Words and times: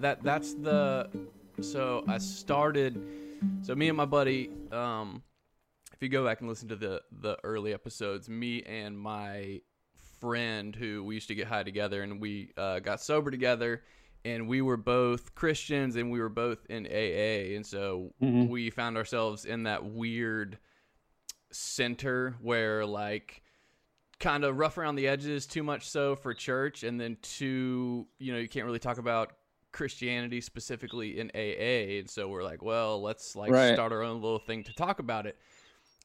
That 0.00 0.22
that's 0.22 0.54
the. 0.54 1.08
So 1.60 2.04
I 2.06 2.18
started. 2.18 3.02
So 3.62 3.74
me 3.74 3.88
and 3.88 3.96
my 3.96 4.04
buddy, 4.04 4.50
um, 4.72 5.22
if 5.92 6.02
you 6.02 6.08
go 6.08 6.24
back 6.24 6.40
and 6.40 6.48
listen 6.48 6.68
to 6.68 6.76
the 6.76 7.02
the 7.12 7.38
early 7.44 7.72
episodes, 7.74 8.28
me 8.28 8.62
and 8.62 8.98
my 8.98 9.60
friend 10.20 10.74
who 10.74 11.04
we 11.04 11.14
used 11.14 11.28
to 11.28 11.34
get 11.34 11.46
high 11.46 11.62
together, 11.62 12.02
and 12.02 12.20
we 12.20 12.52
uh, 12.56 12.80
got 12.80 13.00
sober 13.00 13.30
together, 13.30 13.82
and 14.24 14.48
we 14.48 14.62
were 14.62 14.76
both 14.76 15.34
Christians, 15.34 15.96
and 15.96 16.10
we 16.10 16.20
were 16.20 16.28
both 16.28 16.64
in 16.68 16.86
AA, 16.86 17.54
and 17.56 17.64
so 17.66 18.12
Mhm. 18.22 18.48
we 18.48 18.70
found 18.70 18.96
ourselves 18.96 19.44
in 19.44 19.64
that 19.64 19.84
weird 19.84 20.58
center 21.52 22.36
where 22.40 22.84
like 22.84 23.42
kind 24.18 24.44
of 24.44 24.58
rough 24.58 24.78
around 24.78 24.96
the 24.96 25.06
edges 25.08 25.46
too 25.46 25.62
much 25.62 25.88
so 25.88 26.16
for 26.16 26.32
church 26.34 26.82
and 26.82 27.00
then 27.00 27.16
too 27.22 28.06
you 28.18 28.32
know 28.32 28.38
you 28.38 28.48
can't 28.48 28.64
really 28.66 28.78
talk 28.78 28.98
about 28.98 29.32
christianity 29.76 30.40
specifically 30.40 31.20
in 31.20 31.30
aa 31.34 31.98
and 31.98 32.08
so 32.08 32.28
we're 32.28 32.42
like 32.42 32.62
well 32.62 33.02
let's 33.02 33.36
like 33.36 33.50
Right. 33.52 33.74
start 33.74 33.92
our 33.92 34.02
own 34.02 34.22
little 34.22 34.38
thing 34.38 34.64
to 34.64 34.72
talk 34.74 34.98
about 35.00 35.26
it. 35.26 35.36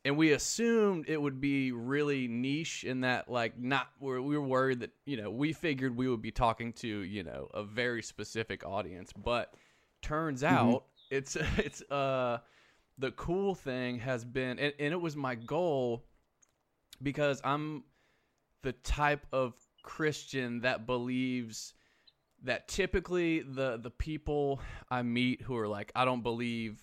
And 0.03 0.17
we 0.17 0.31
assumed 0.31 1.05
it 1.07 1.21
would 1.21 1.39
be 1.39 1.71
really 1.71 2.27
niche 2.27 2.83
in 2.83 3.01
that 3.01 3.29
like 3.29 3.57
not 3.57 3.87
we 4.01 4.19
were 4.19 4.41
worried 4.41 4.81
that 4.81 4.89
you 5.05 5.15
know 5.15 5.31
we 5.31 5.53
figured 5.53 5.95
we 5.95 6.07
would 6.09 6.21
be 6.21 6.31
talking 6.31 6.73
to 6.73 6.87
you 6.87 7.23
know 7.23 7.49
a 7.53 7.63
very 7.63 8.03
specific 8.03 8.65
audience. 8.65 9.13
But 9.13 9.53
turns 10.01 10.43
out 10.43 10.83
it's 11.09 11.35
it's 11.57 11.81
uh 11.83 12.39
the 12.97 13.11
cool 13.11 13.55
thing 13.55 13.99
has 13.99 14.25
been 14.25 14.59
and, 14.59 14.73
and 14.79 14.91
it 14.91 14.99
was 14.99 15.15
my 15.15 15.35
goal 15.35 16.03
because 17.01 17.41
i'm 17.43 17.83
the 18.63 18.73
type 18.73 19.25
of 19.31 19.53
christian 19.81 20.61
that 20.61 20.85
believes 20.85 21.73
that 22.43 22.67
typically 22.67 23.41
the 23.41 23.77
the 23.77 23.89
people 23.91 24.59
i 24.89 25.01
meet 25.01 25.41
who 25.41 25.55
are 25.57 25.67
like 25.67 25.91
i 25.95 26.05
don't 26.05 26.23
believe 26.23 26.81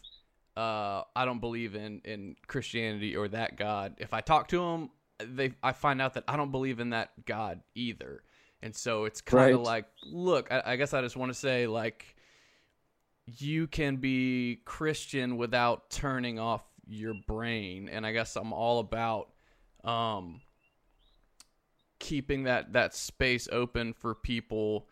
uh 0.57 1.03
i 1.17 1.25
don't 1.25 1.41
believe 1.41 1.75
in 1.75 2.01
in 2.05 2.37
christianity 2.47 3.17
or 3.17 3.29
that 3.29 3.57
god 3.57 3.95
if 3.99 4.13
i 4.15 4.21
talk 4.21 4.49
to 4.49 4.59
them 4.59 4.91
they 5.21 5.53
i 5.63 5.73
find 5.73 6.01
out 6.01 6.15
that 6.15 6.25
i 6.29 6.37
don't 6.37 6.51
believe 6.53 6.81
in 6.81 6.91
that 6.91 7.11
god 7.27 7.61
either 7.75 8.23
and 8.63 8.75
so 8.75 9.05
it's 9.05 9.21
kind 9.21 9.53
of 9.53 9.61
Right. 9.61 9.67
like 9.67 9.87
look 10.05 10.51
I, 10.53 10.63
I 10.65 10.77
guess 10.77 10.95
i 10.95 11.01
just 11.03 11.17
want 11.17 11.33
to 11.33 11.39
say 11.39 11.67
like 11.67 12.15
you 13.39 13.67
can 13.67 13.97
be 13.97 14.63
Christian 14.65 15.37
without 15.37 15.91
turning 15.91 16.39
off 16.39 16.63
your 16.87 17.13
brain, 17.27 17.91
and 17.91 18.07
I 18.07 18.13
guess 18.13 18.37
I'm 18.37 18.55
all 18.55 18.79
about 18.79 19.29
um, 19.85 20.41
keeping 21.99 22.45
that 22.45 22.73
that 22.73 22.95
space 22.95 23.47
open 23.53 23.93
for 23.93 24.15
people 24.15 24.89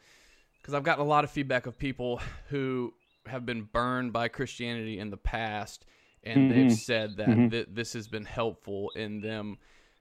because 0.66 0.74
I've 0.74 0.82
gotten 0.82 1.04
a 1.04 1.08
lot 1.08 1.22
of 1.22 1.30
feedback 1.30 1.66
of 1.66 1.78
people 1.78 2.20
who 2.48 2.92
have 3.26 3.46
been 3.46 3.62
burned 3.62 4.12
by 4.12 4.26
Christianity 4.26 4.98
in 4.98 5.10
the 5.10 5.16
past, 5.16 5.86
and 6.24 6.50
they've 6.50 6.66
Mhm. 6.66 6.72
said 6.72 7.18
that 7.18 7.28
Mhm. 7.28 7.50
th- 7.52 7.68
this 7.70 7.92
has 7.92 8.08
been 8.08 8.24
helpful 8.24 8.90
in 8.96 9.20
them 9.20 9.58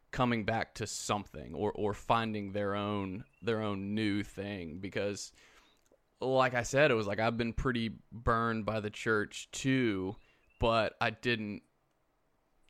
coming 0.09 0.43
back 0.43 0.73
to 0.73 0.87
something 0.87 1.53
or 1.53 1.71
or 1.73 1.93
finding 1.93 2.51
their 2.51 2.73
own 2.73 3.25
their 3.43 3.61
own 3.61 3.93
new 3.93 4.23
thing 4.23 4.79
because 4.79 5.31
like 6.19 6.55
I 6.55 6.63
said, 6.63 6.89
it 6.89 6.95
was 6.95 7.05
like 7.05 7.19
I've 7.19 7.37
been 7.37 7.53
pretty 7.53 7.99
burned 8.11 8.65
by 8.65 8.79
the 8.79 8.89
church 8.89 9.49
too, 9.51 10.15
but 10.59 10.95
I 10.99 11.11
didn't 11.11 11.61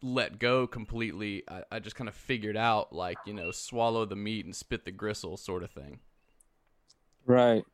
let 0.01 0.38
go 0.38 0.67
completely. 0.67 1.44
I, 1.47 1.63
I 1.72 1.79
just 1.79 1.95
kind 1.95 2.09
of 2.09 2.16
figured 2.16 2.57
out 2.57 2.91
like, 2.94 3.17
you 3.25 3.33
know, 3.33 3.51
swallow 3.51 4.06
the 4.06 4.17
meat 4.17 4.44
and 4.45 4.53
spit 4.56 4.83
the 4.83 4.91
gristle 4.91 5.38
sort 5.38 5.63
of 5.63 5.72
thing. 5.72 6.01
Right. 7.25 7.66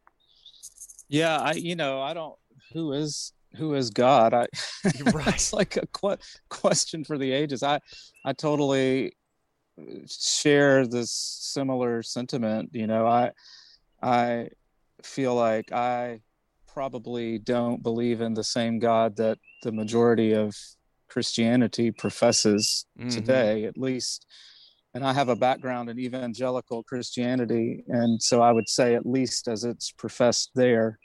Yeah, 1.11 1.37
I 1.37 1.51
you 1.53 1.75
know, 1.75 2.01
I 2.01 2.13
don't 2.13 2.35
who 2.73 2.93
is 2.93 3.33
who 3.57 3.75
is 3.75 3.89
God? 3.89 4.33
I 4.33 4.47
right. 5.13 5.27
it's 5.27 5.51
like 5.53 5.75
a 5.77 5.85
que- 5.87 6.17
question 6.49 7.03
for 7.03 7.17
the 7.17 7.31
ages. 7.31 7.63
I 7.63 7.79
I 8.25 8.33
totally 8.33 9.11
share 10.07 10.87
this 10.87 11.11
similar 11.11 12.01
sentiment, 12.03 12.69
you 12.73 12.87
know. 12.87 13.05
I 13.05 13.31
I 14.01 14.49
feel 15.03 15.35
like 15.35 15.71
I 15.71 16.21
probably 16.67 17.39
don't 17.39 17.83
believe 17.83 18.21
in 18.21 18.33
the 18.33 18.43
same 18.43 18.79
God 18.79 19.17
that 19.17 19.37
the 19.63 19.71
majority 19.71 20.33
of 20.33 20.55
Christianity 21.09 21.91
professes 21.91 22.85
Mhm. 22.97 23.13
today, 23.13 23.65
at 23.65 23.77
least. 23.77 24.25
And 24.93 25.05
I 25.05 25.13
have 25.13 25.29
a 25.29 25.35
background 25.35 25.89
in 25.89 25.99
evangelical 25.99 26.83
Christianity, 26.83 27.83
and 27.87 28.21
so 28.21 28.41
I 28.41 28.51
would 28.51 28.67
say, 28.67 28.93
at 28.95 29.05
least 29.05 29.47
as 29.47 29.63
it's 29.63 29.91
professed 29.91 30.51
there, 30.53 30.99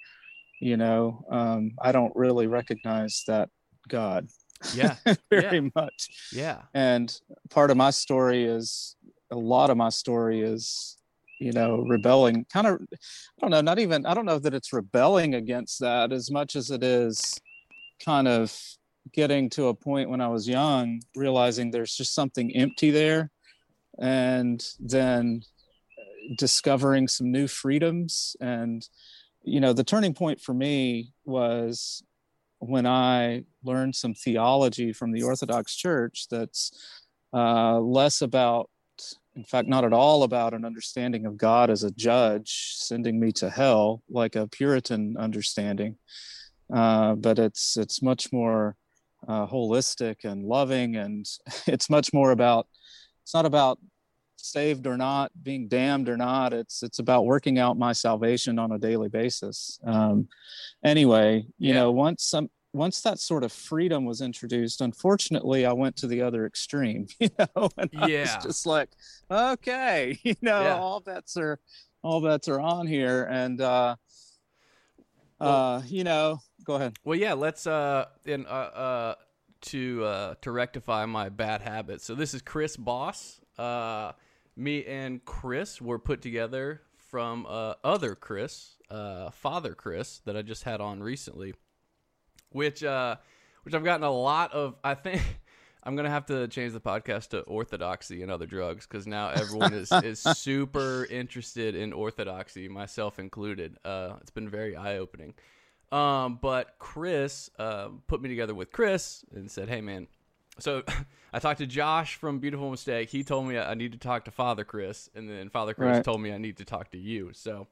you 0.61 0.77
know, 0.77 1.25
um, 1.31 1.73
I 1.81 1.93
don't 1.93 2.15
really 2.17 2.47
recognize 2.47 3.23
that 3.29 3.49
God 3.89 4.29
Yeah. 4.75 4.97
very 5.31 5.71
much. 5.75 6.09
Yeah. 6.33 6.63
And 6.75 7.15
part 7.51 7.71
of 7.71 7.77
my 7.77 7.91
story 7.91 8.45
is 8.45 8.97
a 9.31 9.37
lot 9.37 9.71
of 9.71 9.77
my 9.77 9.91
story 9.91 10.41
is, 10.41 10.97
you 11.39 11.53
know, 11.53 11.79
rebelling. 11.79 12.47
Kind 12.53 12.67
of, 12.67 12.81
I 12.93 12.97
don't 13.41 13.51
know, 13.51 13.61
not 13.61 13.79
even. 13.79 14.07
I 14.07 14.15
don't 14.15 14.27
know 14.27 14.39
that 14.39 14.55
it's 14.55 14.73
rebelling 14.73 15.35
against 15.35 15.81
that 15.81 16.13
as 16.13 16.31
much 16.31 16.57
as 16.57 16.71
it 16.71 16.83
is 16.83 17.39
kind 18.05 18.27
of 18.27 18.59
getting 19.13 19.49
to 19.51 19.69
a 19.69 19.75
point 19.75 20.11
when 20.11 20.21
I 20.21 20.29
was 20.29 20.49
young, 20.49 21.01
realizing 21.15 21.71
there's 21.71 21.95
just 21.95 22.15
something 22.15 22.55
empty 22.57 22.91
there, 22.91 23.31
and 23.99 24.65
then 24.79 25.43
discovering 26.37 27.09
some 27.09 27.31
new 27.31 27.47
freedoms. 27.47 28.37
And, 28.41 28.87
you 29.43 29.61
know, 29.61 29.73
the 29.73 29.85
turning 29.85 30.15
point 30.15 30.41
for 30.41 30.55
me 30.55 31.13
was 31.25 32.03
when 32.59 32.87
I 32.87 33.45
learned 33.65 33.95
some 33.95 34.15
theology 34.15 34.93
from 34.93 35.13
the 35.13 35.23
Orthodox 35.23 35.75
Church 35.75 36.27
that's 36.31 36.73
uh, 37.33 37.79
less 37.79 38.23
about, 38.23 38.71
in 39.35 39.45
fact, 39.45 39.69
not 39.69 39.85
at 39.85 39.93
all 39.93 40.23
about 40.23 40.55
an 40.55 40.65
understanding 40.65 41.27
of 41.27 41.37
God 41.37 41.71
as 41.71 41.83
a 41.83 41.91
judge 41.91 42.75
sending 42.77 43.21
me 43.21 43.33
to 43.33 43.51
hell, 43.51 44.03
like 44.09 44.37
a 44.37 44.49
Puritan 44.49 45.17
understanding, 45.19 45.97
uh, 46.75 47.15
but 47.15 47.39
it's 47.39 47.77
it's 47.77 48.03
much 48.03 48.33
more 48.33 48.77
uh, 49.29 49.47
holistic 49.47 50.25
and 50.25 50.45
loving, 50.45 50.97
and 50.97 51.27
it's 51.67 51.91
much 51.91 52.13
more 52.13 52.31
about. 52.31 52.67
It's 53.27 53.35
not 53.35 53.45
about 53.45 53.81
saved 54.37 54.87
or 54.87 54.97
not, 54.97 55.33
being 55.43 55.67
damned 55.67 56.09
or 56.09 56.17
not. 56.17 56.53
It's 56.53 56.85
it's 56.85 57.01
about 57.01 57.27
working 57.27 57.59
out 57.59 57.77
my 57.77 57.93
salvation 57.93 58.57
on 58.57 58.71
a 58.71 58.79
daily 58.79 59.09
basis. 59.09 59.81
Um, 59.85 60.29
anyway, 60.85 61.45
you 61.59 61.75
Yeah. 61.75 61.81
know, 61.81 61.91
once 61.91 62.23
some 62.23 62.51
once 62.73 63.01
that 63.01 63.19
sort 63.19 63.43
of 63.43 63.51
freedom 63.51 64.05
was 64.05 64.21
introduced, 64.21 64.81
unfortunately, 64.81 65.67
I 65.67 65.73
went 65.73 65.97
to 65.97 66.07
the 66.07 66.23
other 66.23 66.47
extreme. 66.47 67.09
You 67.19 67.31
know, 67.37 67.69
and 67.77 67.91
I 67.97 68.07
Yeah. 68.07 68.23
was 68.23 68.45
just 68.45 68.65
like, 68.65 68.91
okay, 69.29 70.21
you 70.23 70.37
know, 70.41 70.63
Yeah. 70.63 70.79
all 70.81 71.01
bets 71.01 71.37
are 71.37 71.59
all 72.05 72.21
bets 72.21 72.47
are 72.47 72.61
on 72.61 72.87
here, 72.87 73.25
and 73.25 73.61
uh, 73.61 73.97
uh, 75.41 75.83
you 75.87 76.05
know, 76.05 76.39
go 76.63 76.77
ahead. 76.77 76.95
Well, 77.05 77.19
yeah, 77.19 77.33
let's 77.33 77.67
uh 77.67 78.05
in 78.25 78.47
uh, 78.47 78.51
uh 78.51 79.15
to 79.63 80.05
uh 80.05 80.35
to 80.43 80.51
rectify 80.51 81.07
my 81.07 81.29
bad 81.29 81.63
habits. 81.63 82.05
So 82.05 82.15
this 82.15 82.35
is 82.35 82.43
Chris 82.43 82.77
Boss. 82.77 83.41
Uh 83.59 84.13
me 84.57 84.85
and 84.87 85.25
Chris 85.25 85.81
were 85.81 85.99
put 85.99 86.23
together 86.23 86.83
from 87.11 87.47
uh 87.49 87.75
other 87.85 88.15
Chris, 88.15 88.77
uh 88.91 89.31
Father 89.31 89.75
Chris 89.75 90.21
that 90.25 90.37
I 90.37 90.43
just 90.43 90.65
had 90.65 90.81
on 90.81 91.03
recently. 91.03 91.55
Which 92.51 92.85
uh 92.85 93.17
which 93.65 93.75
I've 93.75 93.85
gotten 93.85 94.05
a 94.05 94.11
lot 94.13 94.53
of 94.53 94.77
I 94.85 94.95
think 94.95 95.23
I'm 95.83 95.95
gonna 95.95 96.11
have 96.11 96.27
to 96.27 96.49
change 96.49 96.73
the 96.73 96.81
podcast 96.81 97.29
to 97.29 97.41
orthodoxy 97.43 98.23
and 98.23 98.31
other 98.31 98.47
drugs 98.47 98.87
because 98.87 99.07
now 99.07 99.29
everyone 99.31 99.73
is 99.73 99.93
is 100.05 100.21
super 100.21 101.07
interested 101.09 101.77
in 101.77 101.93
orthodoxy, 101.93 102.69
myself 102.69 103.21
included. 103.21 103.77
Uh, 103.85 104.15
it's 104.21 104.33
been 104.33 104.49
very 104.49 104.75
eye 104.75 104.99
opening. 104.99 105.35
Um, 105.93 106.39
but 106.43 106.79
Chris 106.79 107.51
uh, 107.59 107.89
put 108.07 108.21
me 108.21 108.29
together 108.29 108.55
with 108.55 108.73
Chris 108.73 109.25
and 109.35 109.51
said, 109.51 109.69
"Hey, 109.69 109.81
man." 109.81 110.09
So 110.59 110.83
I 111.33 111.39
talked 111.39 111.59
to 111.59 111.67
Josh 111.67 112.17
from 112.17 112.39
Beautiful 112.39 112.71
Mistake. 112.71 113.11
He 113.11 113.23
told 113.23 113.47
me 113.47 113.59
I 113.59 113.75
need 113.75 113.93
to 113.93 113.99
talk 113.99 114.25
to 114.25 114.31
Father 114.31 114.65
Chris, 114.65 115.09
and 115.15 115.29
then 115.29 115.49
Father 115.51 115.75
Chris 115.75 115.97
Right. 115.97 116.05
told 116.05 116.21
me 116.21 116.33
I 116.33 116.39
need 116.39 116.57
to 116.59 116.65
talk 116.65 116.91
to 116.93 116.99
you. 116.99 117.31
So, 117.35 117.67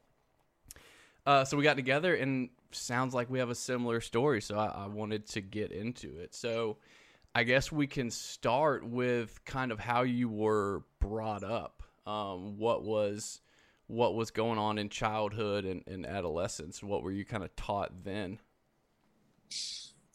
uh, 1.26 1.44
so 1.44 1.56
we 1.56 1.62
got 1.64 1.76
together, 1.76 2.14
and 2.14 2.50
sounds 2.70 3.14
like 3.14 3.30
we 3.30 3.38
have 3.38 3.50
a 3.50 3.54
similar 3.54 4.00
story. 4.00 4.40
So 4.42 4.58
I, 4.58 4.66
I 4.66 4.86
wanted 4.86 5.26
to 5.28 5.40
get 5.40 5.72
into 5.72 6.18
it. 6.18 6.34
So 6.34 6.76
I 7.34 7.44
guess 7.44 7.72
we 7.72 7.86
can 7.86 8.10
start 8.10 8.86
with 8.86 9.44
kind 9.44 9.72
of 9.72 9.78
how 9.80 10.02
you 10.02 10.28
were 10.28 10.82
brought 11.00 11.42
up. 11.44 11.82
Um, 12.06 12.58
what 12.58 12.84
was 12.84 13.40
what 13.86 14.14
was 14.14 14.30
going 14.30 14.58
on 14.58 14.78
in 14.78 14.88
childhood 14.88 15.64
and, 15.64 15.82
and 15.86 16.06
adolescence? 16.06 16.82
What 16.82 17.02
were 17.02 17.12
you 17.12 17.24
kind 17.24 17.44
of 17.44 17.54
taught 17.56 18.04
then? 18.04 18.38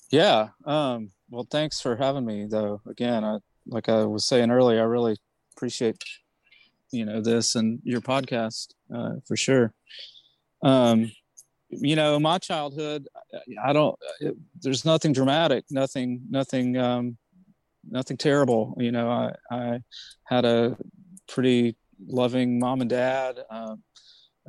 Yeah. 0.09 0.49
Um, 0.65 1.11
well, 1.29 1.47
thanks 1.49 1.79
for 1.79 1.95
having 1.95 2.25
me, 2.25 2.45
though. 2.45 2.81
Again, 2.87 3.23
I, 3.23 3.37
like 3.67 3.89
I 3.89 4.03
was 4.05 4.25
saying 4.25 4.49
earlier, 4.49 4.81
I 4.81 4.85
really 4.85 5.17
appreciate 5.55 6.03
you 6.91 7.05
know 7.05 7.21
this 7.21 7.55
and 7.55 7.79
your 7.83 8.01
podcast 8.01 8.73
uh, 8.93 9.15
for 9.27 9.35
sure. 9.35 9.73
Um, 10.63 11.11
you 11.69 11.95
know, 11.95 12.19
my 12.19 12.39
childhood, 12.39 13.07
I 13.63 13.73
don't. 13.73 13.95
It, 14.19 14.35
there's 14.61 14.85
nothing 14.85 15.13
dramatic, 15.13 15.65
nothing, 15.69 16.21
nothing, 16.29 16.77
um, 16.77 17.17
nothing 17.89 18.17
terrible. 18.17 18.75
You 18.77 18.91
know, 18.91 19.09
I 19.09 19.33
I 19.51 19.79
had 20.23 20.45
a 20.45 20.77
pretty 21.27 21.75
loving 22.07 22.59
mom 22.59 22.81
and 22.81 22.89
dad. 22.89 23.39
Um, 23.49 23.83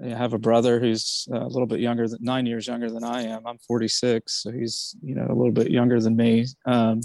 I 0.02 0.08
have 0.08 0.32
a 0.32 0.38
brother 0.38 0.80
who's 0.80 1.28
a 1.30 1.46
little 1.46 1.66
bit 1.66 1.80
younger 1.80 2.08
than 2.08 2.18
nine 2.22 2.46
years 2.46 2.66
younger 2.66 2.90
than 2.90 3.04
I 3.04 3.22
am. 3.22 3.46
I'm 3.46 3.58
46, 3.58 4.32
so 4.32 4.50
he's 4.50 4.96
you 5.02 5.14
know 5.14 5.26
a 5.26 5.34
little 5.34 5.52
bit 5.52 5.70
younger 5.70 6.00
than 6.00 6.16
me. 6.16 6.46
Um, 6.64 7.02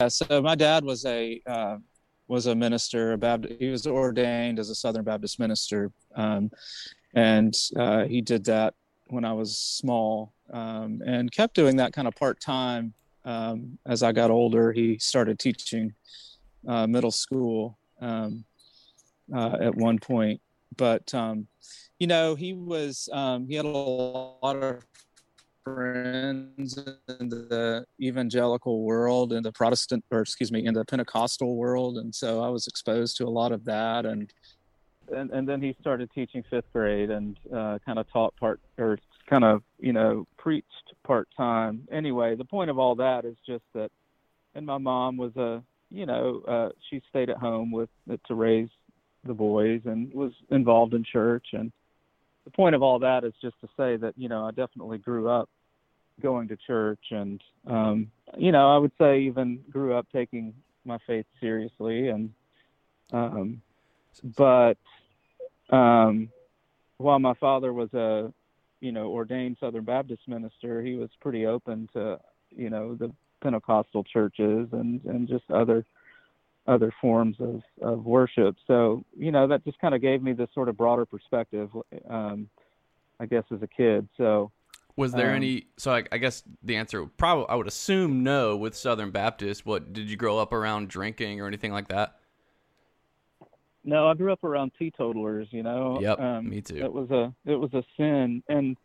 yeah, 0.00 0.08
so 0.08 0.40
my 0.40 0.54
dad 0.54 0.84
was 0.84 1.04
a 1.04 1.40
uh, 1.46 1.78
was 2.28 2.46
a 2.46 2.54
minister, 2.54 3.12
a 3.12 3.18
Baptist. 3.18 3.54
He 3.58 3.68
was 3.70 3.86
ordained 3.86 4.58
as 4.58 4.70
a 4.70 4.74
Southern 4.74 5.04
Baptist 5.04 5.38
minister, 5.40 5.90
um, 6.14 6.50
and 7.14 7.54
uh, 7.76 8.04
he 8.04 8.20
did 8.20 8.44
that 8.44 8.74
when 9.08 9.24
I 9.24 9.32
was 9.32 9.56
small, 9.56 10.32
um, 10.52 11.02
and 11.04 11.30
kept 11.32 11.54
doing 11.54 11.76
that 11.76 11.92
kind 11.92 12.06
of 12.06 12.14
part 12.14 12.40
time. 12.40 12.94
Um, 13.24 13.78
as 13.86 14.02
I 14.02 14.12
got 14.12 14.30
older, 14.30 14.70
he 14.72 14.98
started 14.98 15.38
teaching 15.38 15.94
uh, 16.68 16.86
middle 16.86 17.10
school 17.10 17.78
um, 18.04 18.44
uh, 19.34 19.56
at 19.60 19.74
one 19.74 19.98
point, 19.98 20.40
but 20.76 21.12
um, 21.14 21.46
you 21.98 22.06
know 22.06 22.34
he 22.34 22.52
was 22.52 23.08
um, 23.12 23.48
he 23.48 23.54
had 23.54 23.64
a 23.64 23.68
lot 23.68 24.56
of 24.56 24.84
friends 25.64 26.78
in 27.18 27.28
the 27.30 27.86
evangelical 28.00 28.82
world 28.82 29.32
in 29.32 29.42
the 29.42 29.52
protestant 29.52 30.04
or 30.10 30.20
excuse 30.20 30.52
me 30.52 30.66
in 30.66 30.74
the 30.74 30.84
pentecostal 30.84 31.56
world. 31.56 31.96
And 31.96 32.14
so 32.14 32.42
i 32.42 32.48
was 32.48 32.66
exposed 32.66 33.16
to 33.16 33.24
a 33.24 33.30
lot 33.30 33.50
of 33.50 33.64
that. 33.64 34.04
And 34.04 34.32
and, 35.12 35.30
and 35.30 35.48
then 35.48 35.60
he 35.60 35.74
started 35.80 36.10
teaching 36.14 36.42
fifth 36.48 36.70
grade 36.72 37.10
and 37.10 37.38
uh, 37.54 37.78
kind 37.84 37.98
of 37.98 38.10
taught 38.10 38.34
part 38.36 38.60
or 38.78 38.98
kind 39.26 39.44
of 39.44 39.62
you 39.78 39.92
know 39.92 40.26
preached 40.36 40.92
part 41.02 41.28
time 41.36 41.86
anyway 41.90 42.34
the 42.34 42.44
point 42.44 42.70
of 42.70 42.78
all 42.78 42.94
that 42.94 43.24
is 43.24 43.36
just 43.46 43.64
that 43.74 43.90
and 44.54 44.66
my 44.66 44.78
mom 44.78 45.16
was 45.16 45.34
a 45.36 45.62
you 45.94 46.06
know 46.06 46.42
uh, 46.48 46.68
she 46.90 47.00
stayed 47.08 47.30
at 47.30 47.36
home 47.36 47.70
with 47.70 47.88
to 48.26 48.34
raise 48.34 48.68
the 49.24 49.34
boys 49.34 49.80
and 49.84 50.12
was 50.12 50.32
involved 50.50 50.94
in 50.94 51.04
church. 51.04 51.46
And 51.52 51.72
the 52.44 52.50
point 52.50 52.74
of 52.74 52.82
all 52.82 52.98
that 52.98 53.24
is 53.24 53.32
just 53.40 53.58
to 53.60 53.68
say 53.76 53.96
that 53.96 54.14
you 54.16 54.28
know 54.28 54.44
I 54.44 54.50
definitely 54.50 54.98
grew 54.98 55.28
up 55.28 55.48
going 56.22 56.46
to 56.46 56.56
church 56.56 57.00
and 57.10 57.42
um 57.66 58.10
you 58.36 58.52
know 58.52 58.72
I 58.72 58.78
would 58.78 58.92
say 58.98 59.22
even 59.22 59.60
grew 59.70 59.94
up 59.94 60.06
taking 60.12 60.54
my 60.84 60.98
faith 61.06 61.26
seriously 61.40 62.08
and 62.08 62.30
um 63.12 63.62
but 64.36 64.74
um 65.70 66.28
while 66.98 67.18
my 67.18 67.34
father 67.34 67.72
was 67.72 67.92
a 67.94 68.32
you 68.80 68.92
know 68.92 69.08
ordained 69.08 69.56
Southern 69.58 69.84
Baptist 69.84 70.22
minister 70.28 70.82
he 70.82 70.94
was 70.94 71.10
pretty 71.20 71.46
open 71.46 71.88
to 71.94 72.20
you 72.50 72.70
know 72.70 72.94
the 72.94 73.10
Pentecostal 73.44 74.02
churches 74.04 74.68
and 74.72 75.04
and 75.04 75.28
just 75.28 75.44
other 75.50 75.84
other 76.66 76.92
forms 76.98 77.36
of, 77.40 77.62
of 77.82 78.04
worship. 78.06 78.56
So, 78.66 79.04
you 79.14 79.30
know, 79.30 79.46
that 79.48 79.64
just 79.64 79.78
kind 79.80 79.94
of 79.94 80.00
gave 80.00 80.22
me 80.22 80.32
this 80.32 80.48
sort 80.54 80.70
of 80.70 80.78
broader 80.78 81.04
perspective, 81.04 81.68
um, 82.08 82.48
I 83.20 83.26
guess, 83.26 83.44
as 83.52 83.62
a 83.62 83.66
kid. 83.66 84.08
So, 84.16 84.50
was 84.96 85.12
there 85.12 85.30
um, 85.30 85.36
any? 85.36 85.66
So, 85.76 85.92
I, 85.92 86.04
I, 86.10 86.16
guess 86.16 86.42
the 86.62 86.76
answer 86.76 87.04
probably 87.04 87.46
I 87.50 87.54
would 87.56 87.66
assume 87.66 88.22
no 88.22 88.56
with 88.56 88.74
Southern 88.74 89.10
Baptist. 89.10 89.66
What 89.66 89.92
did 89.92 90.08
you 90.08 90.16
grow 90.16 90.38
up 90.38 90.54
around 90.54 90.88
drinking 90.88 91.40
or 91.40 91.46
anything 91.46 91.72
like 91.72 91.88
that? 91.88 92.16
No, 93.84 94.08
I 94.08 94.14
grew 94.14 94.32
up 94.32 94.42
around 94.42 94.72
teetotalers. 94.78 95.48
You 95.50 95.64
know. 95.64 95.98
Yep. 96.00 96.18
Um, 96.18 96.48
me 96.48 96.62
too. 96.62 96.76
It 96.76 96.92
was 96.92 97.10
a 97.10 97.34
it 97.44 97.56
was 97.56 97.74
a 97.74 97.84
sin, 97.98 98.42
and 98.48 98.78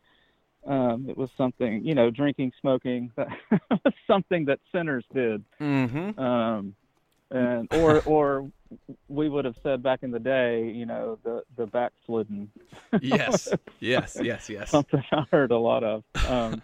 um, 0.66 1.08
it 1.10 1.18
was 1.18 1.30
something 1.38 1.84
you 1.84 1.96
know, 1.96 2.10
drinking, 2.10 2.54
smoking. 2.62 3.12
That 3.18 3.82
was 3.86 3.94
something 4.08 4.46
that 4.46 4.60
sinners 4.72 5.06
did. 5.14 5.44
Mm-hmm. 5.62 6.20
Um, 6.20 6.76
and 7.32 7.72
or 7.74 8.02
or 8.06 8.52
we 9.08 9.30
would 9.30 9.46
have 9.46 9.56
said 9.64 9.82
back 9.84 10.04
in 10.04 10.12
the 10.12 10.20
day, 10.20 10.70
you 10.70 10.86
know, 10.86 11.20
the 11.24 11.44
the 11.56 11.66
backslidden. 11.68 12.52
yes, 13.02 13.50
yes, 13.80 14.18
yes, 14.22 14.50
yes. 14.50 14.70
Something 14.70 15.04
I 15.12 15.24
heard 15.32 15.52
a 15.52 15.58
lot 15.58 15.84
of, 15.84 16.04
um, 16.28 16.62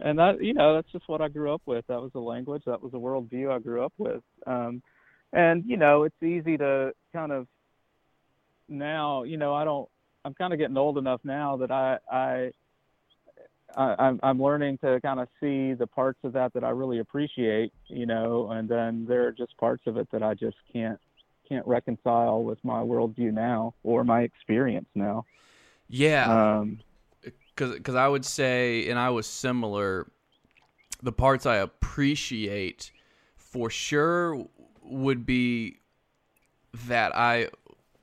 and 0.00 0.18
that 0.18 0.42
you 0.42 0.54
know 0.54 0.74
that's 0.74 0.90
just 0.92 1.08
what 1.08 1.20
I 1.20 1.28
grew 1.28 1.52
up 1.52 1.62
with. 1.66 1.86
That 1.88 2.00
was 2.00 2.12
the 2.12 2.20
language. 2.20 2.62
That 2.66 2.82
was 2.82 2.92
the 2.92 3.00
worldview 3.00 3.50
I 3.50 3.58
grew 3.58 3.84
up 3.84 3.92
with. 3.98 4.22
Um, 4.46 4.82
and 5.32 5.64
you 5.66 5.76
know, 5.76 6.04
it's 6.04 6.22
easy 6.22 6.56
to 6.58 6.92
kind 7.12 7.32
of 7.32 7.46
now. 8.68 9.22
You 9.22 9.36
know, 9.36 9.54
I 9.54 9.64
don't. 9.64 9.88
I'm 10.24 10.34
kind 10.34 10.52
of 10.52 10.58
getting 10.58 10.76
old 10.76 10.98
enough 10.98 11.20
now 11.24 11.58
that 11.58 11.70
I 11.70 11.98
I 12.10 12.50
I, 13.76 14.12
I'm 14.22 14.42
learning 14.42 14.78
to 14.78 15.00
kind 15.00 15.20
of 15.20 15.28
see 15.40 15.74
the 15.74 15.86
parts 15.86 16.18
of 16.24 16.32
that 16.34 16.52
that 16.54 16.64
I 16.64 16.70
really 16.70 16.98
appreciate, 16.98 17.72
you 17.88 18.06
know, 18.06 18.50
and 18.50 18.68
then 18.68 19.06
there 19.08 19.26
are 19.26 19.32
just 19.32 19.56
parts 19.56 19.82
of 19.86 19.96
it 19.96 20.08
that 20.12 20.22
I 20.22 20.34
just 20.34 20.56
can't 20.72 20.98
can't 21.48 21.66
reconcile 21.66 22.42
with 22.42 22.62
my 22.64 22.80
worldview 22.80 23.32
now 23.32 23.74
or 23.82 24.02
my 24.02 24.22
experience 24.22 24.88
now. 24.94 25.26
Yeah, 25.88 26.64
because 27.22 27.70
um, 27.70 27.76
because 27.76 27.94
I 27.94 28.08
would 28.08 28.24
say, 28.24 28.88
and 28.88 28.98
I 28.98 29.10
was 29.10 29.26
similar. 29.26 30.10
The 31.02 31.12
parts 31.12 31.44
I 31.44 31.56
appreciate 31.56 32.90
for 33.36 33.68
sure 33.68 34.46
would 34.82 35.26
be 35.26 35.78
that 36.86 37.14
I 37.14 37.48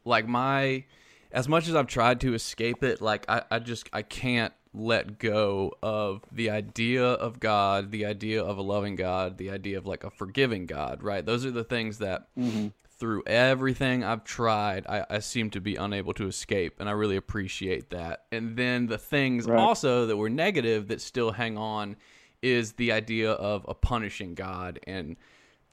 like 0.06 0.27
my 0.27 0.85
as 1.31 1.47
much 1.47 1.67
as 1.67 1.75
I've 1.75 1.88
tried 1.88 2.21
to 2.21 2.33
escape 2.33 2.83
it, 2.83 3.01
like 3.01 3.25
I, 3.29 3.44
I 3.50 3.59
just 3.59 3.89
I 3.94 4.01
can't 4.01 4.53
let 4.73 5.19
go 5.19 5.73
of 5.83 6.24
the 6.31 6.50
idea 6.50 7.03
of 7.03 7.39
God, 7.39 7.91
the 7.91 8.05
idea 8.05 8.41
of 8.41 8.57
a 8.57 8.62
loving 8.62 8.96
God, 8.96 9.38
the 9.38 9.50
idea 9.50 9.77
of 9.77 9.86
like 9.86 10.03
a 10.03 10.10
forgiving 10.10 10.65
God, 10.65 11.03
right? 11.03 11.25
Those 11.25 11.46
are 11.46 11.51
the 11.51 11.63
things 11.63 11.98
that 11.98 12.27
mm-hmm. 12.38 12.67
through 12.98 13.24
everything 13.27 14.03
I've 14.03 14.24
tried, 14.24 14.86
I, 14.88 15.05
I, 15.10 15.19
seem 15.19 15.50
to 15.51 15.62
be 15.62 15.75
unable 15.75 16.13
to 16.13 16.27
escape. 16.27 16.79
And 16.79 16.88
I 16.88 16.93
really 16.93 17.17
appreciate 17.17 17.89
that. 17.89 18.24
And 18.31 18.55
then 18.55 18.88
the 18.88 18.98
things 18.98 19.46
right. 19.46 19.60
also 19.60 20.05
that 20.05 20.15
were 20.15 20.29
negative 20.29 20.88
that 20.88 21.01
still 21.01 21.31
hang 21.31 21.57
on 21.57 21.98
is 22.41 22.74
the 22.74 22.93
idea 22.93 23.31
of 23.31 23.65
a 23.67 23.74
punishing 23.74 24.36
God 24.36 24.79
and 24.88 25.17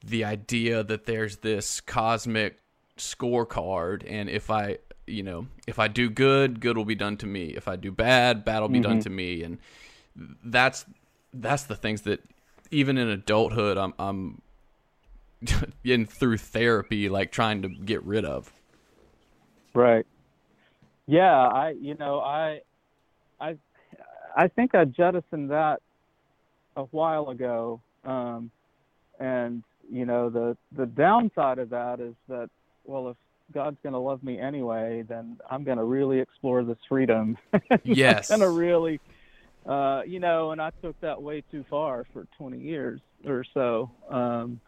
the 0.05 0.25
idea 0.25 0.83
that 0.83 1.05
there's 1.05 1.37
this 1.37 1.79
cosmic 1.81 2.59
scorecard. 2.97 4.03
And 4.07 4.29
if 4.29 4.49
I 4.49 4.79
you 5.09 5.23
know, 5.23 5.47
if 5.67 5.79
I 5.79 5.87
do 5.87 6.09
good, 6.09 6.59
good 6.59 6.77
will 6.77 6.85
be 6.85 6.95
done 6.95 7.17
to 7.17 7.27
me. 7.27 7.47
If 7.47 7.67
I 7.67 7.75
do 7.75 7.91
bad, 7.91 8.45
bad 8.45 8.59
will 8.59 8.69
be 8.69 8.79
mm-hmm. 8.79 8.89
done 8.89 8.99
to 9.01 9.09
me. 9.09 9.43
And 9.43 9.57
that's 10.43 10.85
that's 11.33 11.63
the 11.63 11.75
things 11.75 12.01
that 12.03 12.23
even 12.71 12.97
in 12.97 13.07
adulthood 13.07 13.77
I'm 13.77 13.93
I'm 13.99 14.41
in 15.83 16.05
through 16.05 16.37
therapy 16.37 17.09
like 17.09 17.31
trying 17.31 17.61
to 17.63 17.69
get 17.69 18.03
rid 18.03 18.25
of. 18.25 18.51
Right. 19.73 20.05
Yeah, 21.07 21.47
I 21.47 21.71
you 21.71 21.95
know, 21.95 22.19
I 22.19 22.61
I 23.39 23.57
I 24.35 24.47
think 24.47 24.75
I 24.75 24.85
jettisoned 24.85 25.51
that 25.51 25.81
a 26.75 26.83
while 26.83 27.29
ago. 27.29 27.81
Um 28.03 28.51
and 29.19 29.63
you 29.91 30.05
know 30.05 30.29
the 30.29 30.55
the 30.71 30.85
downside 30.85 31.59
of 31.59 31.69
that 31.69 31.99
is 31.99 32.15
that 32.27 32.49
well 32.85 33.09
if 33.09 33.17
God's 33.53 33.77
going 33.83 33.93
to 33.93 33.99
love 33.99 34.23
me 34.23 34.39
anyway, 34.39 35.03
then 35.07 35.37
I'm 35.49 35.63
going 35.63 35.77
to 35.77 35.83
really 35.83 36.19
explore 36.19 36.63
this 36.63 36.77
freedom. 36.87 37.37
yes. 37.83 38.29
I'm 38.29 38.39
going 38.39 38.51
to 38.51 38.57
really, 38.57 38.99
uh, 39.65 40.01
you 40.05 40.19
know, 40.19 40.51
and 40.51 40.61
I 40.61 40.71
took 40.81 40.99
that 41.01 41.21
way 41.21 41.43
too 41.51 41.65
far 41.69 42.05
for 42.13 42.27
20 42.37 42.59
years 42.59 43.01
or 43.25 43.43
so. 43.53 43.91
Um, 44.09 44.59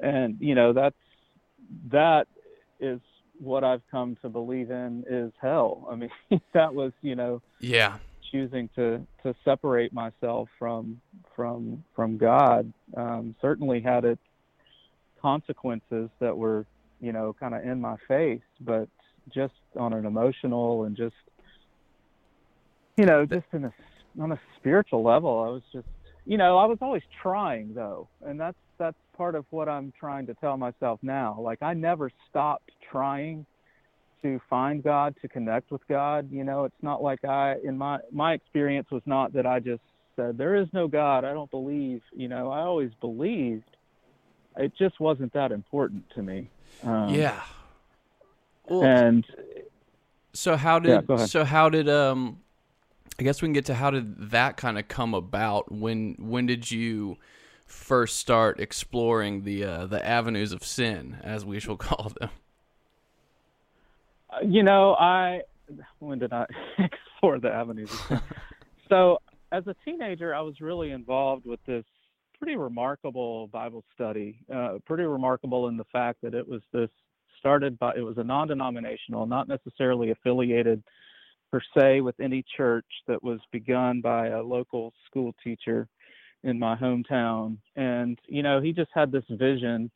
and, 0.00 0.36
you 0.40 0.54
know, 0.54 0.72
that's, 0.72 0.96
that 1.90 2.26
is 2.80 3.00
what 3.38 3.64
I've 3.64 3.82
come 3.90 4.16
to 4.22 4.28
believe 4.28 4.70
in 4.70 5.04
is 5.08 5.32
hell. 5.40 5.86
I 5.90 5.96
mean, 5.96 6.10
that 6.52 6.74
was, 6.74 6.92
you 7.02 7.14
know, 7.14 7.42
yeah, 7.58 7.98
choosing 8.30 8.68
to, 8.76 9.04
to 9.22 9.34
separate 9.44 9.92
myself 9.92 10.48
from, 10.58 11.00
from, 11.34 11.84
from 11.94 12.16
God, 12.16 12.72
um, 12.96 13.34
certainly 13.40 13.80
had 13.80 14.04
its 14.04 14.20
consequences 15.20 16.10
that 16.20 16.36
were, 16.36 16.66
you 17.00 17.12
know, 17.12 17.34
kind 17.38 17.54
of 17.54 17.64
in 17.64 17.80
my 17.80 17.96
face, 18.06 18.42
but 18.60 18.88
just 19.32 19.54
on 19.78 19.92
an 19.92 20.06
emotional 20.06 20.84
and 20.84 20.96
just, 20.96 21.14
you 22.96 23.06
know, 23.06 23.24
just 23.24 23.46
in 23.52 23.64
a, 23.64 23.72
on 24.20 24.32
a 24.32 24.40
spiritual 24.58 25.02
level, 25.02 25.42
I 25.42 25.48
was 25.48 25.62
just, 25.72 25.86
you 26.26 26.36
know, 26.36 26.58
I 26.58 26.66
was 26.66 26.78
always 26.80 27.02
trying 27.22 27.74
though. 27.74 28.08
And 28.24 28.38
that's, 28.38 28.58
that's 28.78 28.96
part 29.16 29.34
of 29.34 29.44
what 29.50 29.68
I'm 29.68 29.92
trying 29.98 30.26
to 30.26 30.34
tell 30.34 30.56
myself 30.56 31.00
now. 31.02 31.38
Like 31.40 31.62
I 31.62 31.74
never 31.74 32.10
stopped 32.28 32.70
trying 32.90 33.46
to 34.22 34.40
find 34.50 34.82
God, 34.82 35.14
to 35.22 35.28
connect 35.28 35.70
with 35.70 35.86
God. 35.88 36.30
You 36.30 36.44
know, 36.44 36.64
it's 36.64 36.82
not 36.82 37.02
like 37.02 37.24
I, 37.24 37.56
in 37.64 37.78
my, 37.78 37.98
my 38.12 38.34
experience 38.34 38.88
was 38.90 39.02
not 39.06 39.32
that 39.32 39.46
I 39.46 39.60
just 39.60 39.82
said, 40.16 40.36
there 40.36 40.56
is 40.56 40.68
no 40.72 40.88
God. 40.88 41.24
I 41.24 41.32
don't 41.32 41.50
believe, 41.50 42.02
you 42.12 42.28
know, 42.28 42.50
I 42.50 42.60
always 42.60 42.90
believed. 43.00 43.64
It 44.56 44.72
just 44.76 45.00
wasn't 45.00 45.32
that 45.32 45.52
important 45.52 46.04
to 46.16 46.22
me. 46.22 46.50
Um, 46.82 47.14
yeah. 47.14 47.40
Well, 48.68 48.84
and 48.84 49.26
so 50.32 50.56
how 50.56 50.78
did 50.78 51.04
yeah, 51.08 51.26
so 51.26 51.44
how 51.44 51.68
did 51.68 51.88
um 51.88 52.40
I 53.18 53.22
guess 53.22 53.42
we 53.42 53.46
can 53.46 53.52
get 53.52 53.66
to 53.66 53.74
how 53.74 53.90
did 53.90 54.30
that 54.30 54.56
kind 54.56 54.78
of 54.78 54.88
come 54.88 55.12
about? 55.12 55.70
When 55.70 56.16
when 56.18 56.46
did 56.46 56.70
you 56.70 57.18
first 57.66 58.18
start 58.18 58.60
exploring 58.60 59.44
the 59.44 59.64
uh, 59.64 59.86
the 59.86 60.04
avenues 60.06 60.52
of 60.52 60.64
sin, 60.64 61.18
as 61.22 61.44
we 61.44 61.60
shall 61.60 61.76
call 61.88 62.12
them? 62.18 62.30
Uh, 64.30 64.36
you 64.42 64.62
know, 64.62 64.94
I 64.94 65.42
when 65.98 66.18
did 66.18 66.32
I 66.32 66.46
explore 66.78 67.38
the 67.38 67.50
avenues 67.52 67.92
of 67.92 68.00
sin? 68.00 68.20
so 68.88 69.18
as 69.52 69.66
a 69.66 69.74
teenager, 69.84 70.34
I 70.34 70.40
was 70.40 70.60
really 70.60 70.90
involved 70.90 71.44
with 71.44 71.60
this 71.66 71.84
pretty 72.40 72.56
remarkable 72.56 73.48
Bible 73.48 73.84
study. 73.94 74.40
Uh, 74.52 74.78
pretty 74.86 75.04
remarkable 75.04 75.68
in 75.68 75.76
the 75.76 75.84
fact 75.92 76.18
that 76.22 76.34
it 76.34 76.46
was 76.46 76.62
this 76.72 76.88
started 77.38 77.78
by 77.78 77.92
it 77.96 78.00
was 78.00 78.18
a 78.18 78.24
non-denominational, 78.24 79.26
not 79.26 79.48
necessarily 79.48 80.10
affiliated 80.10 80.82
per 81.50 81.60
se 81.76 82.00
with 82.00 82.18
any 82.20 82.44
church 82.56 82.86
that 83.08 83.22
was 83.22 83.40
begun 83.52 84.00
by 84.00 84.28
a 84.28 84.42
local 84.42 84.92
school 85.06 85.34
teacher 85.42 85.88
in 86.44 86.58
my 86.58 86.76
hometown. 86.76 87.58
And, 87.76 88.18
you 88.26 88.42
know, 88.42 88.60
he 88.60 88.72
just 88.72 88.90
had 88.94 89.12
this 89.12 89.24
vision 89.30 89.90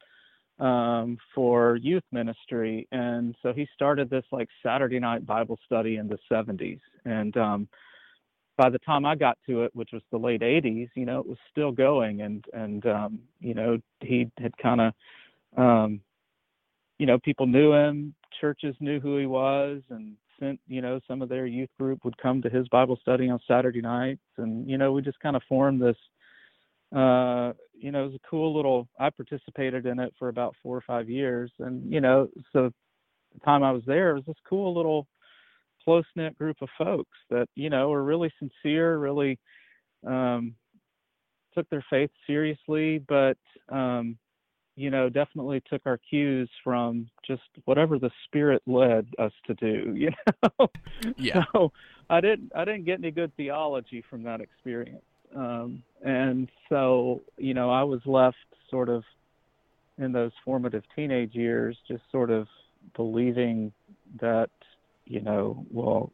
um, 0.59 1.17
for 1.35 1.77
youth 1.77 2.03
ministry. 2.13 2.87
And 2.93 3.35
so 3.43 3.53
he 3.53 3.67
started 3.75 4.11
this 4.11 4.25
like 4.33 4.49
Saturday 4.63 4.99
night 4.99 5.27
Bible 5.27 5.59
study 5.65 5.97
in 5.97 6.09
the 6.09 6.19
70s. 6.31 6.81
And 7.05 7.37
um, 7.37 7.69
by 8.57 8.71
the 8.71 8.79
time 8.79 9.05
I 9.05 9.15
got 9.15 9.39
to 9.47 9.63
it, 9.65 9.75
which 9.75 9.91
was 9.93 10.03
the 10.11 10.19
late 10.19 10.43
80s, 10.43 10.89
you 10.95 11.07
know, 11.07 11.21
it 11.21 11.27
was 11.27 11.39
still 11.51 11.73
going. 11.73 12.23
And, 12.23 12.45
and 12.53 12.87
um, 12.87 13.19
you 13.41 13.55
know, 13.55 13.79
he 14.01 14.31
had 14.39 14.57
kind 14.59 14.81
of, 14.81 14.93
um, 15.57 16.01
you 16.99 17.07
know, 17.07 17.19
people 17.19 17.47
knew 17.47 17.73
him, 17.73 18.15
churches 18.41 18.77
knew 18.81 19.01
who 19.01 19.19
he 19.19 19.27
was, 19.27 19.83
and 19.91 20.17
sent, 20.39 20.61
you 20.67 20.81
know, 20.81 21.01
some 21.07 21.23
of 21.23 21.29
their 21.29 21.47
youth 21.47 21.71
group 21.79 22.05
would 22.05 22.17
come 22.19 22.43
to 22.43 22.51
his 22.51 22.69
Bible 22.69 22.99
study 23.01 23.29
on 23.29 23.41
Saturday 23.47 23.81
nights, 23.81 24.23
and 24.39 24.69
you 24.69 24.79
know, 24.79 24.93
we 24.93 25.03
just 25.03 25.21
kind 25.21 25.37
of 25.37 25.43
formed 25.49 25.81
this. 25.81 25.97
Uh, 26.95 27.53
you 27.73 27.91
know, 27.91 28.05
it 28.05 28.13
was 28.13 28.15
a 28.15 28.29
cool 28.29 28.55
little. 28.55 28.89
I 28.99 29.11
participated 29.11 29.87
in 29.87 29.99
it 29.99 30.15
for 30.19 30.29
about 30.29 30.55
four 30.63 30.77
or 30.77 30.83
five 30.87 31.09
years, 31.09 31.51
and 31.59 31.91
you 31.93 32.01
know, 32.01 32.29
so 32.53 32.71
the 33.33 33.41
time 33.45 33.63
I 33.63 33.73
was 33.73 33.83
there, 33.87 34.11
it 34.11 34.15
was 34.15 34.27
this 34.27 34.37
cool 34.49 34.75
little 34.75 35.07
close 35.85 36.05
knit 36.17 36.37
group 36.39 36.57
of 36.61 36.69
folks 36.79 37.19
that 37.31 37.49
you 37.55 37.71
know 37.71 37.89
were 37.91 38.03
really 38.03 38.33
sincere, 38.39 38.99
really 38.99 39.39
um, 40.07 40.55
took 41.55 41.69
their 41.71 41.85
faith 41.91 42.11
seriously, 42.27 42.99
but 43.09 43.39
um, 43.69 44.19
you 44.77 44.91
know, 44.91 45.09
definitely 45.09 45.63
took 45.71 45.83
our 45.87 45.99
cues 46.11 46.51
from 46.63 47.09
just 47.27 47.43
whatever 47.65 47.99
the 47.99 48.11
spirit 48.25 48.63
led 48.67 49.07
us 49.19 49.33
to 49.47 49.55
do, 49.55 49.95
you 49.97 50.11
know. 50.43 50.69
Yeah. 51.17 51.45
So 51.53 51.73
I 52.11 52.21
didn't 52.21 52.53
I 52.55 52.65
didn't 52.65 52.85
get 52.85 52.99
any 52.99 53.11
good 53.11 53.35
theology 53.37 54.05
from 54.09 54.23
that 54.25 54.41
experience. 54.41 55.05
Um, 55.35 55.83
and 56.05 56.49
so, 56.69 57.23
you 57.39 57.55
know, 57.55 57.71
I 57.71 57.83
was 57.83 58.01
left 58.05 58.37
sort 58.71 58.89
of 58.89 59.03
in 59.99 60.13
those 60.13 60.33
formative 60.45 60.83
teenage 60.95 61.35
years 61.35 61.77
just 61.89 62.03
sort 62.11 62.31
of 62.31 62.47
believing 62.97 63.73
that, 64.21 64.51
you 65.07 65.21
know, 65.21 65.65
well, 65.71 66.13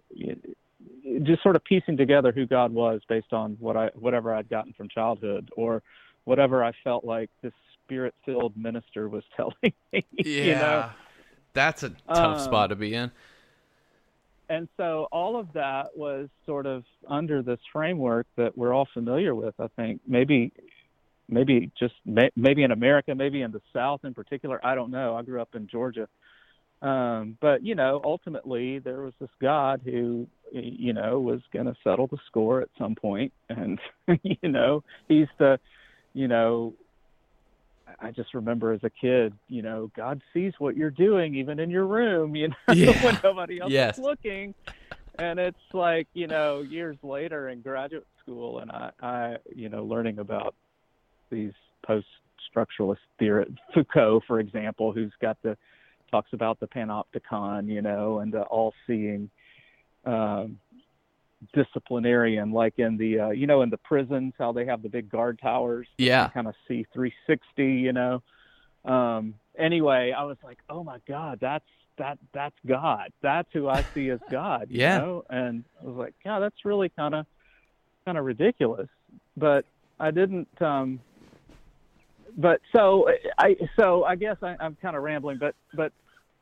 just 1.23 1.43
sort 1.43 1.57
of 1.57 1.65
piecing 1.65 1.97
together 1.97 2.33
who 2.33 2.47
God 2.47 2.73
was 2.73 3.01
based 3.09 3.33
on 3.33 3.57
what 3.61 3.77
I 3.77 3.91
whatever 3.95 4.35
I'd 4.35 4.49
gotten 4.49 4.73
from 4.73 4.89
childhood 4.89 5.51
or 5.57 5.83
whatever 6.25 6.65
I 6.65 6.73
felt 6.85 7.05
like 7.05 7.31
this 7.43 7.53
spirit 7.85 8.15
filled 8.25 8.57
minister 8.57 9.09
was 9.09 9.25
telling 9.37 9.73
me. 9.93 10.05
Yeah. 10.13 10.45
You 10.45 10.55
know? 10.55 10.91
That's 11.53 11.83
a 11.83 11.91
tough 11.91 12.39
Um, 12.39 12.45
spot 12.45 12.71
to 12.71 12.77
be 12.77 12.95
in. 12.95 13.11
And 14.49 14.69
so 14.77 15.07
all 15.13 15.39
of 15.39 15.53
that 15.53 15.97
was 15.97 16.29
sort 16.45 16.67
of 16.67 16.85
under 17.07 17.41
this 17.43 17.61
framework 17.73 18.27
that 18.37 18.57
we're 18.59 18.73
all 18.73 18.89
familiar 18.93 19.35
with. 19.35 19.55
I 19.61 19.69
think 19.77 20.01
maybe, 20.07 20.53
maybe 21.29 21.71
just 21.79 21.95
maybe 22.05 22.65
in 22.65 22.73
America, 22.73 23.15
maybe 23.15 23.43
in 23.43 23.53
the 23.53 23.61
South 23.73 24.05
in 24.05 24.13
particular. 24.13 24.65
I 24.65 24.75
don't 24.75 24.91
know. 24.91 25.17
I 25.17 25.23
grew 25.23 25.41
up 25.41 25.55
in 25.55 25.69
Georgia, 25.69 26.09
um, 26.83 27.37
but 27.41 27.63
you 27.63 27.75
know, 27.75 28.01
ultimately 28.05 28.79
there 28.79 29.03
was 29.03 29.15
this 29.21 29.31
God 29.41 29.83
who, 29.85 30.27
you 30.53 30.93
know, 30.93 31.21
was 31.21 31.41
going 31.53 31.67
to 31.67 31.75
settle 31.85 32.07
the 32.07 32.19
score 32.27 32.61
at 32.61 32.69
some 32.79 32.95
point, 32.95 33.33
and 33.49 33.79
you 34.23 34.49
know, 34.49 34.83
he's 35.09 35.29
the, 35.39 35.59
you 36.15 36.29
know, 36.29 36.75
I 38.01 38.11
just 38.11 38.35
remember 38.35 38.73
as 38.73 38.81
a 38.85 38.91
kid, 38.91 39.35
you 39.49 39.63
know, 39.63 39.91
God 39.97 40.23
sees 40.33 40.53
what 40.59 40.77
you're 40.77 40.91
doing 40.91 41.35
even 41.35 41.59
in 41.59 41.71
your 41.71 41.87
room, 41.87 42.35
you 42.37 42.49
know, 42.49 42.55
Yeah. 42.75 43.03
when 43.03 43.19
nobody 43.23 43.61
else 43.61 43.71
Yes. 43.71 43.99
is 43.99 44.05
looking. 44.05 44.55
And 45.19 45.39
it's 45.39 45.59
like, 45.75 46.07
you 46.15 46.27
know, 46.29 46.63
years 46.63 46.97
later 47.03 47.49
in 47.49 47.63
graduate 47.63 48.07
school 48.21 48.61
and 48.61 48.71
I, 48.71 48.91
I 49.03 49.37
you 49.55 49.69
know, 49.69 49.85
learning 49.85 50.19
about 50.19 50.55
these 51.31 51.53
post 51.85 52.07
structuralist 52.55 52.99
theorists, 53.19 53.57
Foucault, 53.75 54.23
for 54.27 54.41
example, 54.41 54.93
who's 54.93 55.13
got 55.21 55.37
the 55.43 55.57
talks 56.11 56.33
about 56.33 56.59
the 56.61 56.67
panopticon, 56.67 57.69
you 57.69 57.83
know, 57.83 58.19
and 58.21 58.33
the 58.33 58.43
all 58.43 58.73
seeing 58.87 59.31
um 60.05 60.59
disciplinarian 61.55 62.53
like 62.53 62.75
in 62.79 62.97
the 62.99 63.19
uh, 63.19 63.31
you 63.31 63.47
know 63.47 63.63
in 63.63 63.71
the 63.71 63.79
prisons 63.79 64.33
how 64.39 64.53
they 64.53 64.67
have 64.67 64.83
the 64.83 64.89
big 64.89 65.09
guard 65.11 65.39
towers 65.43 65.89
Yeah. 65.97 66.29
kind 66.35 66.47
of 66.47 66.55
see 66.69 66.85
360 66.93 67.65
you 67.65 67.93
know 67.95 68.23
um 68.85 69.35
anyway 69.59 70.13
i 70.17 70.23
was 70.23 70.37
like 70.45 70.59
oh 70.69 70.85
my 70.85 70.99
god 71.09 71.39
that's 71.41 71.65
that 71.97 72.19
that's 72.35 72.55
god 72.67 73.11
that's 73.23 73.49
who 73.55 73.69
i 73.69 73.83
see 73.95 74.11
as 74.11 74.21
god 74.31 74.67
you 74.71 74.81
Yeah. 74.81 74.99
know 74.99 75.25
and 75.31 75.65
i 75.83 75.87
was 75.87 75.97
like 75.97 76.15
yeah 76.27 76.39
that's 76.39 76.65
really 76.65 76.91
kind 76.91 77.15
of 77.15 77.25
kind 78.05 78.19
of 78.19 78.25
ridiculous 78.27 78.89
but 79.37 79.65
i 79.99 80.11
didn't 80.11 80.49
um 80.61 81.01
but 82.37 82.61
so 82.75 83.09
i 83.39 83.55
so 83.79 84.05
i 84.05 84.15
guess 84.15 84.37
I, 84.43 84.57
i'm 84.61 84.77
kind 84.81 84.97
of 84.97 85.03
rambling 85.03 85.39
but 85.39 85.55
but 85.75 85.93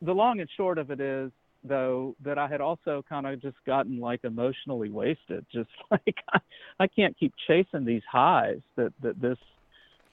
the 0.01 0.13
long 0.13 0.39
and 0.39 0.49
short 0.55 0.77
of 0.77 0.91
it 0.91 0.99
is 0.99 1.31
though 1.63 2.15
that 2.23 2.37
i 2.37 2.47
had 2.47 2.61
also 2.61 3.03
kind 3.07 3.27
of 3.27 3.41
just 3.41 3.57
gotten 3.65 3.99
like 3.99 4.23
emotionally 4.23 4.89
wasted 4.89 5.45
just 5.51 5.69
like 5.91 6.15
I, 6.33 6.39
I 6.79 6.87
can't 6.87 7.17
keep 7.17 7.33
chasing 7.47 7.85
these 7.85 8.03
highs 8.11 8.61
that 8.75 8.93
that 9.01 9.19
this 9.21 9.37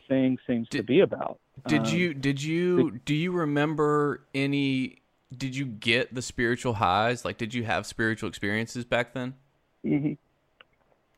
thing 0.08 0.38
seems 0.46 0.68
to 0.68 0.82
be 0.82 1.00
about 1.00 1.38
Did 1.66 1.86
Um, 1.88 1.94
you 1.94 2.14
did 2.14 2.42
you 2.42 3.00
do 3.04 3.14
you 3.14 3.32
remember 3.32 4.24
any 4.34 5.02
did 5.36 5.56
you 5.56 5.66
get 5.66 6.14
the 6.14 6.22
spiritual 6.22 6.74
highs? 6.74 7.24
Like 7.24 7.38
did 7.38 7.54
you 7.54 7.64
have 7.64 7.86
spiritual 7.86 8.28
experiences 8.28 8.84
back 8.84 9.12
then? 9.14 9.34
Mhm. 9.84 10.16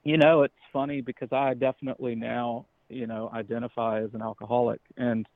You 0.04 0.16
know, 0.16 0.42
it's 0.42 0.54
funny 0.72 1.00
because 1.02 1.32
I 1.32 1.54
definitely 1.54 2.14
now, 2.14 2.64
you 2.88 3.06
know, 3.06 3.30
identify 3.32 4.02
as 4.02 4.10
an 4.14 4.22
alcoholic, 4.22 4.80
and 4.96 5.26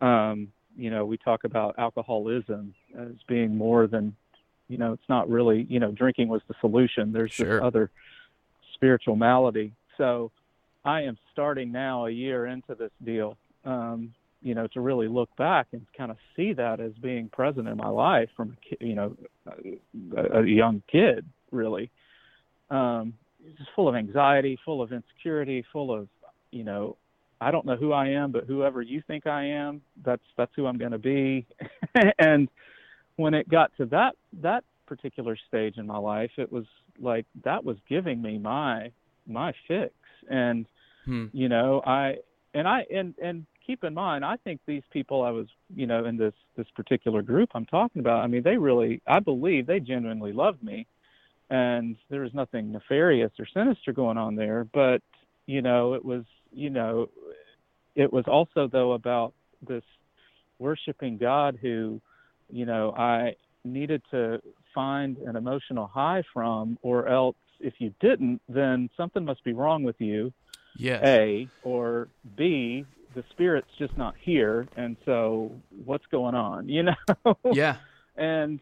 um, 0.00 0.48
you 0.76 0.90
know, 0.90 1.04
we 1.06 1.16
talk 1.16 1.44
about 1.44 1.78
alcoholism 1.78 2.74
as 2.98 3.12
being 3.28 3.56
more 3.56 3.86
than, 3.86 4.14
you 4.68 4.76
know, 4.76 4.92
it's 4.92 5.08
not 5.08 5.28
really, 5.30 5.66
you 5.70 5.78
know, 5.78 5.92
drinking 5.92 6.28
was 6.28 6.42
the 6.48 6.54
solution. 6.60 7.12
There's 7.12 7.32
Sure. 7.32 7.58
this 7.60 7.64
other 7.64 7.90
spiritual 8.74 9.14
malady. 9.16 9.72
So, 9.96 10.32
I 10.84 11.02
am 11.02 11.16
starting 11.32 11.72
now 11.72 12.06
a 12.06 12.10
year 12.10 12.46
into 12.46 12.74
this 12.74 12.90
deal, 13.04 13.38
um, 13.64 14.12
you 14.42 14.54
know, 14.54 14.66
to 14.68 14.80
really 14.80 15.08
look 15.08 15.34
back 15.36 15.68
and 15.72 15.86
kind 15.96 16.10
of 16.10 16.18
see 16.36 16.52
that 16.54 16.80
as 16.80 16.92
being 16.94 17.28
present 17.28 17.68
in 17.68 17.76
my 17.76 17.88
life 17.88 18.28
from, 18.36 18.56
a 18.56 18.68
ki- 18.76 18.86
you 18.86 18.94
know, 18.94 19.16
a, 20.16 20.40
a 20.40 20.44
young 20.44 20.82
kid, 20.90 21.24
really 21.50 21.90
um, 22.70 23.14
just 23.56 23.70
full 23.74 23.88
of 23.88 23.94
anxiety, 23.94 24.58
full 24.64 24.82
of 24.82 24.92
insecurity, 24.92 25.64
full 25.72 25.92
of, 25.92 26.08
you 26.54 26.64
know, 26.64 26.96
I 27.40 27.50
don't 27.50 27.66
know 27.66 27.76
who 27.76 27.92
I 27.92 28.08
am, 28.08 28.32
but 28.32 28.44
whoever 28.44 28.80
you 28.80 29.02
think 29.06 29.26
I 29.26 29.44
am, 29.46 29.82
that's 30.04 30.22
that's 30.36 30.52
who 30.54 30.66
I'm 30.66 30.78
going 30.78 30.92
to 30.92 30.98
be. 30.98 31.46
and 32.18 32.48
when 33.16 33.34
it 33.34 33.48
got 33.48 33.72
to 33.76 33.86
that 33.86 34.14
that 34.42 34.64
particular 34.86 35.36
stage 35.48 35.76
in 35.76 35.86
my 35.86 35.98
life, 35.98 36.30
it 36.36 36.50
was 36.50 36.64
like 37.00 37.26
that 37.44 37.64
was 37.64 37.76
giving 37.88 38.22
me 38.22 38.38
my 38.38 38.90
my 39.26 39.52
fix. 39.66 39.92
And 40.30 40.66
Hmm. 41.04 41.26
you 41.32 41.48
know, 41.48 41.82
I 41.84 42.16
and 42.54 42.68
I 42.68 42.86
and 42.92 43.14
and 43.22 43.46
keep 43.66 43.82
in 43.84 43.94
mind, 43.94 44.24
I 44.24 44.36
think 44.36 44.60
these 44.66 44.84
people 44.92 45.22
I 45.22 45.30
was, 45.30 45.48
you 45.74 45.86
know, 45.86 46.04
in 46.04 46.16
this 46.16 46.34
this 46.56 46.66
particular 46.76 47.20
group 47.20 47.50
I'm 47.54 47.66
talking 47.66 48.00
about, 48.00 48.22
I 48.22 48.26
mean, 48.28 48.42
they 48.42 48.56
really, 48.56 49.02
I 49.06 49.18
believe 49.18 49.66
they 49.66 49.80
genuinely 49.80 50.32
loved 50.32 50.62
me 50.62 50.86
and 51.50 51.96
there 52.08 52.22
was 52.22 52.32
nothing 52.34 52.72
nefarious 52.72 53.32
or 53.38 53.46
sinister 53.52 53.92
going 53.92 54.16
on 54.16 54.34
there 54.34 54.66
but 54.72 55.02
you 55.46 55.60
know 55.60 55.94
it 55.94 56.04
was 56.04 56.24
you 56.54 56.70
know 56.70 57.08
it 57.94 58.12
was 58.12 58.24
also 58.26 58.68
though 58.70 58.92
about 58.92 59.34
this 59.66 59.82
worshiping 60.58 61.16
god 61.16 61.58
who 61.60 62.00
you 62.50 62.64
know 62.64 62.92
i 62.96 63.34
needed 63.64 64.02
to 64.10 64.40
find 64.74 65.16
an 65.18 65.36
emotional 65.36 65.86
high 65.86 66.22
from 66.32 66.78
or 66.82 67.08
else 67.08 67.36
if 67.60 67.74
you 67.78 67.92
didn't 68.00 68.40
then 68.48 68.88
something 68.96 69.24
must 69.24 69.42
be 69.44 69.52
wrong 69.52 69.82
with 69.82 69.96
you 70.00 70.32
Yes. 70.76 71.02
a 71.04 71.48
or 71.62 72.08
b 72.36 72.84
the 73.14 73.24
spirit's 73.30 73.68
just 73.78 73.96
not 73.96 74.14
here 74.20 74.66
and 74.76 74.96
so 75.04 75.52
what's 75.84 76.06
going 76.10 76.34
on 76.34 76.68
you 76.76 76.82
know 76.82 76.94
Yeah. 77.52 77.76
and 78.16 78.60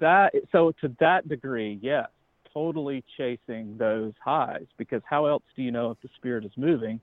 that 0.00 0.32
so 0.50 0.72
to 0.80 0.94
that 1.00 1.28
degree 1.28 1.78
yes 1.82 2.08
totally 2.52 3.04
chasing 3.16 3.76
those 3.76 4.12
highs 4.24 4.66
because 4.78 5.02
how 5.04 5.26
else 5.26 5.42
do 5.56 5.62
you 5.62 5.70
know 5.70 5.90
if 5.90 6.00
the 6.02 6.08
spirit 6.16 6.44
is 6.44 6.52
moving 6.56 7.00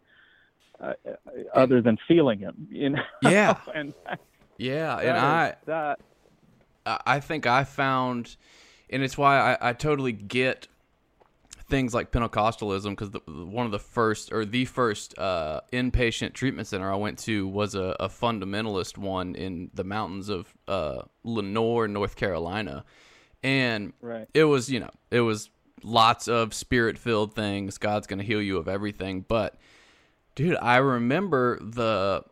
uh, 0.79 0.93
other 1.53 1.81
than 1.81 1.97
feeling 2.07 2.39
him? 2.39 2.67
You 2.69 2.89
know? 2.91 3.03
Yeah. 3.23 3.57
and 3.73 3.93
Yeah, 4.57 4.97
and 4.97 5.17
I 5.17 5.55
that 5.65 5.99
I 6.85 7.19
think 7.19 7.45
I 7.45 7.63
found, 7.63 8.35
and 8.89 9.03
it's 9.03 9.17
why 9.17 9.53
I, 9.53 9.69
I 9.69 9.73
totally 9.73 10.11
get 10.11 10.67
things 11.71 11.93
like 11.93 12.11
Pentecostalism 12.11 12.89
because 12.89 13.09
one 13.25 13.65
of 13.65 13.71
the 13.71 13.79
first 13.79 14.31
or 14.31 14.45
the 14.45 14.65
first 14.65 15.17
uh, 15.17 15.61
inpatient 15.71 16.33
treatment 16.33 16.67
center 16.67 16.91
I 16.91 16.95
went 16.97 17.17
to 17.19 17.47
was 17.47 17.75
a, 17.75 17.95
a 17.99 18.09
fundamentalist 18.09 18.97
one 18.97 19.35
in 19.35 19.71
the 19.73 19.83
mountains 19.83 20.29
of 20.29 20.53
uh, 20.67 21.03
Lenoir, 21.23 21.87
North 21.87 22.15
Carolina, 22.15 22.83
and 23.41 23.93
right. 24.01 24.27
it 24.33 24.43
was 24.43 24.69
you 24.69 24.79
know 24.79 24.91
it 25.09 25.21
was 25.21 25.49
lots 25.83 26.27
of 26.27 26.53
spirit 26.53 26.95
filled 26.95 27.33
things 27.33 27.79
god's 27.79 28.05
gonna 28.05 28.21
heal 28.21 28.39
you 28.39 28.57
of 28.57 28.67
everything 28.67 29.25
but 29.27 29.57
dude 30.35 30.57
i 30.61 30.77
remember 30.77 31.59
the 31.61 32.23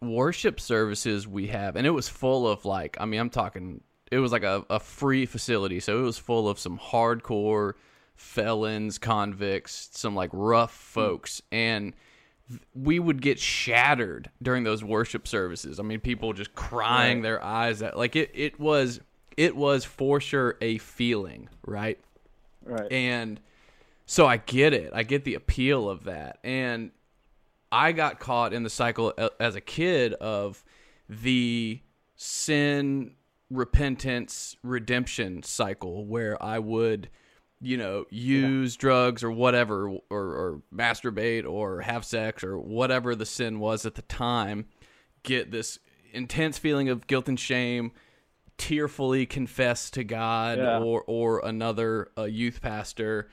worship 0.00 0.60
services 0.60 1.26
we 1.26 1.48
have 1.48 1.76
and 1.76 1.86
it 1.86 1.90
was 1.90 2.08
full 2.08 2.46
of 2.46 2.64
like 2.64 2.96
i 3.00 3.04
mean 3.04 3.20
i'm 3.20 3.30
talking 3.30 3.80
it 4.10 4.18
was 4.18 4.32
like 4.32 4.44
a, 4.44 4.64
a 4.70 4.80
free 4.80 5.26
facility 5.26 5.80
so 5.80 5.98
it 5.98 6.02
was 6.02 6.18
full 6.18 6.48
of 6.48 6.58
some 6.58 6.78
hardcore 6.78 7.72
felons 8.14 8.98
convicts 8.98 9.90
some 9.92 10.14
like 10.14 10.30
rough 10.32 10.72
hmm. 10.72 11.00
folks 11.00 11.42
and 11.50 11.94
we 12.74 12.98
would 12.98 13.20
get 13.20 13.38
shattered 13.38 14.30
during 14.42 14.64
those 14.64 14.82
worship 14.82 15.28
services. 15.28 15.78
I 15.78 15.82
mean, 15.82 16.00
people 16.00 16.32
just 16.32 16.54
crying 16.54 17.18
Right. 17.18 17.22
their 17.22 17.44
eyes 17.44 17.82
out. 17.82 17.96
Like 17.96 18.16
it, 18.16 18.30
it 18.34 18.58
was, 18.58 19.00
it 19.36 19.54
was 19.54 19.84
for 19.84 20.20
sure 20.20 20.56
a 20.60 20.78
feeling, 20.78 21.48
right? 21.66 21.98
Right. 22.64 22.90
And 22.90 23.40
so 24.06 24.26
I 24.26 24.38
get 24.38 24.72
it. 24.72 24.90
I 24.94 25.02
get 25.02 25.24
the 25.24 25.34
appeal 25.34 25.88
of 25.88 26.04
that. 26.04 26.38
And 26.42 26.90
I 27.70 27.92
got 27.92 28.18
caught 28.18 28.52
in 28.52 28.62
the 28.62 28.70
cycle 28.70 29.12
as 29.38 29.54
a 29.54 29.60
kid 29.60 30.14
of 30.14 30.64
the 31.08 31.80
sin, 32.16 33.12
repentance, 33.50 34.56
redemption 34.62 35.42
cycle 35.42 36.06
where 36.06 36.42
I 36.42 36.58
would, 36.58 37.08
you 37.60 37.76
know, 37.76 38.04
use 38.10 38.76
drugs 38.76 39.22
or 39.22 39.30
whatever, 39.30 39.88
or, 39.88 40.00
or 40.10 40.62
masturbate 40.74 41.46
or 41.48 41.80
have 41.82 42.04
sex 42.04 42.42
or 42.42 42.58
whatever 42.58 43.14
the 43.14 43.26
sin 43.26 43.58
was 43.58 43.84
at 43.84 43.94
the 43.96 44.02
time, 44.02 44.66
get 45.22 45.50
this 45.50 45.78
intense 46.12 46.56
feeling 46.58 46.88
of 46.88 47.06
guilt 47.06 47.28
and 47.28 47.38
shame, 47.38 47.92
tearfully 48.56 49.26
confess 49.26 49.90
to 49.90 50.04
God 50.04 50.58
Yeah. 50.58 50.78
or 50.80 51.02
or 51.06 51.40
another 51.44 52.10
uh, 52.16 52.24
youth 52.24 52.60
pastor, 52.60 53.28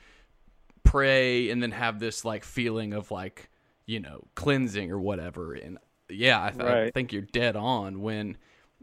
pray, 0.82 1.50
and 1.50 1.62
then 1.62 1.72
have 1.72 1.98
this 1.98 2.24
like 2.24 2.44
feeling 2.44 2.92
of 2.92 3.10
like 3.10 3.48
you 3.86 4.00
know 4.00 4.26
cleansing 4.34 4.90
or 4.90 5.00
whatever. 5.00 5.54
And 5.54 5.78
yeah, 6.08 6.44
I, 6.44 6.50
th- 6.50 6.62
I 6.62 6.90
think 6.90 7.12
you're 7.12 7.22
dead 7.22 7.56
on 7.56 8.00
when 8.02 8.36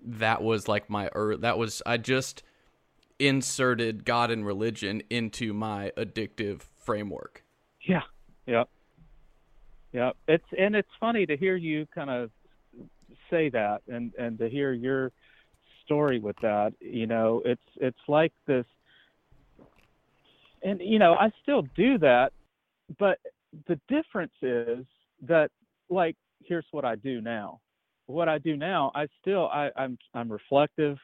that 0.06 0.42
was 0.42 0.68
like 0.68 0.90
my 0.90 1.10
er- 1.16 1.38
that 1.38 1.58
was 1.58 1.82
I 1.86 1.98
just 1.98 2.44
inserted 3.20 4.06
God 4.06 4.32
and 4.32 4.46
religion 4.46 5.02
into 5.10 5.54
my 5.54 5.92
addictive 5.98 6.62
framework. 6.76 7.44
Yeah. 7.82 8.02
Yeah. 8.46 8.64
Yeah. 9.92 10.12
It's 10.28 10.46
and 10.58 10.76
it's 10.76 10.90
funny 11.00 11.26
to 11.26 11.38
hear 11.38 11.56
you 11.56 11.88
kind 11.94 12.10
of 12.10 12.32
say 13.30 13.50
that 13.50 13.82
and 13.88 14.14
and 14.18 14.38
to 14.40 14.50
hear 14.50 14.74
your 14.74 15.12
story 15.86 16.20
with 16.20 16.36
that. 16.42 16.74
You 16.80 17.08
know, 17.08 17.42
it's 17.46 17.62
it's 17.78 18.00
like 18.08 18.34
this 18.48 18.66
and 20.62 20.82
you 20.82 21.00
know, 21.00 21.14
I 21.14 21.32
still 21.42 21.64
do 21.76 21.98
that, 22.00 22.34
but 22.98 23.20
the 23.68 23.80
difference 23.88 24.34
is 24.42 24.86
that 25.28 25.50
like 25.90 26.16
here's 26.44 26.66
what 26.72 26.86
I 26.86 26.96
do 26.96 27.22
now. 27.22 27.60
What 28.06 28.28
I 28.28 28.38
do 28.38 28.58
now, 28.58 28.92
I 28.96 29.08
still 29.22 29.48
I, 29.48 29.70
I'm 29.76 29.98
I'm 30.14 30.32
reflective. 30.32 30.98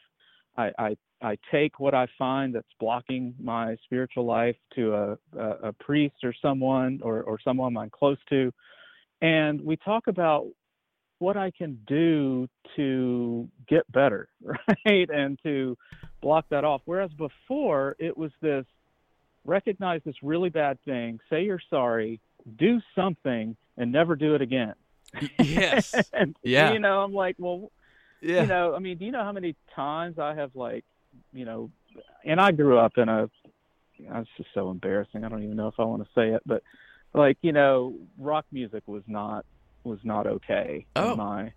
I, 0.58 0.72
I 0.78 0.98
I 1.22 1.38
take 1.52 1.80
what 1.80 1.94
I 1.94 2.08
find 2.18 2.56
that's 2.56 2.68
blocking 2.80 3.36
my 3.42 3.76
spiritual 3.84 4.26
life 4.26 4.56
to 4.76 4.94
a, 4.96 5.18
a, 5.38 5.50
a 5.70 5.74
priest 5.74 6.16
or 6.24 6.34
someone 6.42 7.02
or, 7.04 7.24
or 7.24 7.40
someone 7.44 7.76
I'm 7.76 7.90
close 7.90 8.18
to, 8.30 8.54
and 9.22 9.60
we 9.62 9.76
talk 9.78 10.08
about 10.08 10.48
what 11.20 11.36
I 11.36 11.52
can 11.52 11.78
do 11.86 12.48
to 12.78 13.50
get 13.68 13.90
better, 13.92 14.30
right? 14.42 15.10
And 15.10 15.38
to 15.44 15.78
block 16.22 16.46
that 16.50 16.64
off. 16.64 16.82
Whereas 16.86 17.12
before 17.12 17.96
it 18.00 18.18
was 18.18 18.32
this 18.42 18.66
recognize 19.46 20.02
this 20.06 20.16
really 20.24 20.50
bad 20.50 20.78
thing, 20.86 21.20
say 21.30 21.44
you're 21.44 21.62
sorry, 21.70 22.22
do 22.58 22.82
something, 22.96 23.56
and 23.78 23.92
never 23.92 24.16
do 24.16 24.36
it 24.36 24.42
again. 24.42 24.74
yes. 25.40 25.94
and 26.14 26.36
Yeah. 26.44 26.74
you 26.74 26.80
know, 26.80 27.02
I'm 27.02 27.14
like, 27.14 27.36
well, 27.40 27.72
Yeah. 28.22 28.42
you 28.42 28.48
know, 28.48 28.76
I 28.76 28.80
mean, 28.80 28.98
do 28.98 29.06
you 29.06 29.12
know 29.12 29.24
how 29.24 29.32
many 29.32 29.56
times 29.76 30.20
I 30.20 30.36
have 30.36 30.52
like, 30.56 30.86
you 31.34 31.46
know, 31.46 31.72
and 32.26 32.40
I 32.40 32.52
grew 32.52 32.78
up 32.78 32.98
in 32.98 33.10
a, 33.10 33.30
it's 33.98 34.30
just 34.38 34.50
so 34.54 34.70
embarrassing. 34.70 35.24
I 35.26 35.30
don't 35.30 35.44
even 35.44 35.58
know 35.58 35.68
if 35.68 35.76
I 35.80 35.84
want 35.84 36.04
to 36.04 36.10
say 36.16 36.30
it, 36.30 36.42
but 36.46 36.62
like, 37.14 37.38
you 37.42 37.52
know, 37.52 37.96
rock 38.18 38.46
music 38.52 38.84
was 38.88 39.04
not 39.08 39.46
was 39.84 40.00
not 40.04 40.28
okay 40.28 40.86
Oh, 40.96 41.12
in 41.14 41.18
my 41.18 41.54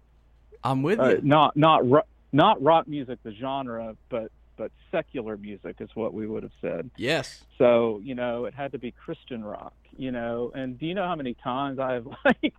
I'm 0.65 0.83
with 0.83 0.99
uh, 1.01 1.09
you. 1.09 1.21
not 1.23 1.57
not 1.57 1.89
ro- 1.89 2.07
not 2.33 2.63
rock 2.63 2.89
music 2.89 3.19
the 3.25 3.33
genre, 3.35 3.97
but 4.09 4.31
but 4.57 4.71
secular 4.91 5.37
music 5.37 5.77
is 5.81 5.89
what 5.95 6.13
we 6.15 6.27
would 6.27 6.43
have 6.43 6.53
said. 6.61 6.91
Yes. 6.97 7.45
So, 7.59 8.01
you 8.05 8.15
know, 8.15 8.45
it 8.45 8.55
had 8.55 8.73
to 8.73 8.79
be 8.79 8.91
Christian 8.93 9.45
rock, 9.45 9.75
you 9.97 10.13
know. 10.13 10.53
And 10.55 10.79
do 10.79 10.87
you 10.87 10.95
know 10.95 11.05
how 11.07 11.17
many 11.17 11.35
times 11.35 11.79
I've 11.79 12.07
like 12.25 12.55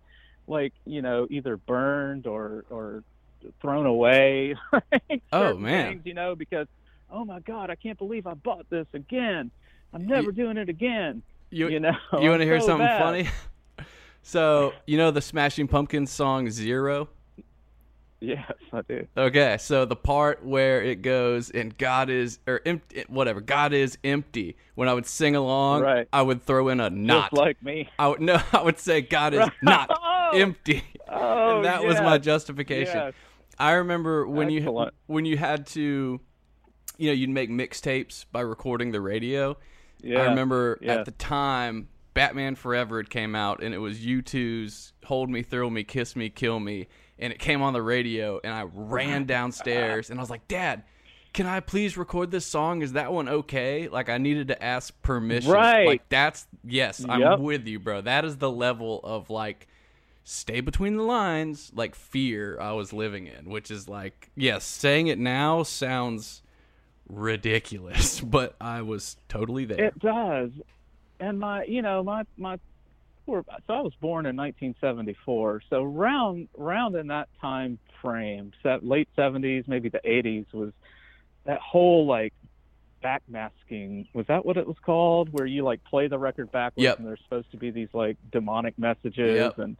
like, 0.46 0.72
you 0.84 1.00
know, 1.02 1.26
either 1.30 1.56
burned 1.56 2.26
or 2.26 2.64
or 2.70 3.02
thrown 3.60 3.86
away 3.86 4.54
like, 4.72 5.22
Oh, 5.32 5.54
man. 5.56 5.92
things, 5.94 6.02
you 6.06 6.14
know, 6.14 6.34
because 6.34 6.66
oh 7.10 7.24
my 7.24 7.40
god, 7.40 7.70
I 7.70 7.74
can't 7.76 7.98
believe 7.98 8.26
I 8.26 8.34
bought 8.34 8.68
this 8.70 8.86
again. 8.94 9.50
I'm 9.92 10.06
never 10.06 10.32
doing 10.32 10.56
it 10.56 10.68
again. 10.68 11.22
You 11.50 11.68
You 11.68 11.80
know. 11.80 11.96
you 12.20 12.28
want 12.30 12.40
to 12.40 12.44
hear 12.50 12.58
so 12.60 12.66
something 12.66 12.86
bad. 12.86 13.00
funny? 13.00 13.28
so 14.22 14.72
you 14.86 14.96
know 14.98 15.10
the 15.10 15.20
Smashing 15.20 15.68
Pumpkins 15.68 16.10
song 16.10 16.50
Zero. 16.50 17.08
Yes, 18.26 18.52
I 18.72 18.82
do. 18.82 19.06
Okay, 19.16 19.56
so 19.58 19.84
the 19.84 19.96
part 19.96 20.44
where 20.44 20.82
it 20.82 21.02
goes 21.02 21.50
and 21.50 21.76
God 21.76 22.10
is 22.10 22.38
or 22.46 22.60
empty, 22.64 23.04
whatever 23.08 23.40
God 23.40 23.72
is 23.72 23.98
empty. 24.04 24.56
When 24.74 24.88
I 24.88 24.94
would 24.94 25.06
sing 25.06 25.36
along, 25.36 25.82
Right. 25.82 26.08
I 26.12 26.22
would 26.22 26.42
throw 26.42 26.68
in 26.68 26.80
a 26.80 26.90
not. 26.90 27.30
Just 27.30 27.40
like 27.40 27.62
me. 27.62 27.88
I 27.98 28.08
would 28.08 28.20
no, 28.22 28.40
I 28.52 28.62
would 28.62 28.78
say 28.78 29.02
God 29.02 29.34
is 29.34 29.40
Right. 29.40 29.52
not 29.62 29.90
Oh, 29.90 30.30
empty, 30.38 30.82
Oh, 31.08 31.56
and 31.56 31.64
that 31.64 31.84
was 31.84 32.00
my 32.00 32.18
justification. 32.18 32.96
yes. 32.96 33.14
I 33.58 33.72
remember 33.72 34.26
when 34.26 34.50
you 34.50 34.88
when 35.06 35.24
you 35.24 35.36
had 35.36 35.66
to, 35.68 36.20
you 36.98 37.08
know, 37.08 37.12
you'd 37.12 37.30
make 37.30 37.50
mixtapes 37.50 38.24
by 38.32 38.40
recording 38.40 38.90
the 38.90 39.00
radio. 39.00 39.56
Yeah. 40.02 40.20
I 40.20 40.24
remember 40.24 40.78
yeah. 40.82 40.94
at 40.96 41.04
the 41.04 41.12
time 41.12 41.88
Batman 42.14 42.56
Forever 42.56 42.98
had 42.98 43.10
came 43.10 43.34
out 43.34 43.62
and 43.62 43.72
it 43.74 43.78
was 43.78 44.00
U2's 44.00 44.92
Hold 45.04 45.30
Me, 45.30 45.42
Thrill 45.42 45.70
Me, 45.70 45.84
Kiss 45.84 46.16
Me, 46.16 46.30
Kill 46.30 46.58
Me 46.60 46.88
and 47.18 47.32
it 47.32 47.38
came 47.38 47.62
on 47.62 47.72
the 47.72 47.82
radio 47.82 48.40
and 48.42 48.52
I 48.52 48.62
ran 48.62 49.24
downstairs 49.24 50.10
and 50.10 50.18
I 50.18 50.22
was 50.22 50.30
like, 50.30 50.48
"Dad, 50.48 50.84
can 51.32 51.46
I 51.46 51.60
please 51.60 51.96
record 51.96 52.30
this 52.30 52.46
song? 52.46 52.82
Is 52.82 52.92
that 52.92 53.12
one 53.12 53.28
okay?" 53.28 53.88
Like 53.88 54.08
I 54.08 54.18
needed 54.18 54.48
to 54.48 54.62
ask 54.62 55.00
permission. 55.02 55.50
Right. 55.50 55.86
Like 55.86 56.08
that's 56.08 56.46
yes, 56.64 57.04
I'm 57.08 57.42
with 57.42 57.66
you, 57.66 57.78
bro. 57.78 58.00
That 58.00 58.24
is 58.24 58.38
the 58.38 58.50
level 58.50 59.00
of 59.04 59.30
like 59.30 59.68
stay 60.24 60.60
between 60.60 60.96
the 60.96 61.02
lines, 61.02 61.70
like 61.74 61.94
fear 61.94 62.58
I 62.58 62.72
was 62.72 62.92
living 62.92 63.26
in, 63.26 63.50
which 63.50 63.70
is 63.70 63.88
like, 63.88 64.30
yes, 64.34 64.64
saying 64.64 65.06
it 65.06 65.18
now 65.18 65.62
sounds 65.62 66.42
ridiculous, 67.08 68.20
but 68.22 68.56
I 68.60 68.82
was 68.82 69.16
totally 69.28 69.66
there. 69.66 69.84
It 69.84 69.98
does, 69.98 70.50
and 71.20 71.38
my, 71.38 71.64
you 71.64 71.82
know, 71.82 72.02
my 72.02 72.24
my, 72.36 72.58
poor- 73.26 73.44
so 73.66 73.74
I 73.74 73.80
was 73.80 73.94
born 74.00 74.26
in 74.26 74.36
1974. 74.36 75.62
So 75.70 75.82
round 75.82 76.48
round 76.56 76.96
in 76.96 77.08
that 77.08 77.28
time 77.40 77.78
frame, 78.02 78.52
late 78.82 79.08
70s, 79.16 79.66
maybe 79.66 79.88
the 79.88 80.00
80s, 80.04 80.46
was 80.52 80.72
that 81.44 81.60
whole 81.60 82.06
like 82.06 82.32
backmasking. 83.02 84.06
Was 84.14 84.26
that 84.28 84.44
what 84.44 84.56
it 84.56 84.66
was 84.66 84.76
called? 84.84 85.30
Where 85.32 85.46
you 85.46 85.62
like 85.62 85.82
play 85.84 86.08
the 86.08 86.18
record 86.18 86.50
backwards, 86.52 86.84
Yep. 86.84 86.98
and 86.98 87.06
there's 87.06 87.20
supposed 87.24 87.50
to 87.50 87.56
be 87.56 87.70
these 87.70 87.88
like 87.92 88.16
demonic 88.32 88.78
messages 88.78 89.36
Yep. 89.36 89.58
and 89.58 89.76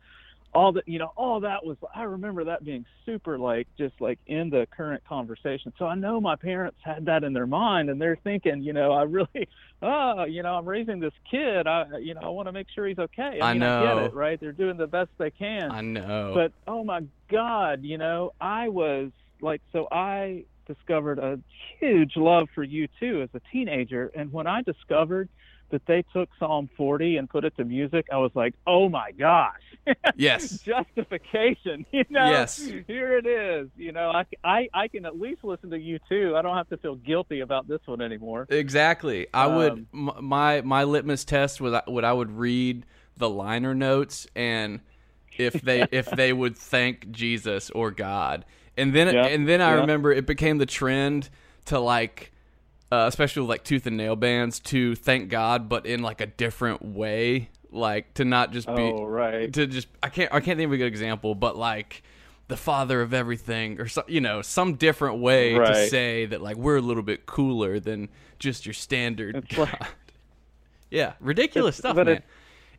all 0.55 0.73
that 0.73 0.87
you 0.87 0.99
know 0.99 1.13
all 1.17 1.41
that 1.41 1.65
was 1.65 1.77
i 1.95 2.03
remember 2.05 2.45
that 2.45 2.65
being 2.65 2.85
super 3.05 3.39
like 3.39 3.67
just 3.77 3.95
like 4.01 4.19
in 4.27 4.51
the 4.51 4.67
current 4.75 5.03
conversation. 5.05 5.73
So 5.79 5.87
i 5.87 5.95
know 5.95 6.21
my 6.21 6.37
parents 6.37 6.79
had 6.83 7.07
that 7.07 7.25
in 7.25 7.33
their 7.33 7.47
mind 7.47 7.91
and 7.91 8.01
they're 8.01 8.19
thinking 8.23 8.63
you 8.63 8.73
know 8.73 8.93
i 8.93 9.03
really 9.03 9.49
oh 9.83 10.25
you 10.25 10.43
know 10.43 10.55
i'm 10.55 10.67
raising 10.67 11.01
this 11.01 11.13
kid. 11.31 11.67
I 11.67 11.99
you 11.99 12.15
know 12.15 12.21
i 12.23 12.29
want 12.29 12.47
to 12.49 12.53
make 12.53 12.69
sure 12.75 12.87
he's 12.87 12.99
okay. 12.99 13.41
I, 13.41 13.51
I 13.51 13.53
mean 13.55 13.63
i 13.63 13.83
get 13.83 14.05
it 14.05 14.15
right? 14.15 14.41
They're 14.41 14.53
doing 14.53 14.77
the 14.77 14.87
best 14.87 15.11
they 15.19 15.31
can. 15.31 15.71
I 15.71 15.81
know. 15.81 16.33
but 16.35 16.53
oh 16.67 16.85
my 16.85 17.03
god 17.31 17.83
you 17.83 17.99
know 17.99 18.33
i 18.41 18.69
was 18.69 19.11
like 19.41 19.61
so 19.73 19.89
i 19.91 20.45
discovered 20.67 21.19
a 21.19 21.39
huge 21.79 22.17
love 22.17 22.49
for 22.55 22.63
you 22.63 22.89
too 23.01 23.23
as 23.23 23.29
a 23.35 23.41
teenager, 23.53 24.11
and 24.15 24.33
when 24.33 24.47
I 24.47 24.63
discovered 24.63 25.29
that 25.75 25.85
they 25.87 26.03
took 26.13 26.29
Psalm 26.39 26.71
40 26.77 27.17
and 27.19 27.29
put 27.29 27.45
it 27.45 27.55
to 27.57 27.65
music, 27.65 28.07
I 28.13 28.17
was 28.17 28.31
like, 28.35 28.55
oh 28.67 28.89
my 28.89 29.11
gosh. 29.13 29.61
Yes. 30.17 30.61
Justification, 30.61 31.85
you 31.93 32.05
know. 32.11 32.31
Yes. 32.31 32.59
Here 32.87 33.19
it 33.19 33.27
is. 33.27 33.69
You 33.77 33.93
know, 33.93 34.11
I, 34.11 34.25
I, 34.43 34.69
I 34.73 34.89
can 34.89 35.05
at 35.05 35.19
least 35.21 35.45
listen 35.45 35.71
to 35.71 35.79
you 35.79 35.99
too. 36.09 36.35
I 36.37 36.43
don't 36.43 36.57
have 36.57 36.69
to 36.71 36.77
feel 36.79 36.95
guilty 36.97 37.41
about 37.41 37.69
this 37.69 37.81
one 37.87 38.01
anymore. 38.01 38.47
Exactly. 38.49 39.27
I 39.35 39.47
would 39.47 39.73
Um, 39.73 39.87
m- 39.93 40.25
my 40.25 40.61
my 40.63 40.85
litmus 40.85 41.25
test 41.25 41.61
was 41.61 41.79
what 41.87 42.05
I 42.05 42.13
would 42.13 42.31
read 42.31 42.87
the 43.17 43.29
liner 43.29 43.75
notes 43.75 44.27
and 44.35 44.81
if 45.37 45.55
they 45.61 45.83
if 45.93 46.07
they 46.11 46.33
would 46.33 46.57
thank 46.57 47.11
Jesus 47.11 47.71
or 47.71 47.91
God. 47.91 48.45
And 48.77 48.95
then 48.95 49.13
Yeah, 49.15 49.27
and 49.27 49.47
then 49.49 49.61
I 49.61 49.75
yeah. 49.75 49.81
remember 49.81 50.13
it 50.13 50.27
became 50.27 50.59
the 50.59 50.67
trend 50.67 51.29
to 51.67 51.79
like 51.79 52.33
uh, 52.95 53.07
especially 53.07 53.43
with 53.43 53.49
like 53.51 53.65
tooth 53.65 53.87
and 53.87 53.97
nail 53.97 54.17
bands 54.17 54.61
to 54.61 54.95
thank 54.95 55.29
God 55.29 55.69
but 55.69 55.87
in 55.87 56.03
like 56.03 56.21
a 56.21 56.27
different 56.27 56.85
way 56.85 57.49
like 57.71 58.15
to 58.15 58.25
not 58.25 58.53
just 58.53 58.67
be 58.69 58.73
Oh, 58.75 59.05
right. 59.05 59.53
to 59.53 59.67
just 59.67 59.89
I 60.03 60.09
can't 60.09 60.33
I 60.33 60.41
can't 60.41 60.57
think 60.59 60.69
of 60.69 60.73
a 60.73 60.77
good 60.77 60.87
example, 60.87 61.35
but 61.35 61.57
like 61.57 62.03
the 62.47 62.57
father 62.57 63.01
of 63.01 63.13
everything 63.15 63.81
or 63.81 63.89
so, 63.89 64.05
you 64.07 64.21
know 64.21 64.43
some 64.43 64.75
different 64.75 65.19
way 65.19 65.55
to 65.55 65.89
say 65.89 66.27
that 66.27 66.41
like 66.43 66.57
we're 66.57 66.77
a 66.77 66.81
little 66.83 67.03
bit 67.03 67.27
cooler 67.27 67.81
than 67.81 68.11
just 68.39 68.65
your 68.67 68.75
standard 68.75 69.49
God. 69.49 69.59
like- 69.81 69.83
yeah, 70.91 71.15
ridiculous 71.21 71.77
stuff, 71.79 71.97
but 71.97 72.07
man. 72.07 72.23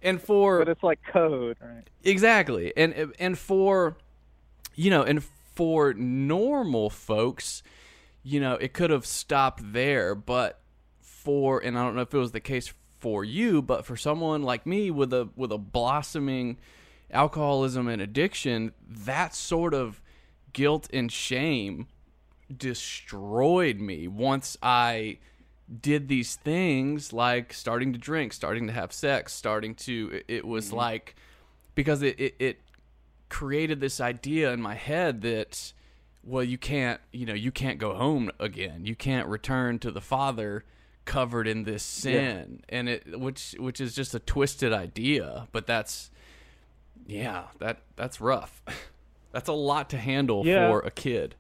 And 0.02 0.22
for 0.22 0.60
But 0.60 0.70
it's 0.70 0.84
like 0.84 1.00
code, 1.04 1.58
right? 1.62 1.90
Exactly. 2.04 2.72
And 2.78 3.14
and 3.20 3.38
for 3.38 3.98
you 4.76 4.90
know, 4.92 5.02
and 5.04 5.24
for 5.56 5.94
normal 5.94 6.90
folks, 6.90 7.64
you 8.26 8.40
know, 8.40 8.56
it 8.56 8.74
could 8.74 8.90
have 8.90 9.06
stopped 9.06 9.72
there, 9.72 10.16
but 10.16 10.60
for 11.00 11.60
and 11.60 11.78
I 11.78 11.84
don't 11.84 11.96
know 11.96 12.02
if 12.02 12.14
it 12.14 12.18
was 12.18 12.32
the 12.32 12.40
case 12.40 12.74
for 12.98 13.24
you, 13.24 13.62
but 13.62 13.86
for 13.86 13.96
someone 13.96 14.42
like 14.42 14.66
me 14.66 14.90
with 14.90 15.14
a 15.14 15.30
with 15.36 15.52
a 15.52 15.60
blossoming 15.60 16.58
alcoholism 17.12 17.88
and 17.88 18.02
addiction, 18.02 18.74
that 18.90 19.36
sort 19.36 19.76
of 19.76 20.02
guilt 20.54 20.90
and 20.92 21.12
shame 21.12 21.88
destroyed 22.56 23.80
me 23.80 24.08
once 24.08 24.58
I 24.64 25.20
did 25.82 26.08
these 26.08 26.36
things 26.36 27.14
like 27.14 27.54
starting 27.54 27.94
to 27.94 28.00
drink, 28.00 28.34
starting 28.34 28.66
to 28.66 28.74
have 28.74 28.92
sex, 28.92 29.34
starting 29.34 29.76
to 29.76 30.24
it, 30.28 30.46
was 30.46 30.68
mm-hmm. 30.68 30.78
like 30.78 31.16
because 31.76 32.02
it, 32.02 32.20
it 32.20 32.36
it 32.40 32.62
created 33.30 33.80
this 33.82 34.02
idea 34.02 34.52
in 34.52 34.62
my 34.64 34.74
head 34.74 35.22
that 35.22 35.74
well 36.26 36.44
you 36.44 36.58
can't 36.58 37.00
you 37.12 37.26
know 37.26 37.34
you 37.34 37.52
can't 37.52 37.78
go 37.78 37.94
home 37.94 38.30
again 38.40 38.86
you 38.86 38.96
can't 38.96 39.28
return 39.28 39.78
to 39.80 39.92
the 39.92 40.02
father 40.02 40.66
covered 41.06 41.48
in 41.48 41.64
this 41.64 41.84
sin 41.84 42.64
and 42.68 42.90
it 42.90 43.20
which 43.20 43.56
which 43.60 43.80
is 43.80 43.94
just 43.94 44.16
a 44.16 44.20
twisted 44.20 44.74
idea 44.74 45.48
but 45.52 45.68
that's 45.68 46.10
yeah 47.06 47.44
that 47.60 47.78
that's 47.96 48.20
rough 48.20 48.64
that's 49.32 49.48
a 49.48 49.54
lot 49.54 49.90
to 49.90 49.98
handle 49.98 50.44
Yeah. 50.46 50.68
for 50.70 50.80
a 50.80 50.90
kid 50.92 51.36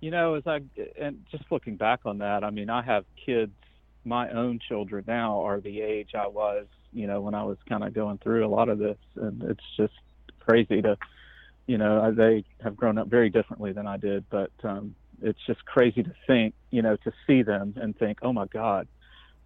You 0.00 0.10
know, 0.10 0.34
as 0.34 0.46
I 0.46 0.62
and 0.98 1.24
just 1.30 1.44
looking 1.50 1.76
back 1.76 2.00
on 2.06 2.18
that, 2.18 2.42
I 2.42 2.48
mean, 2.50 2.70
I 2.70 2.80
have 2.82 3.04
kids. 3.26 3.52
My 4.04 4.30
own 4.30 4.58
children 4.66 5.04
now 5.06 5.42
are 5.44 5.60
the 5.60 5.82
age 5.82 6.12
I 6.14 6.26
was, 6.26 6.64
you 6.94 7.06
know, 7.06 7.20
when 7.20 7.34
I 7.34 7.44
was 7.44 7.58
kind 7.68 7.84
of 7.84 7.92
going 7.92 8.16
through 8.16 8.46
a 8.46 8.48
lot 8.48 8.70
of 8.70 8.78
this, 8.78 8.96
and 9.16 9.42
it's 9.42 9.76
just 9.76 9.92
crazy 10.38 10.80
to, 10.80 10.96
you 11.70 11.78
know, 11.78 12.12
they 12.12 12.44
have 12.64 12.76
grown 12.76 12.98
up 12.98 13.06
very 13.06 13.30
differently 13.30 13.70
than 13.72 13.86
I 13.86 13.96
did, 13.96 14.24
but 14.28 14.50
um, 14.64 14.96
it's 15.22 15.38
just 15.46 15.64
crazy 15.66 16.02
to 16.02 16.12
think, 16.26 16.52
you 16.72 16.82
know, 16.82 16.96
to 17.04 17.12
see 17.28 17.42
them 17.42 17.74
and 17.76 17.96
think, 17.96 18.18
oh 18.22 18.32
my 18.32 18.46
God, 18.46 18.88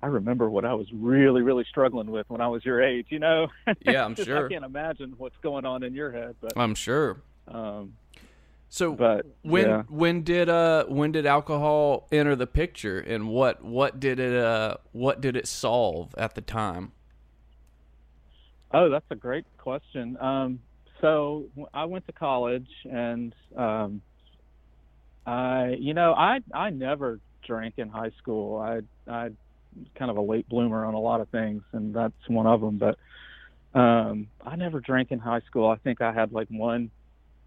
I 0.02 0.06
remember 0.06 0.48
what 0.48 0.64
I 0.64 0.72
was 0.72 0.86
really, 0.90 1.42
really 1.42 1.66
struggling 1.68 2.10
with 2.10 2.24
when 2.30 2.40
I 2.40 2.48
was 2.48 2.64
your 2.64 2.82
age, 2.82 3.08
you 3.10 3.18
know. 3.18 3.48
Yeah, 3.82 4.06
I'm 4.06 4.14
Just- 4.14 4.26
sure. 4.26 4.46
I 4.46 4.48
can't 4.48 4.64
imagine 4.64 5.12
what's 5.18 5.36
going 5.42 5.66
on 5.66 5.82
in 5.82 5.92
your 5.92 6.12
head, 6.12 6.36
but 6.40 6.54
i'm 6.56 6.74
sure 6.74 7.20
um, 7.48 7.92
so 8.70 8.94
but 8.94 9.26
when 9.42 9.66
yeah. 9.66 9.82
when 9.88 10.22
did 10.22 10.48
uh 10.48 10.86
when 10.86 11.12
did 11.12 11.26
alcohol 11.26 12.08
enter 12.10 12.34
the 12.34 12.46
picture 12.46 12.98
and 12.98 13.28
what 13.28 13.62
what 13.62 14.00
did 14.00 14.18
it 14.18 14.34
uh 14.34 14.76
what 14.92 15.20
did 15.20 15.36
it 15.36 15.46
solve 15.46 16.14
at 16.16 16.34
the 16.34 16.40
time 16.40 16.92
Oh, 18.76 18.90
that's 18.90 19.06
a 19.10 19.14
great 19.14 19.44
question. 19.56 20.16
Um, 20.20 20.58
so 21.04 21.50
I 21.74 21.84
went 21.84 22.06
to 22.06 22.12
college, 22.12 22.68
and 22.84 23.34
um, 23.54 24.00
I, 25.26 25.76
you 25.78 25.92
know, 25.92 26.14
I 26.14 26.38
I 26.54 26.70
never 26.70 27.20
drank 27.46 27.74
in 27.76 27.90
high 27.90 28.12
school. 28.18 28.58
I 28.58 28.80
I 29.10 29.28
kind 29.98 30.10
of 30.10 30.16
a 30.16 30.22
late 30.22 30.48
bloomer 30.48 30.84
on 30.86 30.94
a 30.94 30.98
lot 30.98 31.20
of 31.20 31.28
things, 31.28 31.62
and 31.74 31.94
that's 31.94 32.14
one 32.28 32.46
of 32.46 32.62
them. 32.62 32.78
But 32.78 33.78
um, 33.78 34.28
I 34.44 34.56
never 34.56 34.80
drank 34.80 35.10
in 35.10 35.18
high 35.18 35.42
school. 35.46 35.68
I 35.68 35.76
think 35.76 36.00
I 36.00 36.12
had 36.12 36.32
like 36.32 36.48
one 36.48 36.90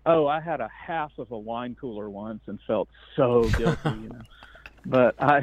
oh 0.06 0.28
I 0.28 0.40
had 0.40 0.62
a 0.62 0.70
half 0.88 1.12
of 1.18 1.32
a 1.32 1.38
wine 1.38 1.76
cooler 1.80 2.10
once 2.10 2.42
and 2.48 2.60
felt 2.68 2.90
so 3.16 3.50
guilty, 3.58 3.90
you 4.04 4.10
know. 4.10 4.22
But 4.86 5.16
I 5.20 5.42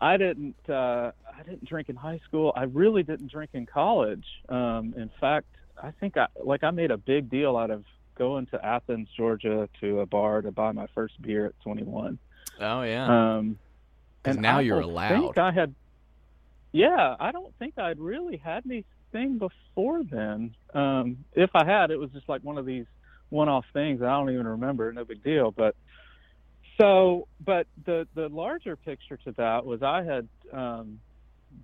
I 0.00 0.16
didn't 0.16 0.56
uh, 0.66 1.10
I 1.36 1.42
didn't 1.44 1.68
drink 1.68 1.90
in 1.90 1.96
high 1.96 2.20
school. 2.26 2.54
I 2.56 2.62
really 2.62 3.02
didn't 3.02 3.30
drink 3.30 3.50
in 3.52 3.66
college. 3.66 4.24
Um, 4.48 4.94
in 4.96 5.10
fact, 5.20 5.46
I 5.82 5.90
think 5.92 6.16
I 6.16 6.26
like 6.42 6.64
I 6.64 6.70
made 6.70 6.90
a 6.90 6.96
big 6.96 7.28
deal 7.30 7.56
out 7.56 7.70
of 7.70 7.84
going 8.16 8.46
to 8.46 8.64
Athens, 8.64 9.08
Georgia, 9.16 9.68
to 9.80 10.00
a 10.00 10.06
bar 10.06 10.40
to 10.42 10.50
buy 10.50 10.72
my 10.72 10.86
first 10.94 11.20
beer 11.20 11.46
at 11.46 11.60
21. 11.60 12.18
oh 12.60 12.82
yeah 12.82 13.36
Um, 13.36 13.58
and 14.24 14.40
now 14.40 14.58
I 14.58 14.60
you're 14.62 14.80
don't 14.80 14.90
allowed. 14.90 15.08
Think 15.20 15.38
I 15.38 15.52
had, 15.52 15.74
yeah, 16.72 17.14
I 17.20 17.30
don't 17.32 17.54
think 17.58 17.78
I'd 17.78 17.98
really 18.00 18.38
had 18.38 18.64
anything 18.64 19.38
before 19.38 20.02
then. 20.02 20.54
Um, 20.74 21.18
if 21.34 21.50
I 21.54 21.64
had, 21.64 21.90
it 21.90 21.98
was 21.98 22.10
just 22.10 22.28
like 22.28 22.42
one 22.42 22.58
of 22.58 22.66
these 22.66 22.86
one-off 23.28 23.66
things. 23.72 24.02
I 24.02 24.06
don't 24.10 24.30
even 24.30 24.46
remember. 24.48 24.92
No 24.92 25.04
big 25.04 25.22
deal. 25.22 25.50
But 25.50 25.76
so, 26.80 27.28
but 27.44 27.66
the 27.84 28.06
the 28.14 28.28
larger 28.28 28.76
picture 28.76 29.16
to 29.24 29.32
that 29.32 29.64
was 29.64 29.82
I 29.82 30.02
had 30.02 30.28
um, 30.52 31.00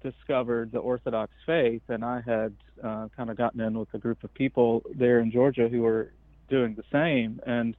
discovered 0.03 0.73
the 0.73 0.79
Orthodox 0.79 1.33
faith, 1.45 1.83
and 1.89 2.05
I 2.05 2.21
had 2.21 2.55
uh, 2.83 3.09
kind 3.17 3.31
of 3.31 3.37
gotten 3.37 3.61
in 3.61 3.79
with 3.79 3.89
a 3.95 3.99
group 3.99 4.25
of 4.25 4.33
people 4.35 4.83
there 4.95 5.21
in 5.21 5.31
Georgia 5.31 5.69
who 5.69 5.83
were 5.83 6.13
doing 6.49 6.75
the 6.75 6.85
same, 6.93 7.41
and 7.47 7.77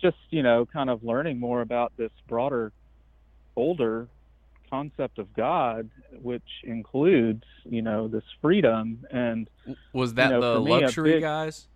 just 0.00 0.16
you 0.30 0.42
know, 0.42 0.66
kind 0.66 0.90
of 0.90 1.02
learning 1.02 1.38
more 1.38 1.60
about 1.60 1.92
this 1.96 2.12
broader 2.28 2.72
older 3.56 4.08
concept 4.68 5.18
of 5.18 5.32
God, 5.34 5.88
which 6.20 6.42
includes, 6.64 7.44
you 7.64 7.82
know, 7.82 8.08
this 8.08 8.24
freedom 8.42 9.06
and 9.10 9.48
was 9.92 10.14
that 10.14 10.30
know, 10.30 10.40
the 10.40 10.58
for 10.58 10.64
me, 10.64 10.70
a 10.70 10.80
luxury 10.80 11.12
big- 11.12 11.22
guys 11.22 11.68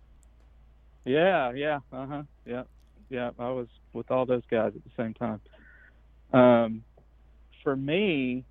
yeah, 1.09 1.51
yeah, 1.53 1.79
uh 1.91 2.05
huh, 2.05 2.23
yeah, 2.45 2.63
yeah. 3.09 3.31
I 3.39 3.49
was 3.49 3.67
with 3.93 4.11
all 4.11 4.25
those 4.25 4.43
guys 4.49 4.73
at 4.75 4.83
the 4.83 4.91
same 4.95 5.13
time. 5.13 5.41
Um, 6.33 6.83
for 7.63 7.75
me, 7.75 8.45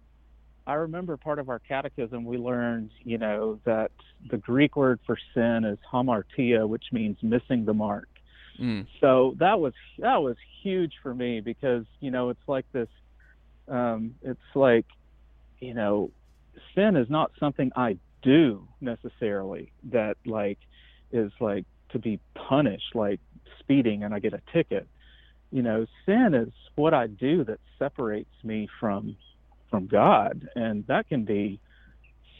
I 0.68 0.74
remember 0.74 1.16
part 1.16 1.38
of 1.38 1.48
our 1.48 1.58
catechism 1.58 2.26
we 2.26 2.36
learned, 2.36 2.90
you 3.02 3.16
know, 3.16 3.58
that 3.64 3.90
the 4.30 4.36
Greek 4.36 4.76
word 4.76 5.00
for 5.06 5.16
sin 5.32 5.64
is 5.64 5.78
hamartia, 5.90 6.68
which 6.68 6.84
means 6.92 7.16
missing 7.22 7.64
the 7.64 7.72
mark. 7.72 8.08
mm. 8.60 8.86
so 9.00 9.34
that 9.38 9.58
was 9.60 9.72
that 9.98 10.20
was 10.22 10.36
huge 10.62 10.92
for 11.02 11.14
me 11.14 11.40
because 11.40 11.84
you 12.00 12.10
know 12.10 12.28
it's 12.28 12.48
like 12.48 12.66
this 12.72 12.88
um 13.68 14.14
it's 14.22 14.50
like 14.54 14.84
you 15.60 15.72
know 15.72 16.10
sin 16.74 16.96
is 16.96 17.08
not 17.08 17.30
something 17.38 17.70
i 17.76 17.96
do 18.22 18.66
necessarily 18.80 19.70
that 19.84 20.16
like 20.26 20.58
is 21.12 21.30
like 21.40 21.64
to 21.90 21.98
be 21.98 22.18
punished 22.34 22.94
like 22.94 23.20
speeding 23.60 24.02
and 24.02 24.12
i 24.12 24.18
get 24.18 24.34
a 24.34 24.42
ticket 24.52 24.88
you 25.52 25.62
know 25.62 25.86
sin 26.04 26.34
is 26.34 26.52
what 26.74 26.92
i 26.92 27.06
do 27.06 27.44
that 27.44 27.60
separates 27.78 28.36
me 28.42 28.68
from 28.80 29.16
from 29.70 29.86
god 29.86 30.46
and 30.54 30.84
that 30.86 31.08
can 31.08 31.24
be 31.24 31.60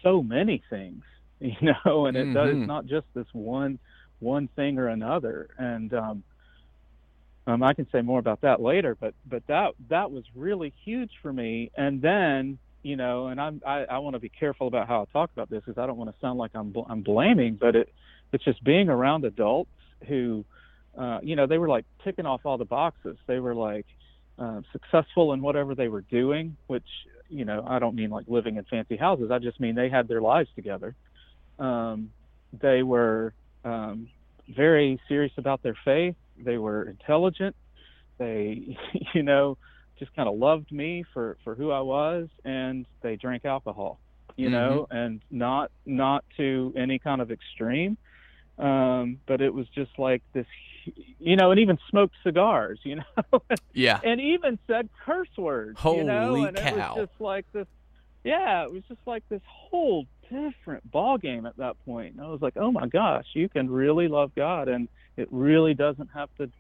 so 0.03 0.23
many 0.23 0.63
things 0.71 1.03
you 1.41 1.73
know 1.85 2.07
and 2.07 2.17
it 2.17 2.31
does 2.33 2.53
Mhm. 2.53 2.55
it's 2.55 2.67
not 2.67 2.87
just 2.87 3.07
this 3.15 3.27
one 3.33 3.79
one 4.21 4.49
thing 4.57 4.79
or 4.79 4.89
another 4.89 5.49
and 5.59 5.93
um 5.95 6.23
um, 7.47 7.63
I 7.63 7.75
can 7.75 7.87
say 7.91 8.03
more 8.03 8.19
about 8.19 8.41
that 8.43 8.61
later, 8.61 8.97
but 8.99 9.15
but 9.27 9.43
that 9.49 9.73
that 9.89 10.11
was 10.11 10.25
really 10.35 10.73
huge 10.85 11.11
for 11.23 11.33
me. 11.33 11.71
And 11.77 12.01
then 12.01 12.59
you 12.83 12.97
know, 12.97 13.29
and 13.29 13.41
I'm 13.41 13.61
I, 13.67 13.85
I 13.85 13.99
want 13.99 14.15
to 14.15 14.21
be 14.21 14.29
careful 14.29 14.67
about 14.69 14.89
how 14.89 15.03
I 15.03 15.05
talk 15.13 15.31
about 15.33 15.51
this 15.51 15.63
because 15.65 15.79
I 15.81 15.87
don't 15.87 15.97
want 15.97 16.11
to 16.11 16.17
sound 16.21 16.39
like 16.39 16.53
I'm 16.55 16.71
bl- 16.73 16.87
I'm 16.89 17.03
blaming, 17.03 17.57
but 17.61 17.75
it 17.77 17.89
it's 18.33 18.45
just 18.45 18.63
being 18.65 18.89
around 18.89 19.25
adults 19.25 19.71
who, 20.09 20.45
uh, 20.99 21.19
you 21.23 21.37
know, 21.37 21.47
they 21.47 21.59
were 21.59 21.69
like 21.69 21.85
ticking 22.05 22.27
off 22.27 22.41
all 22.45 22.59
the 22.59 22.65
boxes. 22.65 23.17
They 23.27 23.41
were 23.41 23.55
like 23.55 23.87
uh, 24.39 24.61
successful 24.73 25.33
in 25.33 25.41
whatever 25.41 25.75
they 25.75 25.89
were 25.89 26.03
doing, 26.03 26.57
which 26.67 26.87
you 27.29 27.45
know 27.45 27.65
I 27.67 27.79
don't 27.79 27.95
mean 27.95 28.11
like 28.11 28.27
living 28.29 28.57
in 28.57 28.65
fancy 28.65 28.97
houses. 28.97 29.31
I 29.31 29.39
just 29.39 29.61
mean 29.61 29.75
they 29.75 29.89
had 29.89 30.09
their 30.09 30.21
lives 30.21 30.49
together. 30.55 30.95
Um, 31.59 32.11
they 32.59 32.83
were 32.83 33.35
um, 33.65 34.09
very 34.49 35.01
serious 35.09 35.33
about 35.37 35.63
their 35.63 35.77
faith. 35.85 36.17
They 36.39 36.59
were 36.59 36.85
intelligent. 36.85 37.57
they 38.19 38.77
you 39.15 39.23
know 39.23 39.57
just 39.99 40.15
kind 40.15 40.29
of 40.29 40.37
loved 40.39 40.71
me 40.71 41.05
for 41.13 41.37
for 41.45 41.55
who 41.55 41.71
I 41.71 41.81
was 41.81 42.29
and 42.45 42.87
they 43.03 43.17
drank 43.17 43.45
alcohol 43.45 43.99
you 44.37 44.49
know 44.51 44.87
and 44.91 45.21
not 45.31 45.71
not 45.85 46.25
to 46.37 46.73
any 46.77 46.99
kind 47.01 47.21
of 47.21 47.33
extreme 47.33 47.99
um 48.59 49.19
but 49.27 49.41
it 49.41 49.53
was 49.53 49.67
just 49.75 49.91
like 49.99 50.23
this 50.33 50.47
you 51.19 51.37
know 51.37 51.51
and 51.51 51.61
even 51.61 51.79
smoked 51.91 52.15
cigars 52.23 52.79
you 52.83 52.97
know? 52.97 53.43
Yeah. 53.73 54.01
and 54.03 54.21
even 54.21 54.59
said 54.67 54.89
curse 55.05 55.29
words 55.37 55.79
you 55.85 56.05
know? 56.05 56.27
Holy 56.29 56.49
and 56.49 56.59
it 56.59 56.77
was 56.77 57.09
just 57.09 57.21
like 57.21 57.45
this 57.53 57.67
yeah 58.25 58.65
it 58.65 58.73
was 58.73 58.83
just 58.89 59.01
like 59.07 59.23
this 59.29 59.43
whole 59.47 60.07
different 60.31 60.91
ball 60.91 61.17
game 61.17 61.47
at 61.47 61.57
that 61.57 61.77
point. 61.87 62.15
And 62.15 62.21
i 62.23 62.29
was 62.29 62.43
like 62.43 62.57
oh 62.57 62.71
my 62.71 62.87
gosh 62.87 63.27
you 63.33 63.49
can 63.49 63.71
really 63.71 64.09
love 64.09 64.33
god 64.35 64.69
and 64.69 64.89
it 65.17 65.29
really 65.31 65.75
doesn't 65.75 66.11
have 66.15 66.29
to 66.39 66.51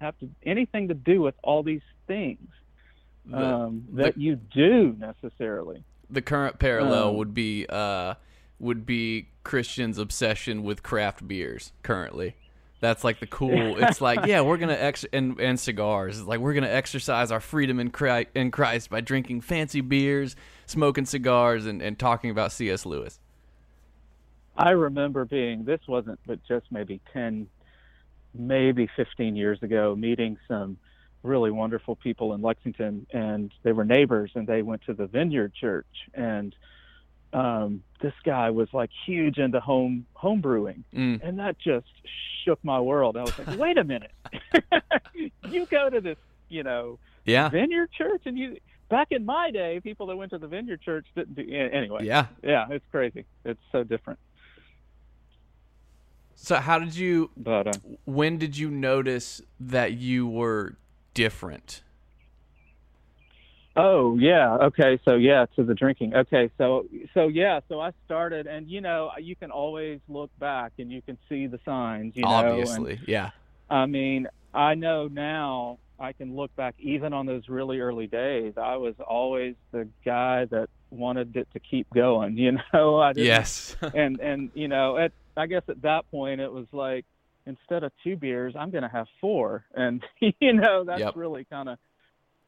have 0.00 0.18
to 0.20 0.28
anything 0.44 0.88
to 0.88 0.94
do 0.94 1.20
with 1.20 1.34
all 1.42 1.62
these 1.62 1.82
things 2.06 2.48
The, 3.26 3.36
um, 3.36 3.84
that 3.92 4.16
you 4.16 4.36
do 4.36 4.96
necessarily. 4.98 5.84
The 6.08 6.22
current 6.22 6.58
parallel 6.58 7.10
um, 7.10 7.16
would 7.16 7.34
be 7.34 7.66
uh 7.68 8.14
would 8.58 8.84
be 8.86 9.28
Christian's 9.42 9.98
obsession 9.98 10.62
with 10.64 10.82
craft 10.82 11.26
beers 11.26 11.72
currently. 11.82 12.34
That's 12.80 13.04
like 13.04 13.20
the 13.20 13.26
cool. 13.26 13.76
It's 13.82 14.00
like 14.00 14.26
yeah, 14.26 14.40
we're 14.40 14.56
gonna 14.56 14.72
ex 14.72 15.04
and 15.12 15.38
and 15.38 15.60
cigars. 15.60 16.18
It's 16.18 16.26
like 16.26 16.40
we're 16.40 16.54
gonna 16.54 16.68
exercise 16.68 17.30
our 17.30 17.40
freedom 17.40 17.78
in 17.78 17.90
Christ, 17.90 18.28
in 18.34 18.50
Christ 18.50 18.88
by 18.88 19.02
drinking 19.02 19.42
fancy 19.42 19.82
beers, 19.82 20.34
smoking 20.66 21.04
cigars, 21.04 21.66
and, 21.66 21.82
and 21.82 21.98
talking 21.98 22.30
about 22.30 22.52
C.S. 22.52 22.86
Lewis. 22.86 23.20
I 24.56 24.70
remember 24.70 25.24
being 25.24 25.64
this 25.64 25.80
wasn't 25.86 26.20
but 26.26 26.40
just 26.46 26.66
maybe 26.70 27.00
10 27.12 27.48
maybe 28.34 28.88
15 28.96 29.34
years 29.34 29.62
ago 29.62 29.96
meeting 29.96 30.38
some 30.46 30.76
really 31.22 31.50
wonderful 31.50 31.96
people 31.96 32.34
in 32.34 32.42
Lexington 32.42 33.06
and 33.12 33.52
they 33.62 33.72
were 33.72 33.84
neighbors 33.84 34.30
and 34.34 34.46
they 34.46 34.62
went 34.62 34.82
to 34.86 34.94
the 34.94 35.06
Vineyard 35.06 35.52
Church 35.54 35.86
and 36.14 36.54
um 37.32 37.82
this 38.00 38.14
guy 38.24 38.50
was 38.50 38.68
like 38.72 38.90
huge 39.06 39.38
into 39.38 39.60
home 39.60 40.06
home 40.14 40.40
brewing 40.40 40.84
Mm. 40.94 41.20
and 41.22 41.38
that 41.38 41.58
just 41.58 41.86
shook 42.44 42.58
my 42.64 42.80
world. 42.80 43.16
I 43.16 43.22
was 43.22 43.38
like, 43.38 43.58
"Wait 43.58 43.76
a 43.78 43.84
minute. 43.84 44.12
you 45.48 45.66
go 45.66 45.88
to 45.90 46.00
this, 46.00 46.16
you 46.48 46.62
know, 46.62 46.98
Yeah, 47.24 47.48
Vineyard 47.50 47.90
Church 47.92 48.22
and 48.24 48.38
you 48.38 48.56
back 48.88 49.08
in 49.12 49.24
my 49.24 49.50
day, 49.52 49.78
people 49.80 50.06
that 50.06 50.16
went 50.16 50.30
to 50.32 50.38
the 50.38 50.48
Vineyard 50.48 50.80
Church 50.82 51.06
didn't 51.14 51.34
do 51.36 51.42
anyway. 51.52 52.04
yeah. 52.04 52.26
Yeah, 52.42 52.66
it's 52.70 52.84
crazy. 52.90 53.24
It's 53.44 53.60
so 53.70 53.84
different. 53.84 54.18
So 56.34 56.56
how 56.56 56.78
did 56.78 56.96
you? 56.96 57.30
But 57.36 57.66
uh, 57.68 57.72
When 58.06 58.38
did 58.38 58.56
you 58.56 58.70
notice 58.70 59.42
that 59.60 59.92
you 59.92 60.26
were 60.26 60.76
different? 61.14 61.82
Oh 63.76 64.16
yeah, 64.18 64.54
okay. 64.56 64.98
So 65.04 65.14
yeah, 65.14 65.46
to 65.56 65.64
the 65.64 65.74
drinking. 65.74 66.14
Okay, 66.14 66.50
so 66.58 66.86
so 67.14 67.28
yeah, 67.28 67.60
so 67.68 67.80
I 67.80 67.92
started, 68.04 68.46
and 68.46 68.68
you 68.68 68.80
know, 68.80 69.10
you 69.18 69.36
can 69.36 69.50
always 69.50 70.00
look 70.08 70.30
back 70.38 70.72
and 70.78 70.90
you 70.90 71.02
can 71.02 71.18
see 71.28 71.46
the 71.46 71.58
signs. 71.64 72.14
You 72.16 72.22
know, 72.24 72.30
and, 72.38 72.48
Obviously, 72.48 73.00
yeah. 73.06 73.30
I 73.68 73.86
mean, 73.86 74.26
I 74.54 74.74
know 74.74 75.08
now. 75.08 75.78
I 76.02 76.14
can 76.14 76.34
look 76.34 76.56
back 76.56 76.76
even 76.78 77.12
on 77.12 77.26
those 77.26 77.46
really 77.50 77.80
early 77.80 78.06
days. 78.06 78.54
I 78.56 78.76
was 78.78 78.94
always 79.06 79.54
the 79.70 79.86
guy 80.02 80.46
that 80.46 80.70
wanted 80.90 81.36
it 81.36 81.46
to 81.52 81.60
keep 81.60 81.86
going. 81.94 82.38
You 82.38 82.52
know, 82.72 82.98
I 82.98 83.12
didn't 83.12 83.26
Yes. 83.26 83.76
and 83.94 84.18
and 84.18 84.50
you 84.54 84.66
know 84.66 84.96
at 84.96 85.12
i 85.36 85.46
guess 85.46 85.62
at 85.68 85.82
that 85.82 86.10
point 86.10 86.40
it 86.40 86.50
was 86.50 86.64
like 86.72 87.04
instead 87.46 87.84
of 87.84 87.92
two 88.02 88.16
beers 88.16 88.54
i'm 88.58 88.70
going 88.70 88.82
to 88.82 88.88
have 88.88 89.06
four 89.20 89.64
and 89.74 90.02
you 90.40 90.52
know 90.54 90.84
that's 90.84 91.00
Yep. 91.00 91.16
really 91.16 91.44
kind 91.44 91.68
of 91.68 91.78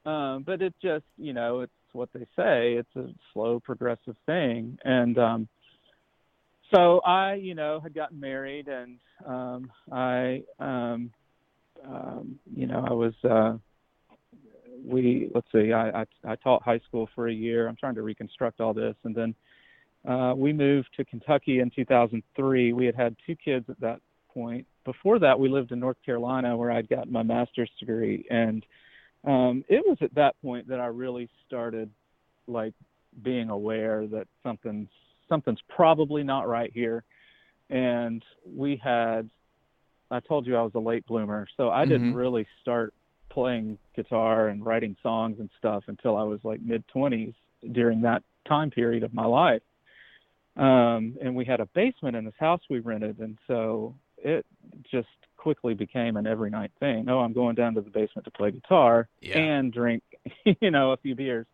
um 0.05 0.43
but 0.45 0.62
it 0.62 0.75
just 0.83 1.05
you 1.17 1.33
know 1.33 1.61
it's 1.61 1.73
what 1.93 2.09
they 2.15 2.27
say. 2.37 2.75
It's 2.75 2.97
a 2.97 3.09
slow 3.33 3.61
progressive 3.61 4.17
thing. 4.27 4.79
And 4.85 5.19
um 5.19 5.49
so 6.75 7.01
i 7.01 7.35
you 7.35 7.55
know 7.55 7.81
had 7.81 7.95
gotten 7.95 8.19
married 8.19 8.67
and 8.67 8.99
um 9.27 9.71
i 9.93 10.43
um 10.59 11.11
um 11.87 12.38
you 12.57 12.67
know 12.67 12.83
i 12.88 12.93
was 12.93 13.12
uh 13.29 13.53
we 14.85 15.31
let's 15.35 15.47
see 15.53 15.73
I, 15.73 16.03
I 16.03 16.07
i 16.25 16.37
taught 16.37 16.62
high 16.62 16.81
school 16.88 17.09
for 17.15 17.29
a 17.29 17.33
year. 17.33 17.69
I'm 17.69 17.77
trying 17.77 17.95
to 17.95 18.03
reconstruct 18.03 18.61
all 18.61 18.75
this. 18.75 18.97
And 19.05 19.15
then 19.15 19.35
uh, 20.09 20.35
we 20.37 20.53
moved 20.53 20.88
to 20.97 21.05
Kentucky 21.05 21.61
in 21.61 21.71
2003. 21.75 22.73
We 22.73 22.87
had 22.87 22.95
had 22.95 23.17
two 23.27 23.37
kids 23.37 23.67
at 23.69 23.81
that 23.81 24.01
point. 24.33 24.67
Before 24.85 25.19
that, 25.21 25.38
we 25.38 25.49
lived 25.49 25.71
in 25.71 25.79
North 25.79 25.99
Carolina 26.05 26.57
where 26.57 26.73
I'd 26.73 26.88
gotten 26.88 27.12
my 27.12 27.23
master's 27.23 27.71
degree, 27.79 28.27
and 28.31 28.65
um, 29.24 29.64
it 29.68 29.85
was 29.87 29.98
at 30.00 30.14
that 30.14 30.40
point 30.42 30.68
that 30.68 30.80
I 30.80 30.87
really 30.87 31.28
started 31.46 31.90
like 32.46 32.74
being 33.22 33.50
aware 33.50 34.06
that 34.08 34.26
something's 34.42 34.88
something's 35.28 35.61
probably 35.68 36.22
not 36.22 36.48
right 36.48 36.70
here. 36.74 37.04
And 37.70 38.22
we 38.46 38.76
had, 38.76 39.30
I 40.11 40.20
told 40.20 40.46
you 40.46 40.56
I 40.56 40.62
was 40.62 40.74
a 40.74 40.80
late 40.80 41.06
bloomer, 41.06 41.46
so 41.56 41.70
I 41.70 41.85
didn't 41.87 42.12
Mhm. 42.12 42.16
really 42.16 42.46
start 42.61 42.92
playing 43.30 43.78
guitar 43.94 44.48
and 44.48 44.64
writing 44.64 44.94
songs 45.02 45.40
and 45.40 45.48
stuff 45.56 45.85
until 45.87 46.16
I 46.16 46.22
was 46.22 46.44
like 46.44 46.61
mid 46.61 46.87
20s 46.88 47.35
during 47.70 48.02
that 48.02 48.22
time 48.44 48.70
period 48.70 49.04
of 49.04 49.14
my 49.14 49.24
life 49.24 49.62
um, 50.56 51.16
and 51.22 51.35
we 51.35 51.44
had 51.44 51.61
a 51.61 51.66
basement 51.66 52.16
in 52.16 52.24
this 52.24 52.35
house 52.38 52.61
we 52.68 52.80
rented, 52.80 53.18
and 53.20 53.38
so 53.46 53.94
it 54.18 54.44
just 54.90 55.08
quickly 55.42 55.74
became 55.74 56.16
an 56.16 56.24
every 56.26 56.50
night 56.50 56.70
thing. 56.78 57.09
Oh, 57.09 57.18
I'm 57.18 57.33
going 57.33 57.57
down 57.57 57.74
to 57.74 57.81
the 57.81 57.90
basement 57.90 58.24
to 58.26 58.31
play 58.31 58.52
guitar 58.52 59.09
Yeah. 59.20 59.38
and 59.38 59.72
drink, 59.72 60.02
you 60.61 60.70
know, 60.70 60.92
a 60.92 60.96
few 60.98 61.16
beers, 61.16 61.46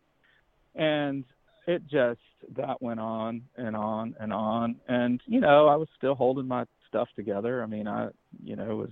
and 0.75 1.25
it 1.67 1.87
just 1.87 2.21
that 2.57 2.81
went 2.83 3.01
on 3.01 3.43
and 3.57 3.75
on 3.75 4.15
and 4.21 4.31
on, 4.33 4.77
and 4.89 5.21
you 5.27 5.41
know, 5.41 5.67
I 5.69 5.77
was 5.77 5.89
still 5.97 6.15
holding 6.15 6.47
my 6.47 6.65
stuff 6.87 7.09
together. 7.17 7.63
I 7.63 7.67
mean, 7.67 7.87
I, 7.89 8.09
you 8.45 8.57
know, 8.57 8.77
was 8.77 8.91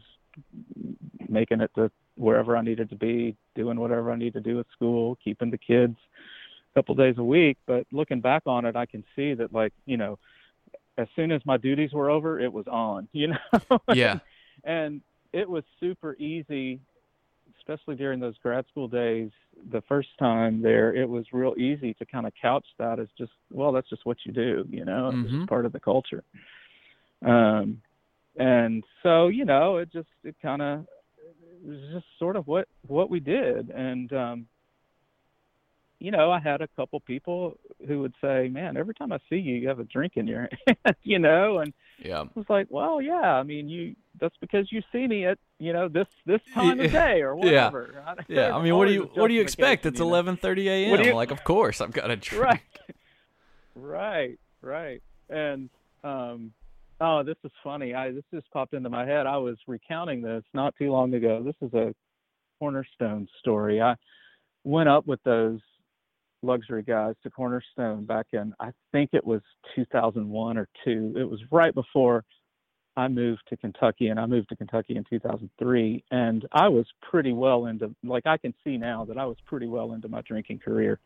making 1.29 1.61
it 1.61 1.71
to 1.75 1.91
wherever 2.17 2.57
I 2.57 2.63
needed 2.63 2.89
to 2.91 2.97
be, 2.97 3.37
doing 3.55 3.79
whatever 3.79 4.11
I 4.13 4.17
needed 4.17 4.43
to 4.45 4.51
do 4.51 4.61
at 4.61 4.67
school, 4.73 5.19
keeping 5.23 5.51
the 5.51 5.59
kids 5.59 5.97
a 6.75 6.79
couple 6.79 6.95
days 6.95 7.17
a 7.17 7.25
week 7.25 7.57
but 7.67 7.87
looking 7.91 8.21
back 8.21 8.43
on 8.45 8.67
it 8.67 8.77
i 8.77 8.85
can 8.85 9.03
see 9.17 9.33
that 9.33 9.51
like 9.51 9.73
you 9.87 9.97
know 9.97 10.19
as 10.99 11.09
soon 11.17 11.33
as 11.33 11.41
my 11.47 11.57
duties 11.57 11.91
were 11.95 12.11
over 12.11 12.39
it 12.39 12.53
was 12.53 12.67
on 12.67 13.09
you 13.13 13.29
know 13.29 13.81
Yeah. 13.95 14.19
And 14.67 15.01
it 15.33 15.49
was 15.49 15.65
super 15.81 16.15
easy 16.17 16.79
especially 17.59 17.97
during 17.97 18.21
those 18.21 18.35
grad 18.43 18.65
school 18.71 18.89
days 18.89 19.31
the 19.73 19.81
first 19.89 20.09
time 20.19 20.61
there 20.61 20.95
it 20.95 21.09
was 21.09 21.25
real 21.33 21.55
easy 21.57 21.95
to 21.95 22.05
kind 22.05 22.27
of 22.27 22.33
couch 22.41 22.67
that 22.79 22.99
as 22.99 23.09
just 23.17 23.33
well 23.51 23.73
that's 23.73 23.89
just 23.89 24.05
what 24.05 24.19
you 24.25 24.33
do 24.33 24.67
you 24.71 24.85
know 24.85 25.09
it's 25.09 25.19
Mhm. 25.19 25.39
just 25.39 25.49
part 25.49 25.65
of 25.65 25.73
the 25.73 25.81
culture 25.81 26.23
um 27.25 27.81
and 28.39 28.85
so 29.03 29.29
you 29.29 29.45
know 29.45 29.79
it 29.79 29.91
just 29.91 30.09
it 30.25 30.37
kind 30.43 30.61
of 30.61 30.81
it 31.19 31.67
was 31.67 31.79
just 31.93 32.07
sort 32.19 32.37
of 32.37 32.47
what 32.47 32.69
what 32.87 33.09
we 33.09 33.21
did 33.21 33.71
and 33.71 34.13
um 34.13 34.47
you 35.99 36.11
know, 36.11 36.31
I 36.31 36.39
had 36.39 36.61
a 36.61 36.69
couple 36.77 37.01
people 37.01 37.59
who 37.87 38.01
would 38.01 38.15
say, 38.21 38.49
"Man, 38.49 38.77
every 38.77 38.95
time 38.95 39.13
I 39.13 39.19
see 39.29 39.37
you, 39.37 39.55
you 39.57 39.69
have 39.69 39.79
a 39.81 39.85
drink 39.85 40.13
in 40.17 40.27
your 40.27 40.49
hand," 40.67 40.97
you 41.03 41.19
know, 41.19 41.59
and 41.59 41.73
Yeah. 41.99 42.21
I 42.23 42.29
was 42.35 42.47
like, 42.49 42.67
"Well, 42.71 43.01
yeah, 43.01 43.15
I 43.35 43.43
mean, 43.43 43.69
you 43.69 43.97
that's 44.21 44.37
because 44.41 44.71
you 44.71 44.83
see 44.93 45.07
me 45.07 45.27
at 45.27 45.39
you 45.59 45.73
know 45.73 45.89
this 45.89 46.07
this 46.27 46.41
time 46.55 46.81
of 46.81 46.91
day 46.93 47.23
or 47.23 47.35
Yeah. 47.43 47.71
whatever." 47.71 48.05
Yeah. 48.29 48.57
I 48.57 48.63
mean, 48.63 48.77
what 48.77 48.87
do 48.87 48.93
you 48.93 49.11
what 49.15 49.29
do 49.29 49.35
you 49.35 49.41
expect? 49.43 49.87
It's 49.87 50.01
eleven 50.01 50.37
thirty 50.37 50.69
a.m. 50.69 51.15
Like, 51.15 51.31
of 51.31 51.45
course, 51.45 51.81
I've 51.81 51.93
got 51.93 52.11
a 52.11 52.17
drink. 52.17 52.43
right 52.43 52.61
right 53.75 54.39
right 54.63 55.03
and 55.29 55.69
um 56.03 56.51
oh 57.01 57.23
this 57.23 57.37
is 57.45 57.51
funny 57.63 57.93
i 57.95 58.11
this 58.11 58.25
just 58.33 58.51
popped 58.51 58.73
into 58.73 58.89
my 58.89 59.05
head 59.05 59.27
i 59.27 59.37
was 59.37 59.57
recounting 59.67 60.23
this 60.23 60.43
not 60.55 60.75
too 60.79 60.91
long 60.91 61.13
ago 61.13 61.43
this 61.45 61.55
is 61.61 61.73
a 61.75 61.95
cornerstone 62.59 63.29
story 63.39 63.83
i 63.83 63.95
went 64.65 64.89
up 64.89 65.07
with 65.07 65.23
those 65.25 65.61
luxury 66.47 66.83
guys 66.83 67.15
to 67.23 67.31
cornerstone 67.31 68.05
back 68.05 68.27
in 68.33 68.55
i 68.61 68.71
think 68.93 69.11
it 69.13 69.25
was 69.25 69.43
2001 69.75 70.57
or 70.57 70.69
2 70.85 71.15
it 71.17 71.29
was 71.29 71.41
right 71.51 71.75
before 71.75 72.25
i 72.97 73.09
moved 73.09 73.43
to 73.49 73.57
kentucky 73.57 74.09
and 74.09 74.19
i 74.19 74.27
moved 74.27 74.49
to 74.49 74.57
kentucky 74.57 74.97
in 74.97 75.05
2003 75.09 76.05
and 76.11 76.47
i 76.53 76.69
was 76.69 76.87
pretty 77.03 77.33
well 77.33 77.67
into 77.67 77.95
like 78.05 78.27
i 78.27 78.37
can 78.37 78.55
see 78.65 78.77
now 78.77 79.05
that 79.05 79.19
i 79.19 79.27
was 79.27 79.37
pretty 79.47 79.67
well 79.67 79.93
into 79.93 80.09
my 80.09 80.23
drinking 80.23 80.59
career 80.59 80.99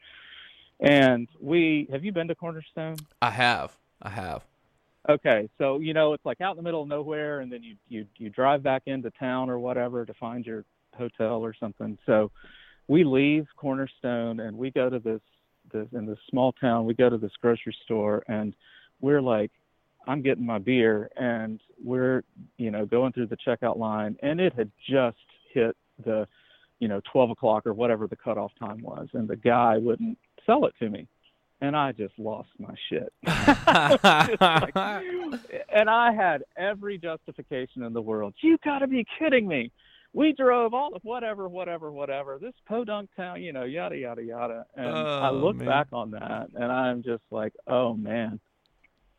and 0.81 1.29
we 1.39 1.87
have 1.93 2.05
you 2.05 2.13
been 2.13 2.29
to 2.29 2.35
Cornerstone? 2.35 2.97
I 3.21 3.31
have. 3.31 3.77
I 4.03 4.09
have. 4.09 4.43
Okay, 5.09 5.49
so 5.59 5.79
you 5.79 5.95
know 5.95 6.15
it's 6.15 6.25
like 6.25 6.41
out 6.41 6.53
in 6.53 6.57
the 6.57 6.63
middle 6.63 6.83
of 6.83 6.89
nowhere, 6.89 7.41
and 7.41 7.53
then 7.53 7.63
you 7.63 7.77
you 7.89 8.07
you 8.17 8.31
drive 8.31 8.63
back 8.63 8.83
into 8.87 9.11
town 9.11 9.51
or 9.51 9.59
whatever 9.59 10.05
to 10.05 10.15
find 10.15 10.45
your 10.45 10.65
hotel 10.97 11.45
or 11.45 11.55
something. 11.55 11.99
So 12.07 12.31
we 12.89 13.05
leave 13.05 13.47
Cornerstone 13.57 14.41
and 14.41 14.57
we 14.57 14.71
go 14.71 14.91
to 14.91 14.99
this 14.99 15.21
this 15.73 15.87
in 15.93 16.07
this 16.07 16.19
small 16.29 16.53
town. 16.53 16.85
We 16.85 16.95
go 16.95 17.09
to 17.09 17.19
this 17.19 17.33
grocery 17.41 17.77
store 17.85 18.23
and 18.27 18.55
we're 19.01 19.23
like, 19.23 19.53
I'm 20.09 20.21
getting 20.23 20.45
my 20.45 20.59
beer, 20.59 21.11
and 21.17 21.61
we're 21.83 22.23
you 22.57 22.71
know 22.71 22.87
going 22.87 23.13
through 23.13 23.29
the 23.29 23.37
checkout 23.37 23.77
line, 23.79 24.17
and 24.23 24.41
it 24.41 24.53
had 24.55 24.71
just 24.89 25.17
hit 25.53 25.77
the 26.05 26.27
you 26.81 26.89
know, 26.89 27.01
12 27.13 27.31
o'clock 27.31 27.67
or 27.67 27.75
whatever 27.75 28.09
the 28.09 28.17
cutoff 28.17 28.51
time 28.59 28.83
was, 28.83 29.07
and 29.13 29.29
the 29.29 29.37
guy 29.37 29.77
wouldn't 29.77 30.19
sell 30.45 30.65
it 30.65 30.75
to 30.81 30.89
me. 30.89 31.07
And 31.61 31.77
I 31.77 31.93
just 31.93 32.19
lost 32.19 32.49
my 32.59 32.75
shit. 32.89 33.13
Like- 34.43 34.75
and 35.73 35.91
I 35.91 36.13
had 36.13 36.43
every 36.57 36.97
justification 36.97 37.83
in 37.83 37.93
the 37.93 38.01
world. 38.01 38.35
You 38.41 38.57
got 38.65 38.79
to 38.79 38.87
be 38.87 39.07
kidding 39.19 39.47
me. 39.47 39.71
We 40.13 40.33
drove 40.33 40.75
all 40.75 40.95
of 40.95 41.03
whatever, 41.05 41.49
whatever, 41.49 41.93
whatever. 41.93 42.39
This 42.41 42.55
podunk 42.67 43.11
town, 43.17 43.43
you 43.43 43.53
know, 43.53 43.63
yada 43.65 43.97
yada 43.97 44.23
yada. 44.23 44.67
And 44.75 44.89
I 44.89 45.29
Oh, 45.29 45.35
look 45.35 45.57
man. 45.57 45.69
back 45.69 45.87
on 45.93 46.11
that, 46.13 46.49
and 46.55 46.73
I'm 46.73 47.03
just 47.05 47.23
like, 47.31 47.53
oh 47.69 47.95
man, 47.95 48.41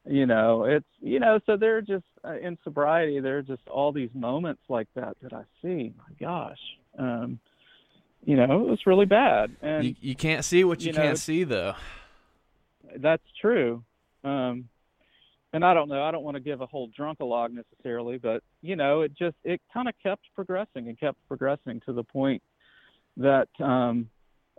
you 0.06 0.26
know, 0.26 0.66
it's 0.66 0.86
you 1.00 1.20
know. 1.20 1.40
So 1.46 1.56
there 1.56 1.78
are 1.78 1.82
just 1.82 2.04
uh, 2.26 2.38
in 2.40 2.58
sobriety, 2.66 3.20
there 3.22 3.38
are 3.38 3.42
just 3.42 3.66
all 3.70 3.92
these 3.94 4.10
moments 4.14 4.64
like 4.68 4.88
that 4.96 5.16
that 5.22 5.32
I 5.32 5.44
see. 5.62 5.94
My 5.98 6.14
gosh, 6.20 6.60
um, 7.00 7.40
you 8.26 8.36
know, 8.36 8.62
it 8.62 8.70
was 8.70 8.80
really 8.86 9.06
bad, 9.06 9.56
and 9.62 9.86
you, 9.86 9.96
you 10.02 10.16
can't 10.16 10.44
see 10.44 10.64
what 10.66 10.82
you, 10.82 10.88
you 10.88 10.94
know, 10.94 11.02
can't 11.04 11.18
see 11.20 11.46
though. 11.46 11.74
that's 12.98 13.24
true. 13.40 13.84
Um, 14.26 14.68
and 15.54 15.66
I 15.66 15.74
don't 15.74 15.90
know. 15.90 16.04
I 16.04 16.12
don't 16.12 16.24
want 16.24 16.36
to 16.36 16.42
give 16.42 16.62
a 16.62 16.66
whole 16.66 16.90
drunkalog 16.98 17.50
necessarily, 17.52 18.18
but 18.18 18.42
you 18.62 18.76
know, 18.76 19.02
it 19.02 19.18
just 19.18 19.36
it 19.44 19.62
kind 19.74 19.88
of 19.90 19.96
kept 20.02 20.24
progressing 20.36 20.88
and 20.88 21.00
kept 21.00 21.18
progressing 21.28 21.82
to 21.86 21.94
the 21.94 22.04
point 22.04 22.42
that 23.18 23.50
um, 23.60 24.10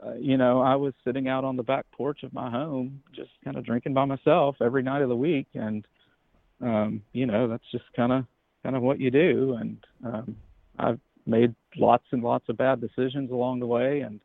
uh, 0.05 0.15
you 0.15 0.37
know 0.37 0.61
I 0.61 0.77
was 0.77 0.93
sitting 1.05 1.29
out 1.29 1.45
on 1.45 1.57
the 1.57 1.63
back 1.63 1.87
porch 1.93 2.23
of 2.23 2.33
my 2.33 2.51
home, 2.51 3.03
just 3.15 3.31
kind 3.45 3.57
of 3.57 3.65
drinking 3.65 3.95
by 3.95 4.05
myself 4.05 4.57
every 4.61 4.83
night 4.83 5.03
of 5.03 5.09
the 5.09 5.17
week, 5.17 5.47
and 5.55 5.87
um, 6.61 7.03
you 7.13 7.27
know 7.27 7.49
that's 7.49 7.71
just 7.73 7.85
kind 7.97 8.13
of 8.13 8.25
kind 8.63 8.77
of 8.77 8.83
what 8.83 9.01
you 9.01 9.11
do. 9.11 9.57
And 9.59 9.79
um, 10.05 10.37
I've 10.79 11.01
made 11.27 11.55
lots 11.77 12.05
and 12.13 12.23
lots 12.23 12.49
of 12.49 12.57
bad 12.59 12.81
decisions 12.81 13.31
along 13.31 13.61
the 13.61 13.67
way, 13.67 14.01
and 14.01 14.21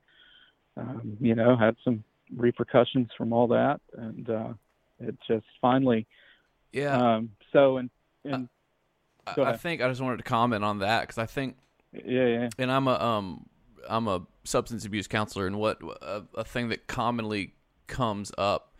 um, 0.75 1.17
you 1.21 1.35
know 1.35 1.55
had 1.55 1.77
some 1.83 2.03
repercussions 2.35 3.07
from 3.17 3.31
all 3.31 3.47
that, 3.47 3.79
and 3.97 4.29
uh, 4.29 4.53
it 4.99 5.15
just 5.27 5.45
finally. 5.61 6.05
Yeah, 6.71 7.15
Um, 7.15 7.31
so 7.51 7.77
and 7.77 7.89
and 8.23 8.49
I, 9.25 9.41
I 9.41 9.57
think 9.57 9.81
I 9.81 9.89
just 9.89 10.01
wanted 10.01 10.17
to 10.17 10.23
comment 10.23 10.63
on 10.63 10.79
that 10.79 11.01
because 11.01 11.17
I 11.17 11.25
think 11.25 11.57
yeah, 11.93 12.25
yeah, 12.25 12.49
and 12.57 12.71
I'm 12.71 12.87
a 12.87 12.99
um 12.99 13.45
I'm 13.89 14.07
a 14.07 14.25
substance 14.43 14.85
abuse 14.85 15.07
counselor, 15.07 15.47
and 15.47 15.57
what 15.57 15.81
a, 16.01 16.23
a 16.35 16.43
thing 16.43 16.69
that 16.69 16.87
commonly 16.87 17.53
comes 17.87 18.31
up 18.37 18.75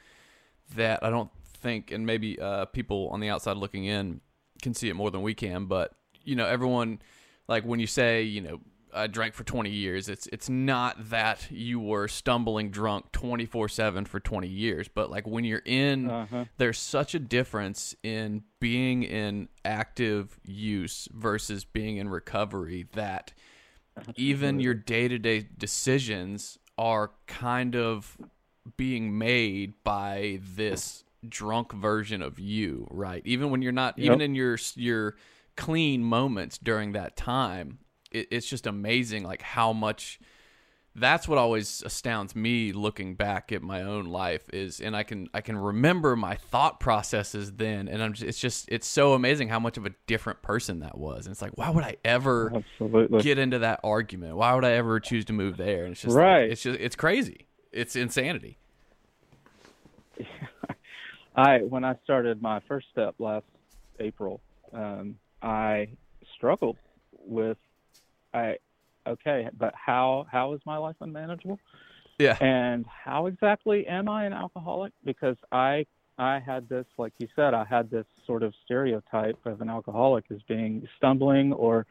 that 0.75 1.03
I 1.03 1.09
don't 1.09 1.31
think, 1.45 1.91
and 1.91 2.05
maybe 2.05 2.39
uh, 2.39 2.65
people 2.65 3.09
on 3.11 3.19
the 3.19 3.29
outside 3.29 3.57
looking 3.57 3.85
in 3.85 4.21
can 4.61 4.73
see 4.73 4.89
it 4.89 4.95
more 4.95 5.11
than 5.11 5.21
we 5.21 5.33
can, 5.33 5.65
but 5.65 5.93
you 6.23 6.35
know, 6.35 6.45
everyone 6.45 6.99
like 7.47 7.63
when 7.63 7.79
you 7.79 7.87
say, 7.87 8.23
you 8.23 8.41
know, 8.41 8.59
I 8.97 9.07
drank 9.07 9.33
for 9.33 9.43
20 9.43 9.69
years, 9.69 10.09
it's 10.09 10.27
it's 10.27 10.49
not 10.49 11.09
that 11.09 11.49
you 11.51 11.79
were 11.79 12.07
stumbling 12.07 12.71
drunk 12.71 13.11
24/7 13.11 14.07
for 14.07 14.19
20 14.19 14.47
years, 14.47 14.87
but 14.87 15.09
like 15.09 15.27
when 15.27 15.43
you're 15.43 15.61
in 15.65 16.09
uh-huh. 16.09 16.45
there's 16.57 16.79
such 16.79 17.15
a 17.15 17.19
difference 17.19 17.95
in 18.03 18.43
being 18.59 19.03
in 19.03 19.49
active 19.63 20.39
use 20.43 21.07
versus 21.13 21.63
being 21.63 21.97
in 21.97 22.09
recovery 22.09 22.87
that 22.93 23.33
even 24.15 24.59
your 24.59 24.73
day-to-day 24.73 25.47
decisions 25.57 26.57
are 26.77 27.11
kind 27.25 27.75
of 27.75 28.17
being 28.75 29.17
made 29.17 29.73
by 29.83 30.39
this 30.55 31.03
drunk 31.27 31.73
version 31.73 32.21
of 32.21 32.39
you 32.39 32.87
right? 32.89 33.21
Even 33.25 33.49
when 33.49 33.61
you're 33.61 33.71
not 33.71 33.97
even 33.97 34.21
in 34.21 34.35
your 34.35 34.57
your 34.75 35.15
clean 35.55 36.03
moments 36.03 36.57
during 36.57 36.91
that 36.91 37.15
time 37.15 37.79
it, 38.11 38.27
it's 38.31 38.47
just 38.47 38.67
amazing 38.67 39.23
like 39.23 39.41
how 39.41 39.73
much 39.73 40.19
that's 40.97 41.27
what 41.27 41.37
always 41.37 41.83
astounds 41.85 42.35
me 42.35 42.73
looking 42.73 43.13
back 43.13 43.51
at 43.51 43.61
my 43.61 43.83
own 43.83 44.05
life 44.05 44.49
is 44.51 44.81
and 44.81 44.95
I 44.95 45.03
can 45.03 45.29
I 45.33 45.41
can 45.41 45.55
remember 45.55 46.15
my 46.15 46.35
thought 46.35 46.79
processes 46.79 47.51
then 47.53 47.87
and 47.87 48.01
I'm 48.01 48.13
just, 48.13 48.27
it's 48.27 48.39
just 48.39 48.67
it's 48.69 48.87
so 48.87 49.13
amazing 49.13 49.49
how 49.49 49.59
much 49.59 49.77
of 49.77 49.85
a 49.85 49.91
different 50.07 50.41
person 50.41 50.79
that 50.79 50.97
was. 50.97 51.27
And 51.27 51.33
it's 51.33 51.41
like 51.41 51.55
why 51.55 51.69
would 51.69 51.83
I 51.83 51.97
ever 52.03 52.51
absolutely. 52.55 53.21
get 53.21 53.37
into 53.37 53.59
that 53.59 53.79
argument? 53.83 54.37
Why 54.37 54.55
would 54.55 54.65
I 54.65 54.71
ever 54.71 54.99
choose 54.99 55.25
to 55.25 55.33
move 55.33 55.57
there? 55.57 55.83
And 55.83 55.91
it's 55.91 56.01
just 56.01 56.15
like, 56.15 56.23
Right. 56.23 56.49
it's 56.49 56.63
just 56.63 56.79
it's 56.79 56.95
crazy. 56.95 57.45
It's 57.71 57.95
insanity. 57.95 58.57
I 61.35 61.59
when 61.59 61.85
I 61.85 61.95
started 62.03 62.41
my 62.41 62.59
first 62.67 62.87
step 62.91 63.13
last 63.19 63.45
April, 63.99 64.41
um, 64.73 65.15
I 65.43 65.89
struggled 66.35 66.77
with 67.11 67.57
I 68.37 68.57
okay, 69.07 69.49
but 69.57 69.73
how 69.75 70.27
how 70.31 70.53
is 70.53 70.61
my 70.65 70.77
life 70.77 70.95
unmanageable? 71.01 71.59
yeah 72.17 72.37
And 72.41 72.85
how 72.85 73.27
exactly 73.27 73.87
am 73.87 74.09
I 74.09 74.25
an 74.25 74.33
alcoholic? 74.33 74.93
Because 75.03 75.37
I 75.51 75.85
I 76.17 76.39
had 76.39 76.67
this, 76.67 76.85
like 76.97 77.13
you 77.19 77.27
said, 77.35 77.53
I 77.53 77.63
had 77.63 77.91
this 77.91 78.05
sort 78.25 78.41
of 78.43 78.53
stereotype 78.65 79.37
of 79.45 79.61
an 79.61 79.69
alcoholic 79.69 80.25
as 80.31 80.41
being 80.47 80.87
stumbling 80.97 81.53
or 81.53 81.85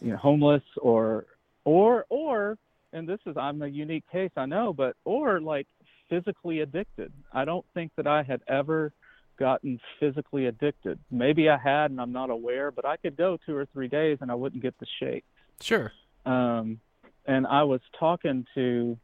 you 0.00 0.10
know 0.10 0.16
homeless 0.16 0.62
or 0.80 1.26
or 1.64 2.04
or 2.08 2.58
and 2.92 3.08
this 3.08 3.20
is 3.26 3.36
I'm 3.36 3.62
a 3.62 3.68
unique 3.68 4.04
case, 4.12 4.32
I 4.36 4.46
know, 4.46 4.72
but 4.72 4.96
or 5.04 5.40
like 5.40 5.66
physically 6.10 6.60
addicted. 6.60 7.12
I 7.32 7.44
don't 7.44 7.64
think 7.72 7.92
that 7.96 8.06
I 8.06 8.22
had 8.22 8.42
ever 8.46 8.92
gotten 9.38 9.80
physically 9.98 10.46
addicted. 10.46 10.98
Maybe 11.10 11.48
I 11.48 11.56
had 11.56 11.90
and 11.90 12.00
I'm 12.00 12.12
not 12.12 12.28
aware, 12.28 12.70
but 12.70 12.84
I 12.84 12.98
could 12.98 13.16
go 13.16 13.38
two 13.46 13.56
or 13.56 13.66
three 13.72 13.88
days 13.88 14.18
and 14.20 14.30
I 14.30 14.34
wouldn't 14.34 14.62
get 14.62 14.78
the 14.78 14.86
shake 15.00 15.24
sure 15.60 15.92
um, 16.24 16.80
and 17.26 17.46
I 17.46 17.62
was 17.62 17.80
talking 17.98 18.46
to 18.54 18.96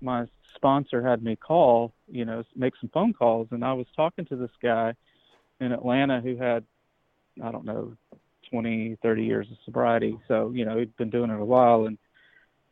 my 0.00 0.26
sponsor 0.54 1.02
had 1.02 1.22
me 1.22 1.36
call, 1.36 1.92
you 2.08 2.24
know, 2.24 2.44
make 2.54 2.74
some 2.80 2.90
phone 2.90 3.12
calls, 3.12 3.48
and 3.50 3.64
I 3.64 3.72
was 3.72 3.86
talking 3.94 4.24
to 4.26 4.36
this 4.36 4.50
guy 4.62 4.94
in 5.60 5.72
Atlanta 5.72 6.20
who 6.20 6.36
had, 6.36 6.64
I 7.42 7.50
don't 7.50 7.64
know, 7.64 7.94
20, 8.50 8.98
30 9.02 9.24
years 9.24 9.46
of 9.50 9.56
sobriety. 9.64 10.18
So, 10.28 10.52
you 10.54 10.64
know, 10.64 10.78
he'd 10.78 10.96
been 10.96 11.10
doing 11.10 11.30
it 11.30 11.40
a 11.40 11.44
while, 11.44 11.86
and 11.86 11.98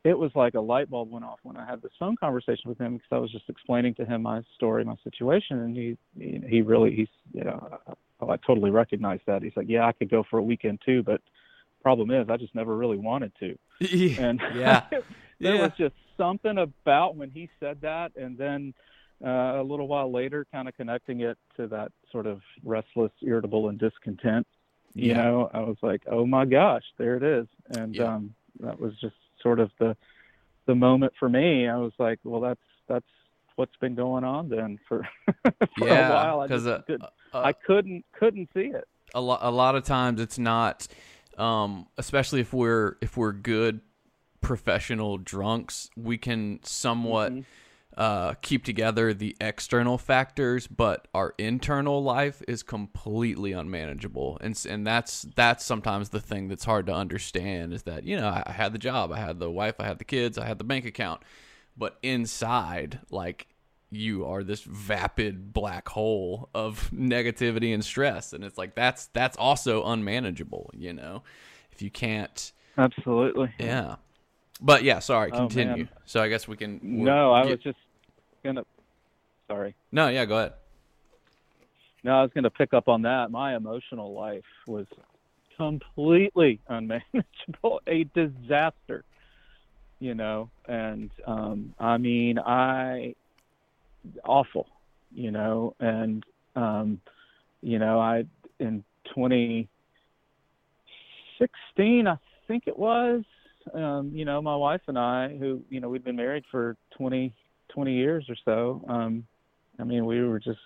it 0.04 0.18
was 0.18 0.30
like 0.34 0.54
a 0.54 0.60
light 0.60 0.90
bulb 0.90 1.10
went 1.10 1.24
off 1.24 1.38
when 1.42 1.56
I 1.56 1.66
had 1.66 1.82
this 1.82 1.92
phone 1.98 2.16
conversation 2.16 2.68
with 2.68 2.78
him 2.78 2.94
because 2.94 3.08
I 3.10 3.18
was 3.18 3.32
just 3.32 3.48
explaining 3.48 3.94
to 3.94 4.04
him 4.04 4.22
my 4.22 4.42
story, 4.54 4.84
my 4.84 4.96
situation, 5.02 5.60
and 5.60 5.76
he 5.76 5.96
he, 6.46 6.62
really 6.62 6.94
he's 6.94 7.08
you 7.32 7.44
know 7.44 7.78
I, 8.20 8.32
I 8.32 8.36
totally 8.46 8.70
recognized 8.70 9.22
that. 9.26 9.42
He's 9.42 9.56
like, 9.56 9.68
yeah, 9.68 9.86
I 9.86 9.92
could 9.92 10.10
go 10.10 10.22
for 10.28 10.38
a 10.38 10.42
weekend 10.42 10.80
too, 10.84 11.02
but 11.02 11.22
problem 11.84 12.10
is 12.10 12.28
I 12.28 12.36
just 12.38 12.54
never 12.54 12.74
really 12.76 12.96
wanted 12.98 13.32
to. 13.40 13.56
And 14.18 14.40
yeah 14.56 14.80
there 14.90 15.02
yeah 15.40 15.62
was 15.62 15.72
just 15.78 15.94
something 16.16 16.58
about 16.58 17.14
when 17.16 17.30
he 17.30 17.48
said 17.60 17.78
that, 17.82 18.12
and 18.16 18.36
then 18.38 18.74
uh, 19.24 19.60
a 19.60 19.62
little 19.62 19.86
while 19.88 20.10
later, 20.12 20.46
kind 20.52 20.66
of 20.68 20.74
connecting 20.76 21.20
it 21.20 21.36
to 21.56 21.66
that 21.68 21.92
sort 22.10 22.26
of 22.26 22.40
restless, 22.64 23.12
irritable, 23.22 23.68
and 23.68 23.78
discontent. 23.78 24.46
You 24.94 25.08
Yeah. 25.08 25.22
know, 25.22 25.50
I 25.52 25.60
was 25.60 25.76
like, 25.82 26.02
"Oh 26.10 26.24
my 26.26 26.44
gosh, 26.44 26.84
there 26.98 27.16
it 27.16 27.22
is," 27.22 27.46
and 27.70 27.94
Yeah. 27.96 28.14
um, 28.14 28.34
that 28.60 28.78
was 28.80 28.92
just 29.00 29.16
sort 29.42 29.60
of 29.60 29.70
the 29.78 29.96
the 30.66 30.74
moment 30.74 31.12
for 31.18 31.28
me. 31.28 31.68
I 31.68 31.76
was 31.76 31.92
like, 31.98 32.18
"Well, 32.24 32.40
that's 32.40 32.60
that's 32.88 33.06
what's 33.56 33.76
been 33.80 33.94
going 33.96 34.24
on 34.24 34.48
then 34.48 34.78
for 34.88 35.06
for 35.78 35.88
yeah 35.88 36.08
a 36.08 36.12
while." 36.14 36.40
I 36.40 36.46
because 36.46 36.64
just 36.64 36.68
uh, 36.68 36.82
could, 36.86 37.02
uh, 37.32 37.42
I 37.44 37.52
couldn't 37.52 38.04
couldn't 38.18 38.48
see 38.54 38.70
it. 38.72 38.84
a 39.14 39.20
lot 39.20 39.40
a 39.42 39.50
lot 39.50 39.74
of 39.74 39.84
times 39.84 40.20
it's 40.20 40.38
not 40.38 40.86
um 41.38 41.86
especially 41.98 42.40
if 42.40 42.52
we're 42.52 42.96
if 43.00 43.16
we're 43.16 43.32
good 43.32 43.80
professional 44.40 45.16
drunks 45.18 45.88
we 45.96 46.18
can 46.18 46.60
somewhat 46.62 47.32
Mhm. 47.32 47.44
uh 47.96 48.34
keep 48.42 48.64
together 48.64 49.14
the 49.14 49.36
external 49.40 49.96
factors 49.96 50.66
but 50.66 51.08
our 51.14 51.32
internal 51.38 52.02
life 52.02 52.42
is 52.46 52.62
completely 52.62 53.52
unmanageable 53.52 54.36
and 54.42 54.60
and 54.68 54.86
that's 54.86 55.22
that's 55.34 55.64
sometimes 55.64 56.10
the 56.10 56.20
thing 56.20 56.48
that's 56.48 56.64
hard 56.64 56.86
to 56.86 56.92
understand 56.92 57.72
is 57.72 57.84
that 57.84 58.04
you 58.04 58.16
know 58.16 58.28
I, 58.28 58.42
I 58.46 58.52
had 58.52 58.72
the 58.74 58.78
job 58.78 59.12
I 59.12 59.18
had 59.20 59.38
the 59.38 59.50
wife 59.50 59.76
I 59.78 59.84
had 59.86 59.98
the 59.98 60.04
kids 60.04 60.36
I 60.36 60.46
had 60.46 60.58
the 60.58 60.64
bank 60.64 60.84
account 60.84 61.22
but 61.76 61.98
inside 62.02 63.00
like 63.10 63.46
you 63.96 64.24
are 64.26 64.42
this 64.42 64.62
vapid 64.62 65.52
black 65.52 65.88
hole 65.88 66.48
of 66.54 66.90
negativity 66.92 67.72
and 67.74 67.84
stress 67.84 68.32
and 68.32 68.44
it's 68.44 68.58
like 68.58 68.74
that's 68.74 69.06
that's 69.12 69.36
also 69.36 69.84
unmanageable 69.84 70.70
you 70.76 70.92
know 70.92 71.22
if 71.72 71.80
you 71.82 71.90
can't 71.90 72.52
Absolutely. 72.78 73.52
yeah 73.58 73.96
but 74.60 74.82
yeah 74.84 74.98
sorry 74.98 75.30
Oh, 75.32 75.36
continue 75.38 75.76
man. 75.84 75.88
so 76.04 76.20
i 76.22 76.28
guess 76.28 76.46
we 76.48 76.56
can 76.56 76.80
we'll 76.82 77.04
No, 77.04 77.32
I 77.32 77.42
get- 77.44 77.50
was 77.52 77.60
just 77.60 77.78
gonna. 78.42 78.64
Sorry. 79.48 79.74
no 79.92 80.08
yeah 80.08 80.24
go 80.24 80.38
ahead 80.38 80.52
No, 82.02 82.18
I 82.18 82.22
was 82.22 82.30
going 82.34 82.44
to 82.44 82.50
pick 82.50 82.74
up 82.74 82.88
on 82.88 83.02
that. 83.02 83.30
My 83.30 83.56
emotional 83.56 84.12
life 84.12 84.44
was 84.66 84.86
completely 85.56 86.60
unmanageable, 86.68 87.80
a 87.86 88.04
disaster. 88.14 89.04
You 90.00 90.14
know, 90.14 90.50
and 90.68 91.10
um, 91.26 91.72
I 91.78 91.96
mean, 91.96 92.38
I 92.38 93.14
awful. 94.24 94.66
You 95.12 95.30
know, 95.30 95.74
and 95.80 96.24
um, 96.56 97.00
you 97.62 97.78
know, 97.78 98.00
I 98.00 98.24
in 98.58 98.84
2016, 99.14 99.68
I 102.06 102.16
think 102.48 102.64
it 102.66 102.78
was, 102.78 103.22
Um, 103.72 104.10
you 104.12 104.24
know, 104.24 104.42
my 104.42 104.56
wife 104.56 104.82
and 104.88 104.98
I, 104.98 105.36
who 105.38 105.62
you 105.70 105.80
know 105.80 105.88
we'd 105.88 106.04
been 106.04 106.16
married 106.16 106.44
for 106.50 106.76
20, 106.98 107.32
20 107.68 107.92
years 107.92 108.28
or 108.28 108.36
so. 108.44 108.84
Um, 108.88 109.26
I 109.78 109.84
mean, 109.84 110.04
we 110.04 110.20
were 110.22 110.38
just 110.38 110.60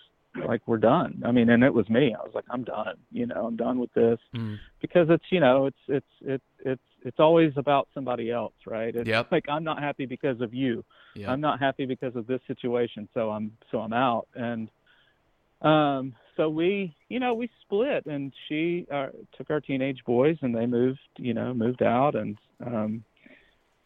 like 0.47 0.62
we're 0.66 0.78
done. 0.78 1.22
I 1.24 1.32
mean, 1.32 1.49
and 1.51 1.62
it 1.64 1.72
was 1.72 1.89
me. 1.89 2.14
I 2.14 2.22
was 2.22 2.32
like, 2.34 2.45
I'm 2.51 2.64
done. 2.64 2.97
You 3.12 3.26
know, 3.26 3.47
I'm 3.47 3.57
done 3.57 3.78
with 3.78 3.93
this 3.95 4.18
Mm. 4.34 4.59
because 4.80 5.09
it's 5.11 5.24
you 5.30 5.41
know 5.41 5.66
it's 5.66 5.78
it's 5.89 6.07
it's 6.20 6.45
it's 6.64 6.82
it's 7.05 7.20
always 7.20 7.53
about 7.57 7.89
somebody 7.95 8.30
else, 8.30 8.55
right? 8.66 8.95
It's 8.95 9.09
Yep. 9.09 9.32
like 9.32 9.45
I'm 9.49 9.64
not 9.64 9.78
happy 9.80 10.07
because 10.07 10.41
of 10.41 10.53
you. 10.55 10.84
Yeah. 11.14 11.30
I'm 11.32 11.41
not 11.41 11.59
happy 11.61 11.86
because 11.86 12.16
of 12.16 12.26
this 12.26 12.41
situation, 12.47 13.09
so 13.14 13.30
I'm 13.30 13.53
so 13.70 13.80
I'm 13.80 13.93
out. 13.93 14.28
And 14.34 14.68
um, 15.62 16.14
so 16.36 16.49
we, 16.49 16.95
you 17.09 17.18
know, 17.20 17.34
we 17.34 17.51
split, 17.62 18.07
and 18.07 18.32
she 18.49 18.86
uh, 18.93 19.09
took 19.36 19.51
our 19.51 19.61
teenage 19.61 20.05
boys, 20.05 20.36
and 20.43 20.55
they 20.55 20.66
moved, 20.66 21.01
you 21.16 21.34
know, 21.34 21.53
moved 21.55 21.82
out. 21.82 22.14
And 22.14 22.36
um, 22.64 23.05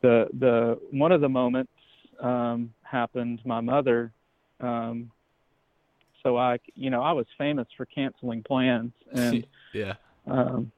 the 0.03 0.28
the 0.38 0.78
one 0.90 1.12
of 1.12 1.20
the 1.20 1.28
moments 1.28 1.72
um, 2.20 2.72
happened. 2.82 3.40
My 3.44 3.61
mother. 3.61 4.12
Um, 4.61 5.11
so 6.22 6.36
I, 6.36 6.58
you 6.74 6.90
know, 6.90 7.02
I 7.02 7.12
was 7.12 7.26
famous 7.38 7.66
for 7.76 7.86
canceling 7.86 8.42
plans, 8.42 8.92
and 9.12 9.46
yeah. 9.72 9.94
um, 10.26 10.72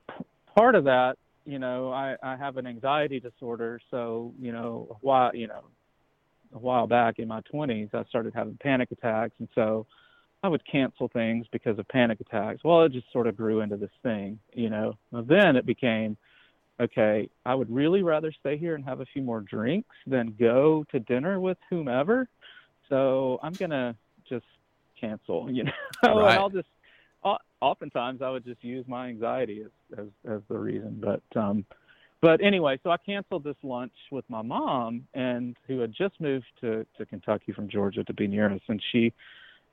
part 0.54 0.74
of 0.74 0.84
that, 0.84 1.16
you 1.44 1.58
know, 1.58 1.92
I, 1.92 2.16
I 2.22 2.36
have 2.36 2.56
an 2.56 2.66
anxiety 2.66 3.20
disorder. 3.20 3.80
So, 3.90 4.32
you 4.40 4.52
know, 4.52 4.88
a 4.90 4.94
while, 4.94 5.34
you 5.34 5.46
know, 5.46 5.64
a 6.54 6.58
while 6.58 6.86
back 6.86 7.18
in 7.18 7.28
my 7.28 7.40
20s, 7.52 7.94
I 7.94 8.04
started 8.04 8.32
having 8.34 8.58
panic 8.62 8.90
attacks, 8.92 9.34
and 9.38 9.48
so 9.54 9.86
I 10.42 10.48
would 10.48 10.62
cancel 10.70 11.08
things 11.08 11.46
because 11.50 11.78
of 11.78 11.88
panic 11.88 12.20
attacks. 12.20 12.62
Well, 12.64 12.82
it 12.84 12.92
just 12.92 13.10
sort 13.12 13.26
of 13.26 13.36
grew 13.36 13.60
into 13.60 13.76
this 13.76 13.90
thing, 14.02 14.38
you 14.52 14.70
know. 14.70 14.94
Well, 15.10 15.22
then 15.22 15.56
it 15.56 15.66
became, 15.66 16.16
okay, 16.80 17.28
I 17.44 17.54
would 17.54 17.70
really 17.70 18.02
rather 18.02 18.30
stay 18.30 18.56
here 18.56 18.74
and 18.74 18.84
have 18.84 19.00
a 19.00 19.06
few 19.06 19.22
more 19.22 19.40
drinks 19.40 19.96
than 20.06 20.36
go 20.38 20.84
to 20.92 21.00
dinner 21.00 21.40
with 21.40 21.58
whomever. 21.70 22.28
So 22.88 23.40
I'm 23.42 23.54
gonna 23.54 23.96
just 24.28 24.44
cancel, 25.04 25.48
you 25.52 25.64
know. 25.64 25.72
Right. 26.02 26.12
and 26.12 26.38
I'll 26.38 26.50
just 26.50 26.68
o- 27.24 27.38
oftentimes 27.60 28.22
I 28.22 28.30
would 28.30 28.44
just 28.44 28.62
use 28.62 28.84
my 28.88 29.08
anxiety 29.08 29.62
as 29.64 29.98
as, 29.98 30.06
as 30.30 30.40
the 30.48 30.58
reason. 30.58 31.00
But 31.00 31.40
um, 31.40 31.64
but 32.20 32.42
anyway, 32.42 32.78
so 32.82 32.90
I 32.90 32.96
canceled 32.96 33.44
this 33.44 33.56
lunch 33.62 33.92
with 34.10 34.24
my 34.28 34.42
mom, 34.42 35.06
and 35.14 35.56
who 35.66 35.80
had 35.80 35.92
just 35.92 36.20
moved 36.20 36.46
to 36.60 36.86
to 36.98 37.06
Kentucky 37.06 37.52
from 37.52 37.68
Georgia 37.68 38.04
to 38.04 38.12
be 38.12 38.26
near 38.26 38.50
us, 38.50 38.62
and 38.68 38.82
she 38.92 39.12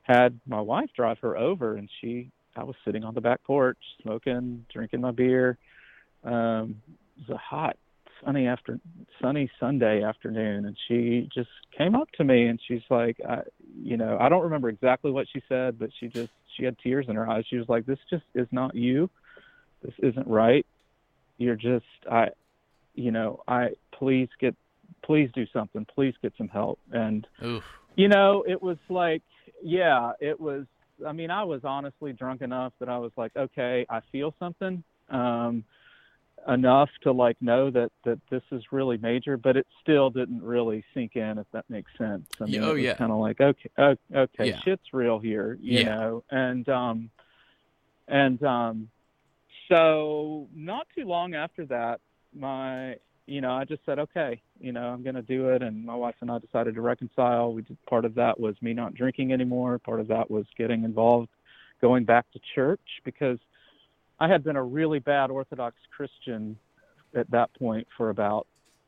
had 0.02 0.38
my 0.46 0.60
wife 0.60 0.90
drive 0.96 1.18
her 1.20 1.36
over, 1.36 1.76
and 1.76 1.88
she 2.00 2.30
I 2.56 2.64
was 2.64 2.76
sitting 2.84 3.04
on 3.04 3.14
the 3.14 3.20
back 3.20 3.42
porch 3.44 3.78
smoking, 4.02 4.66
drinking 4.72 5.00
my 5.00 5.10
beer. 5.10 5.56
Um, 6.24 6.82
it 7.16 7.28
was 7.28 7.30
a 7.30 7.36
hot 7.36 7.76
sunny 8.24 8.46
after 8.46 8.78
sunny 9.20 9.50
Sunday 9.58 10.02
afternoon, 10.02 10.66
and 10.66 10.76
she 10.88 11.28
just 11.34 11.50
came 11.76 11.94
up 11.94 12.10
to 12.12 12.24
me 12.24 12.46
and 12.46 12.60
she's 12.66 12.82
like, 12.90 13.16
I, 13.28 13.42
you 13.74 13.96
know, 13.96 14.16
I 14.20 14.28
don't 14.28 14.44
remember 14.44 14.68
exactly 14.68 15.10
what 15.10 15.26
she 15.32 15.42
said, 15.48 15.78
but 15.78 15.90
she 15.98 16.08
just 16.08 16.30
she 16.56 16.64
had 16.64 16.76
tears 16.78 17.06
in 17.08 17.16
her 17.16 17.28
eyes. 17.28 17.44
She 17.48 17.56
was 17.56 17.68
like, 17.68 17.86
"This 17.86 17.98
just 18.10 18.24
is 18.34 18.46
not 18.52 18.74
you. 18.74 19.10
This 19.82 19.94
isn't 19.98 20.26
right. 20.26 20.66
You're 21.38 21.56
just 21.56 21.84
I, 22.10 22.28
you 22.94 23.10
know, 23.10 23.42
I 23.48 23.70
please 23.92 24.28
get, 24.40 24.54
please 25.04 25.30
do 25.34 25.46
something. 25.52 25.86
Please 25.94 26.14
get 26.22 26.32
some 26.36 26.48
help." 26.48 26.78
And 26.92 27.26
Oof. 27.44 27.64
you 27.96 28.08
know, 28.08 28.44
it 28.46 28.62
was 28.62 28.78
like, 28.88 29.22
yeah, 29.62 30.12
it 30.20 30.38
was. 30.38 30.66
I 31.06 31.12
mean, 31.12 31.30
I 31.30 31.42
was 31.42 31.62
honestly 31.64 32.12
drunk 32.12 32.42
enough 32.42 32.72
that 32.78 32.88
I 32.88 32.98
was 32.98 33.10
like, 33.16 33.32
okay, 33.36 33.86
I 33.90 34.00
feel 34.12 34.34
something. 34.38 34.84
Um, 35.08 35.64
enough 36.48 36.90
to 37.02 37.12
like 37.12 37.36
know 37.40 37.70
that 37.70 37.90
that 38.04 38.18
this 38.30 38.42
is 38.50 38.62
really 38.72 38.98
major, 38.98 39.36
but 39.36 39.56
it 39.56 39.66
still 39.80 40.10
didn't 40.10 40.42
really 40.42 40.84
sink 40.94 41.16
in, 41.16 41.38
if 41.38 41.46
that 41.52 41.64
makes 41.68 41.90
sense. 41.98 42.26
I 42.40 42.44
mean, 42.46 42.62
oh, 42.62 42.70
it 42.70 42.74
was 42.74 42.82
yeah. 42.82 42.94
kind 42.94 43.12
of 43.12 43.18
like 43.18 43.40
okay, 43.40 43.70
okay, 44.14 44.48
Yeah. 44.48 44.60
shit's 44.64 44.92
real 44.92 45.18
here, 45.18 45.56
you 45.60 45.80
Yeah. 45.80 45.94
know, 45.94 46.24
and 46.30 46.68
um, 46.68 47.10
and 48.08 48.42
um, 48.42 48.90
so 49.68 50.48
not 50.54 50.86
too 50.96 51.04
long 51.04 51.34
after 51.34 51.64
that, 51.66 52.00
my 52.34 52.96
you 53.26 53.40
know, 53.40 53.52
I 53.52 53.64
just 53.64 53.84
said, 53.86 54.00
okay, 54.00 54.42
you 54.58 54.72
know, 54.72 54.88
I'm 54.88 55.04
going 55.04 55.14
to 55.14 55.22
do 55.22 55.50
it. 55.50 55.62
And 55.62 55.86
my 55.86 55.94
wife 55.94 56.16
and 56.20 56.30
I 56.30 56.38
decided 56.38 56.74
to 56.74 56.80
reconcile. 56.80 57.52
We 57.52 57.62
did 57.62 57.78
part 57.86 58.04
of 58.04 58.16
that 58.16 58.38
was 58.38 58.60
me 58.60 58.72
not 58.72 58.94
drinking 58.94 59.32
anymore. 59.32 59.78
Part 59.78 60.00
of 60.00 60.08
that 60.08 60.28
was 60.28 60.44
getting 60.58 60.82
involved, 60.82 61.28
going 61.80 62.04
back 62.04 62.30
to 62.32 62.40
church 62.54 62.80
because 63.04 63.38
I 64.22 64.28
had 64.28 64.44
been 64.44 64.54
a 64.54 64.62
really 64.62 65.00
bad 65.00 65.32
Orthodox 65.32 65.74
Christian 65.96 66.56
at 67.12 67.28
that 67.32 67.52
point 67.58 67.88
for 67.96 68.10
about, 68.10 68.46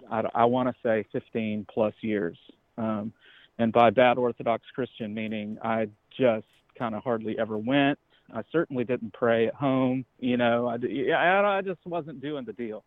I, 0.09 0.22
I 0.32 0.45
want 0.45 0.68
to 0.68 0.74
say 0.80 1.05
15 1.11 1.66
plus 1.74 1.93
years. 2.03 2.39
Um, 2.78 3.12
and 3.59 3.72
by 3.72 3.91
bad 3.91 4.16
Orthodox 4.16 4.62
Christian, 4.72 5.12
meaning 5.12 5.59
I 5.61 5.89
just 6.16 6.47
kind 6.78 6.95
of 6.95 7.03
hardly 7.03 7.37
ever 7.37 7.59
went. 7.59 7.99
I 8.32 8.43
certainly 8.53 8.85
didn't 8.85 9.12
pray 9.12 9.49
at 9.49 9.55
home. 9.55 10.05
You 10.20 10.37
know, 10.37 10.68
I 10.68 11.62
just 11.64 11.85
wasn't 11.85 12.22
doing 12.22 12.45
the 12.45 12.53
deal. 12.53 12.85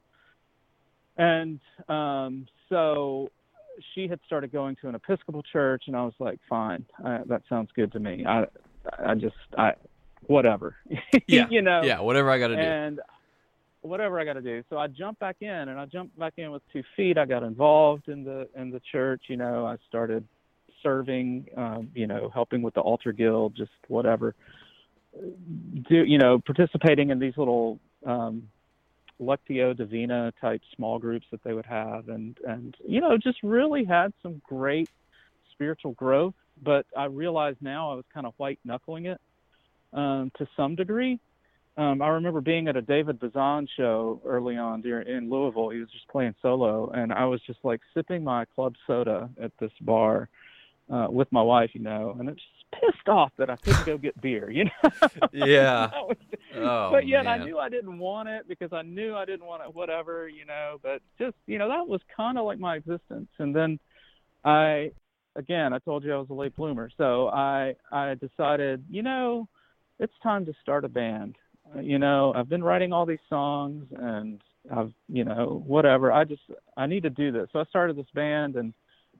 And 1.17 1.59
um, 1.89 2.47
so 2.69 3.29
she 3.93 4.07
had 4.07 4.21
started 4.25 4.53
going 4.53 4.77
to 4.83 4.87
an 4.87 4.95
Episcopal 4.95 5.43
church, 5.51 5.83
and 5.87 5.97
I 5.97 6.03
was 6.05 6.13
like, 6.17 6.39
fine, 6.49 6.85
that 7.03 7.41
sounds 7.49 7.71
good 7.75 7.91
to 7.91 7.99
me. 7.99 8.25
I, 8.25 8.45
I 9.05 9.15
just, 9.15 9.35
I, 9.57 9.73
whatever. 10.27 10.75
Yeah. 11.27 11.47
you 11.49 11.61
know. 11.61 11.81
Yeah. 11.83 11.99
Whatever 11.99 12.29
I 12.29 12.39
got 12.39 12.49
to 12.49 12.55
do. 12.55 12.61
And 12.61 12.99
whatever 13.81 14.19
I 14.19 14.25
got 14.25 14.33
to 14.33 14.41
do. 14.41 14.63
So 14.69 14.77
I 14.77 14.87
jumped 14.87 15.19
back 15.19 15.37
in, 15.41 15.49
and 15.49 15.79
I 15.79 15.85
jumped 15.85 16.17
back 16.17 16.33
in 16.37 16.51
with 16.51 16.61
two 16.71 16.83
feet. 16.95 17.17
I 17.17 17.25
got 17.25 17.43
involved 17.43 18.07
in 18.07 18.23
the 18.23 18.47
in 18.55 18.69
the 18.71 18.81
church. 18.91 19.23
You 19.27 19.37
know, 19.37 19.65
I 19.65 19.77
started 19.87 20.25
serving. 20.83 21.47
Um, 21.55 21.89
you 21.95 22.07
know, 22.07 22.29
helping 22.33 22.61
with 22.61 22.75
the 22.75 22.81
altar 22.81 23.11
guild, 23.11 23.55
just 23.55 23.71
whatever. 23.87 24.35
Do 25.89 26.03
you 26.03 26.17
know 26.17 26.39
participating 26.39 27.09
in 27.09 27.19
these 27.19 27.35
little 27.37 27.79
um, 28.05 28.49
Lectio 29.19 29.75
Divina 29.75 30.31
type 30.39 30.61
small 30.75 30.99
groups 30.99 31.25
that 31.31 31.43
they 31.43 31.53
would 31.53 31.65
have, 31.65 32.09
and 32.09 32.37
and 32.47 32.75
you 32.87 33.01
know 33.01 33.17
just 33.17 33.39
really 33.43 33.83
had 33.83 34.13
some 34.21 34.41
great 34.47 34.89
spiritual 35.51 35.93
growth. 35.93 36.35
But 36.61 36.85
I 36.95 37.05
realize 37.05 37.55
now 37.61 37.91
I 37.91 37.95
was 37.95 38.05
kind 38.13 38.25
of 38.25 38.33
white 38.37 38.59
knuckling 38.63 39.05
it 39.05 39.19
um, 39.93 40.31
to 40.37 40.47
some 40.55 40.75
degree. 40.75 41.19
Um, 41.77 42.01
I 42.01 42.07
remember 42.07 42.41
being 42.41 42.67
at 42.67 42.75
a 42.75 42.81
David 42.81 43.19
Bazan 43.19 43.67
show 43.77 44.19
early 44.25 44.57
on 44.57 44.81
there 44.81 45.01
in 45.01 45.29
Louisville. 45.29 45.69
He 45.69 45.79
was 45.79 45.89
just 45.91 46.07
playing 46.07 46.33
solo, 46.41 46.89
and 46.89 47.13
I 47.13 47.25
was 47.25 47.39
just 47.45 47.59
like 47.63 47.81
sipping 47.93 48.23
my 48.23 48.45
club 48.45 48.73
soda 48.87 49.29
at 49.39 49.51
this 49.59 49.71
bar 49.81 50.27
uh, 50.91 51.05
with 51.09 51.31
my 51.31 51.41
wife, 51.41 51.69
you 51.73 51.81
know, 51.81 52.15
and 52.19 52.29
it 52.29 52.35
just 52.35 52.81
pissed 52.81 53.07
off 53.07 53.31
that 53.37 53.49
I 53.51 53.57
couldn't 53.57 53.85
go 53.85 53.97
get 53.97 54.19
beer, 54.21 54.49
you 54.49 54.65
know. 54.65 54.89
Yeah. 55.33 55.91
Was- 56.07 56.17
Oh, 56.55 56.89
but 56.91 57.05
yet 57.07 57.27
I 57.27 57.37
knew 57.45 57.59
I 57.59 57.69
didn't 57.69 57.99
want 57.99 58.29
it 58.29 58.47
because 58.47 58.71
I 58.73 58.81
knew 58.81 59.15
I 59.15 59.25
didn't 59.25 59.45
want 59.45 59.63
it, 59.63 59.75
whatever, 59.75 60.27
you 60.29 60.45
know. 60.45 60.79
But 60.81 61.01
just 61.19 61.35
you 61.45 61.57
know, 61.59 61.67
that 61.67 61.87
was 61.87 61.99
kind 62.15 62.37
of 62.37 62.45
like 62.45 62.57
my 62.57 62.77
existence. 62.77 63.27
And 63.37 63.53
then 63.55 63.77
I, 64.45 64.91
again, 65.35 65.73
I 65.73 65.79
told 65.79 66.03
you 66.03 66.13
I 66.13 66.17
was 66.17 66.29
a 66.29 66.33
late 66.33 66.55
bloomer, 66.55 66.89
so 66.97 67.27
I 67.27 67.75
I 67.91 68.15
decided, 68.15 68.85
you 68.89 69.03
know, 69.03 69.47
it's 69.99 70.13
time 70.21 70.45
to 70.45 70.53
start 70.61 70.85
a 70.85 70.89
band. 70.89 71.35
Uh, 71.75 71.79
You 71.79 71.99
know, 71.99 72.33
I've 72.35 72.49
been 72.49 72.63
writing 72.63 72.93
all 72.93 73.05
these 73.05 73.17
songs 73.29 73.85
and 73.97 74.41
I've, 74.71 74.93
you 75.07 75.23
know, 75.23 75.63
whatever. 75.65 76.11
I 76.11 76.23
just 76.23 76.41
I 76.75 76.87
need 76.87 77.03
to 77.03 77.09
do 77.09 77.31
this. 77.31 77.47
So 77.53 77.59
I 77.59 77.65
started 77.65 77.95
this 77.95 78.11
band 78.13 78.55
and 78.55 78.73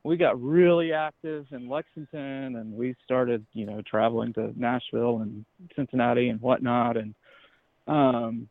we 0.03 0.17
got 0.17 0.41
really 0.41 0.93
active 0.93 1.45
in 1.51 1.67
Lexington 1.67 2.55
and 2.57 2.73
we 2.73 2.95
started, 3.03 3.45
you 3.53 3.65
know, 3.65 3.82
traveling 3.82 4.34
to 4.34 4.53
Nashville 4.55 5.19
and 5.19 5.45
Cincinnati 5.75 6.30
and 6.30 6.41
whatnot. 6.41 6.97
And 6.97 7.15
um, 7.88 8.47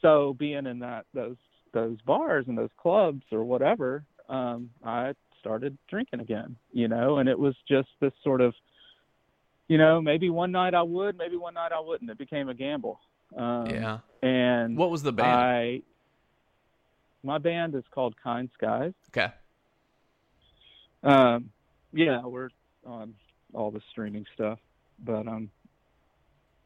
so 0.00 0.34
being 0.38 0.66
in 0.66 0.78
that 0.80 1.06
those 1.14 1.36
those 1.72 2.00
bars 2.02 2.46
and 2.48 2.58
those 2.58 2.70
clubs 2.76 3.22
or 3.32 3.44
whatever, 3.44 4.04
um, 4.28 4.70
I 4.84 5.14
started 5.40 5.76
drinking 5.88 6.20
again, 6.20 6.56
you 6.72 6.88
know, 6.88 7.18
and 7.18 7.28
it 7.28 7.38
was 7.38 7.54
just 7.68 7.88
this 8.00 8.12
sort 8.22 8.40
of, 8.40 8.54
you 9.72 9.78
know, 9.78 10.02
maybe 10.02 10.28
one 10.28 10.52
night 10.52 10.74
I 10.74 10.82
would, 10.82 11.16
maybe 11.16 11.36
one 11.38 11.54
night 11.54 11.72
I 11.72 11.80
wouldn't. 11.80 12.10
It 12.10 12.18
became 12.18 12.50
a 12.50 12.54
gamble. 12.54 13.00
Um, 13.34 13.64
yeah. 13.70 14.00
And 14.22 14.76
What 14.76 14.90
was 14.90 15.02
the 15.02 15.12
band? 15.12 15.30
I, 15.30 15.82
my 17.22 17.38
band 17.38 17.74
is 17.74 17.82
called 17.90 18.14
Kind 18.22 18.50
Skies. 18.52 18.92
okay. 19.08 19.32
Um, 21.02 21.48
yeah, 21.94 22.20
we're 22.20 22.50
on 22.84 23.14
all 23.54 23.70
the 23.70 23.80
streaming 23.90 24.26
stuff, 24.34 24.58
but 25.02 25.26
um, 25.26 25.50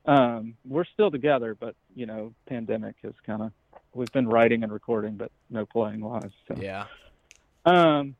um, 0.06 0.56
we're 0.68 0.84
still 0.84 1.12
together. 1.12 1.54
But 1.54 1.76
you 1.94 2.06
know, 2.06 2.34
pandemic 2.48 2.96
has 3.04 3.14
kind 3.24 3.40
of 3.40 3.52
we've 3.94 4.10
been 4.10 4.26
writing 4.26 4.64
and 4.64 4.72
recording, 4.72 5.14
but 5.14 5.30
no 5.48 5.64
playing 5.64 6.00
live. 6.00 6.32
So. 6.48 6.56
Yeah. 6.60 6.86
Um, 7.64 8.16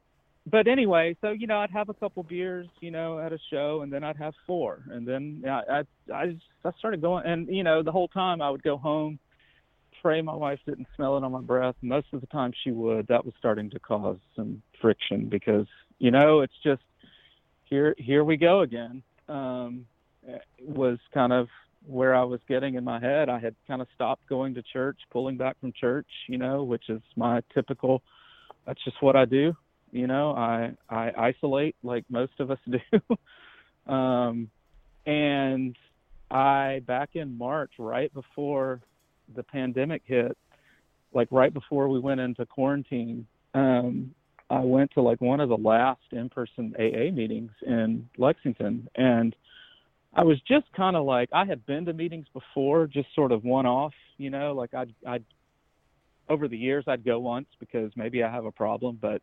but 0.48 0.68
anyway, 0.68 1.16
so 1.20 1.30
you 1.30 1.46
know, 1.46 1.58
I'd 1.58 1.70
have 1.70 1.88
a 1.88 1.94
couple 1.94 2.22
beers, 2.22 2.68
you 2.80 2.90
know, 2.90 3.18
at 3.18 3.32
a 3.32 3.38
show, 3.50 3.80
and 3.82 3.92
then 3.92 4.04
I'd 4.04 4.16
have 4.16 4.34
four, 4.46 4.84
and 4.90 5.06
then 5.06 5.42
I 5.46 5.80
I 6.10 6.12
I, 6.14 6.36
I 6.64 6.70
started 6.78 7.00
going, 7.00 7.26
and 7.26 7.48
you 7.48 7.64
know, 7.64 7.82
the 7.82 7.92
whole 7.92 8.08
time 8.08 8.40
I 8.40 8.50
would 8.50 8.62
go 8.62 8.76
home, 8.76 9.18
pray 10.02 10.22
my 10.22 10.34
wife 10.34 10.60
didn't 10.64 10.86
smell 10.94 11.16
it 11.16 11.24
on 11.24 11.32
my 11.32 11.40
breath. 11.40 11.74
Most 11.82 12.06
of 12.12 12.20
the 12.20 12.28
time 12.28 12.52
she 12.62 12.70
would. 12.70 13.08
That 13.08 13.24
was 13.24 13.34
starting 13.38 13.70
to 13.70 13.80
cause 13.80 14.18
some 14.36 14.62
friction 14.80 15.28
because 15.28 15.66
you 15.98 16.12
know 16.12 16.40
it's 16.40 16.54
just 16.62 16.82
here 17.64 17.94
here 17.98 18.22
we 18.22 18.36
go 18.36 18.60
again. 18.60 19.02
Um, 19.28 19.86
was 20.60 20.98
kind 21.12 21.32
of 21.32 21.48
where 21.86 22.14
I 22.14 22.22
was 22.22 22.40
getting 22.48 22.74
in 22.74 22.84
my 22.84 23.00
head. 23.00 23.28
I 23.28 23.38
had 23.38 23.54
kind 23.66 23.80
of 23.80 23.88
stopped 23.94 24.28
going 24.28 24.54
to 24.54 24.62
church, 24.62 24.98
pulling 25.10 25.36
back 25.36 25.58
from 25.60 25.72
church, 25.72 26.06
you 26.28 26.38
know, 26.38 26.64
which 26.64 26.88
is 26.88 27.00
my 27.16 27.40
typical. 27.54 28.02
That's 28.66 28.82
just 28.84 29.00
what 29.00 29.16
I 29.16 29.24
do. 29.24 29.56
You 29.96 30.06
know, 30.06 30.32
I 30.32 30.72
I 30.90 31.10
isolate 31.16 31.74
like 31.82 32.04
most 32.10 32.32
of 32.38 32.50
us 32.50 32.58
do. 32.70 33.92
um, 33.92 34.50
and 35.06 35.74
I 36.30 36.82
back 36.86 37.10
in 37.14 37.38
March, 37.38 37.72
right 37.78 38.12
before 38.12 38.80
the 39.34 39.42
pandemic 39.42 40.02
hit, 40.04 40.36
like 41.14 41.28
right 41.30 41.52
before 41.52 41.88
we 41.88 41.98
went 41.98 42.20
into 42.20 42.44
quarantine, 42.44 43.26
um, 43.54 44.14
I 44.50 44.60
went 44.60 44.90
to 44.92 45.00
like 45.00 45.20
one 45.22 45.40
of 45.40 45.48
the 45.48 45.56
last 45.56 46.02
in-person 46.12 46.74
AA 46.78 47.10
meetings 47.10 47.52
in 47.66 48.08
Lexington, 48.18 48.88
and 48.96 49.34
I 50.14 50.24
was 50.24 50.38
just 50.46 50.66
kind 50.76 50.94
of 50.94 51.06
like 51.06 51.30
I 51.32 51.46
had 51.46 51.64
been 51.64 51.86
to 51.86 51.94
meetings 51.94 52.26
before, 52.34 52.86
just 52.86 53.08
sort 53.14 53.32
of 53.32 53.44
one-off, 53.44 53.94
you 54.18 54.28
know, 54.28 54.52
like 54.52 54.74
I'd 54.74 54.92
I'd 55.06 55.24
over 56.28 56.48
the 56.48 56.58
years 56.58 56.84
I'd 56.86 57.04
go 57.04 57.18
once 57.18 57.46
because 57.60 57.92
maybe 57.96 58.22
I 58.22 58.30
have 58.30 58.44
a 58.44 58.52
problem, 58.52 58.98
but 59.00 59.22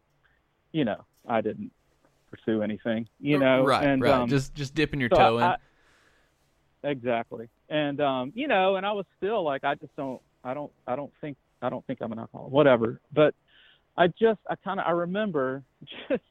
you 0.74 0.84
know 0.84 1.06
I 1.28 1.40
didn't 1.40 1.72
pursue 2.30 2.62
anything, 2.62 3.08
you 3.20 3.38
know, 3.38 3.64
right, 3.64 3.88
and 3.88 4.02
right. 4.02 4.12
um, 4.12 4.30
just 4.30 4.54
just 4.54 4.76
dipping 4.76 5.00
your 5.00 5.10
so 5.10 5.18
toe 5.18 5.38
in. 5.38 5.44
I- 5.44 5.58
exactly 6.84 7.48
and 7.70 8.02
um 8.02 8.32
you 8.36 8.48
know 8.48 8.76
and 8.76 8.86
i 8.86 8.92
was 8.92 9.06
still 9.18 9.44
like 9.44 9.64
i 9.64 9.74
just 9.76 9.96
don't 9.96 10.22
i 10.44 10.54
don't 10.54 10.72
i 10.86 10.96
don't 10.96 11.12
think 11.22 11.38
i 11.62 11.70
don't 11.70 11.86
think 11.88 12.00
i'm 12.02 12.12
an 12.12 12.20
alcoholic 12.20 12.52
whatever 12.52 13.00
but 13.14 13.34
i 13.98 14.08
just 14.08 14.40
i 14.50 14.56
kind 14.64 14.80
of 14.80 14.86
i 14.86 14.92
remember 14.92 15.64
just 16.10 16.24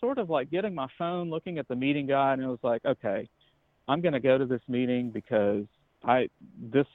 sort 0.00 0.18
of 0.18 0.30
like 0.30 0.50
getting 0.50 0.74
my 0.74 0.86
phone 0.96 1.30
looking 1.30 1.58
at 1.58 1.66
the 1.66 1.74
meeting 1.74 2.06
guide 2.06 2.34
and 2.34 2.44
it 2.44 2.46
was 2.46 2.60
like 2.62 2.84
okay 2.84 3.28
i'm 3.88 4.00
going 4.00 4.12
to 4.12 4.20
go 4.20 4.38
to 4.38 4.46
this 4.46 4.62
meeting 4.68 5.10
because 5.10 5.64
i 6.04 6.28
this 6.70 6.86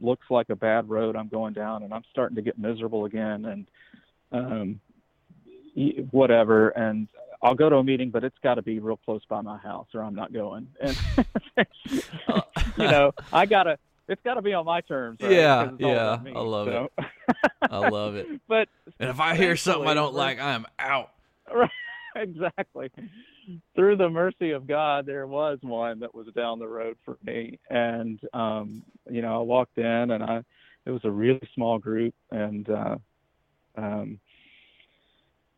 looks 0.00 0.26
like 0.30 0.48
a 0.48 0.56
bad 0.56 0.88
road 0.88 1.14
i'm 1.14 1.28
going 1.28 1.52
down 1.52 1.82
and 1.82 1.92
i'm 1.92 2.04
starting 2.10 2.36
to 2.36 2.42
get 2.42 2.58
miserable 2.58 3.04
again 3.04 3.44
and 3.44 3.68
um 4.32 4.80
whatever 6.10 6.70
and 6.70 7.08
I'll 7.42 7.54
go 7.54 7.68
to 7.68 7.76
a 7.76 7.84
meeting, 7.84 8.10
but 8.10 8.24
it's 8.24 8.38
got 8.42 8.54
to 8.54 8.62
be 8.62 8.78
real 8.78 8.96
close 8.96 9.20
by 9.28 9.40
my 9.42 9.58
house, 9.58 9.88
or 9.94 10.02
I'm 10.02 10.14
not 10.14 10.32
going. 10.32 10.68
And 11.56 11.66
you 12.76 12.88
know, 12.88 13.12
I 13.32 13.46
gotta. 13.46 13.78
It's 14.08 14.20
got 14.22 14.34
to 14.34 14.42
be 14.42 14.52
on 14.52 14.64
my 14.66 14.80
terms. 14.82 15.18
Right? 15.22 15.32
Yeah, 15.32 15.64
'Cause 15.64 15.74
it's 15.74 15.84
all 15.84 15.90
yeah, 15.90 16.18
me, 16.22 16.32
I 16.34 16.40
love 16.40 16.66
so. 16.68 16.90
I 17.70 17.78
love 17.88 18.14
it. 18.16 18.26
but 18.48 18.68
And 19.00 19.10
if 19.10 19.20
I 19.20 19.34
hear 19.34 19.56
something 19.56 19.88
I 19.88 19.94
don't 19.94 20.14
like, 20.14 20.38
I 20.40 20.52
am 20.52 20.66
out. 20.78 21.10
Right, 21.52 21.70
exactly. 22.16 22.90
Through 23.74 23.96
the 23.96 24.08
mercy 24.10 24.50
of 24.50 24.66
God, 24.66 25.06
there 25.06 25.26
was 25.26 25.58
one 25.62 26.00
that 26.00 26.14
was 26.14 26.26
down 26.36 26.58
the 26.58 26.68
road 26.68 26.96
for 27.04 27.16
me, 27.24 27.58
and 27.70 28.18
um, 28.32 28.82
you 29.10 29.22
know, 29.22 29.38
I 29.40 29.42
walked 29.42 29.78
in, 29.78 30.10
and 30.10 30.22
I, 30.22 30.42
it 30.84 30.90
was 30.90 31.04
a 31.04 31.10
really 31.10 31.48
small 31.54 31.78
group, 31.78 32.14
and 32.30 32.68
uh, 32.68 32.96
um, 33.76 34.20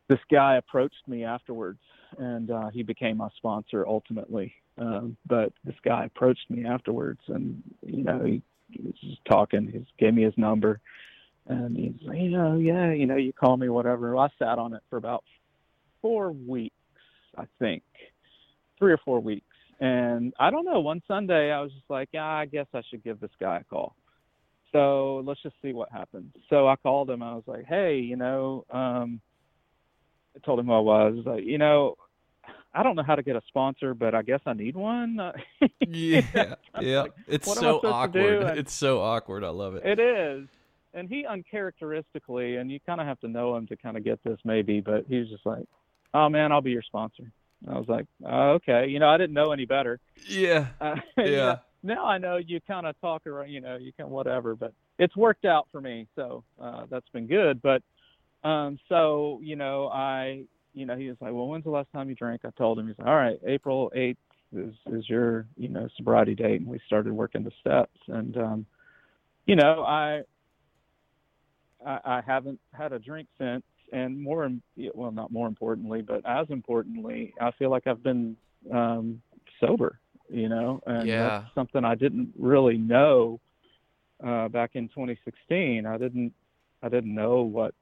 this 0.09 0.19
guy 0.31 0.55
approached 0.57 1.07
me 1.07 1.23
afterwards, 1.23 1.79
and 2.17 2.51
uh, 2.51 2.69
he 2.69 2.83
became 2.83 3.17
my 3.17 3.29
sponsor 3.37 3.87
ultimately. 3.87 4.53
Um, 4.77 5.15
but 5.27 5.53
this 5.63 5.75
guy 5.85 6.05
approached 6.05 6.49
me 6.49 6.65
afterwards, 6.65 7.19
and 7.27 7.61
you 7.85 8.03
know, 8.03 8.23
he, 8.25 8.41
he 8.71 8.81
was 8.81 8.95
just 8.99 9.23
talking. 9.25 9.69
He 9.71 9.85
gave 10.03 10.15
me 10.15 10.23
his 10.23 10.33
number, 10.35 10.79
and 11.47 11.77
he's 11.77 11.93
you 12.01 12.29
know, 12.29 12.57
yeah, 12.57 12.91
you 12.91 13.05
know, 13.05 13.17
you 13.17 13.31
call 13.31 13.55
me 13.55 13.69
whatever. 13.69 14.15
Well, 14.15 14.25
I 14.25 14.43
sat 14.43 14.57
on 14.57 14.73
it 14.73 14.81
for 14.89 14.97
about 14.97 15.23
four 16.01 16.31
weeks, 16.31 16.75
I 17.37 17.45
think, 17.59 17.83
three 18.79 18.91
or 18.91 18.99
four 19.05 19.19
weeks. 19.19 19.45
And 19.79 20.33
I 20.39 20.49
don't 20.49 20.65
know. 20.65 20.79
One 20.79 21.01
Sunday, 21.07 21.51
I 21.51 21.61
was 21.61 21.71
just 21.71 21.89
like, 21.89 22.09
yeah, 22.11 22.25
I 22.25 22.45
guess 22.45 22.67
I 22.73 22.81
should 22.89 23.03
give 23.03 23.19
this 23.19 23.31
guy 23.39 23.57
a 23.57 23.63
call. 23.63 23.95
So 24.71 25.23
let's 25.25 25.41
just 25.41 25.55
see 25.61 25.71
what 25.71 25.91
happens. 25.91 26.33
So 26.49 26.67
I 26.67 26.75
called 26.75 27.09
him. 27.09 27.23
I 27.23 27.33
was 27.33 27.43
like, 27.47 27.65
hey, 27.65 27.97
you 27.97 28.15
know, 28.15 28.65
um, 28.71 29.21
I 30.35 30.39
told 30.45 30.59
him 30.59 30.67
who 30.67 30.73
I 30.73 30.79
was. 30.79 31.13
I 31.13 31.17
was 31.17 31.25
like, 31.25 31.43
you 31.45 31.57
know, 31.57 31.95
I 32.73 32.83
don't 32.83 32.95
know 32.95 33.03
how 33.03 33.15
to 33.15 33.23
get 33.23 33.35
a 33.35 33.41
sponsor, 33.47 33.93
but 33.93 34.13
I 34.13 34.21
guess 34.21 34.41
I 34.45 34.53
need 34.53 34.75
one. 34.75 35.19
Yeah, 35.91 36.53
yeah. 36.79 37.05
It's 37.27 37.47
what 37.47 37.57
am 37.57 37.63
I 37.63 37.67
so 37.67 37.75
supposed 37.81 38.13
to 38.13 38.21
do? 38.21 38.37
awkward. 38.41 38.57
It's 38.59 38.73
so 38.73 39.01
awkward. 39.01 39.43
I 39.43 39.49
love 39.49 39.75
it. 39.75 39.83
It 39.85 39.99
is. 39.99 40.47
And 40.93 41.09
he 41.09 41.25
uncharacteristically, 41.25 42.57
and 42.57 42.71
you 42.71 42.79
kind 42.85 43.01
of 43.01 43.07
have 43.07 43.19
to 43.21 43.27
know 43.27 43.55
him 43.55 43.65
to 43.67 43.75
kind 43.75 43.97
of 43.97 44.03
get 44.03 44.23
this 44.23 44.37
maybe, 44.43 44.81
but 44.81 45.05
he 45.07 45.17
was 45.17 45.29
just 45.29 45.45
like, 45.45 45.65
oh 46.13 46.29
man, 46.29 46.51
I'll 46.51 46.61
be 46.61 46.71
your 46.71 46.81
sponsor. 46.83 47.31
I 47.67 47.77
was 47.77 47.87
like, 47.87 48.05
oh, 48.25 48.51
okay. 48.51 48.87
You 48.87 48.99
know, 48.99 49.09
I 49.09 49.17
didn't 49.17 49.33
know 49.33 49.51
any 49.51 49.65
better. 49.65 49.99
Yeah, 50.27 50.67
Uh, 50.79 50.95
you 51.17 51.23
know, 51.25 51.29
yeah. 51.31 51.55
now 51.83 52.05
I 52.05 52.17
know 52.19 52.37
you 52.37 52.59
kind 52.61 52.85
of 52.85 52.99
talk 53.01 53.25
around, 53.27 53.49
you 53.49 53.61
know, 53.61 53.77
you 53.77 53.91
can 53.91 54.09
whatever, 54.09 54.55
but 54.55 54.73
it's 54.97 55.15
worked 55.15 55.45
out 55.45 55.67
for 55.71 55.81
me. 55.81 56.07
So 56.15 56.43
uh, 56.61 56.85
that's 56.89 57.09
been 57.09 57.27
good. 57.27 57.61
But 57.61 57.81
um, 58.43 58.79
so, 58.87 59.39
you 59.41 59.55
know, 59.55 59.89
I, 59.89 60.43
you 60.73 60.85
know, 60.85 60.95
he 60.95 61.09
was 61.09 61.17
like, 61.19 61.33
well, 61.33 61.47
when's 61.47 61.63
the 61.65 61.69
last 61.69 61.91
time 61.91 62.09
you 62.09 62.15
drank? 62.15 62.41
I 62.45 62.49
told 62.51 62.79
him, 62.79 62.87
he's 62.87 62.97
like, 62.97 63.07
all 63.07 63.15
right, 63.15 63.39
April 63.45 63.91
8th 63.95 64.17
is, 64.55 64.73
is 64.91 65.09
your, 65.09 65.45
you 65.57 65.69
know, 65.69 65.87
sobriety 65.97 66.35
date. 66.35 66.61
And 66.61 66.67
we 66.67 66.79
started 66.85 67.11
working 67.13 67.43
the 67.43 67.51
steps. 67.59 67.97
And, 68.07 68.37
um, 68.37 68.65
you 69.45 69.55
know, 69.55 69.83
I, 69.83 70.21
I, 71.85 71.99
I 72.05 72.21
haven't 72.25 72.59
had 72.73 72.93
a 72.93 72.99
drink 72.99 73.27
since. 73.37 73.63
And 73.91 74.21
more, 74.21 74.47
well, 74.93 75.11
not 75.11 75.31
more 75.31 75.47
importantly, 75.47 76.03
but 76.03 76.21
as 76.23 76.45
importantly, 76.51 77.33
I 77.41 77.49
feel 77.57 77.71
like 77.71 77.87
I've 77.87 78.03
been 78.03 78.37
um, 78.71 79.19
sober, 79.59 79.99
you 80.29 80.47
know, 80.47 80.79
and 80.85 81.09
Yeah. 81.09 81.29
that's 81.41 81.55
something 81.55 81.83
I 81.83 81.95
didn't 81.95 82.31
really 82.37 82.77
know 82.77 83.39
uh, 84.23 84.47
back 84.47 84.71
in 84.75 84.89
2016. 84.89 85.87
I 85.87 85.97
didn't, 85.97 86.33
I 86.83 86.89
didn't 86.89 87.15
know 87.15 87.41
what 87.41 87.73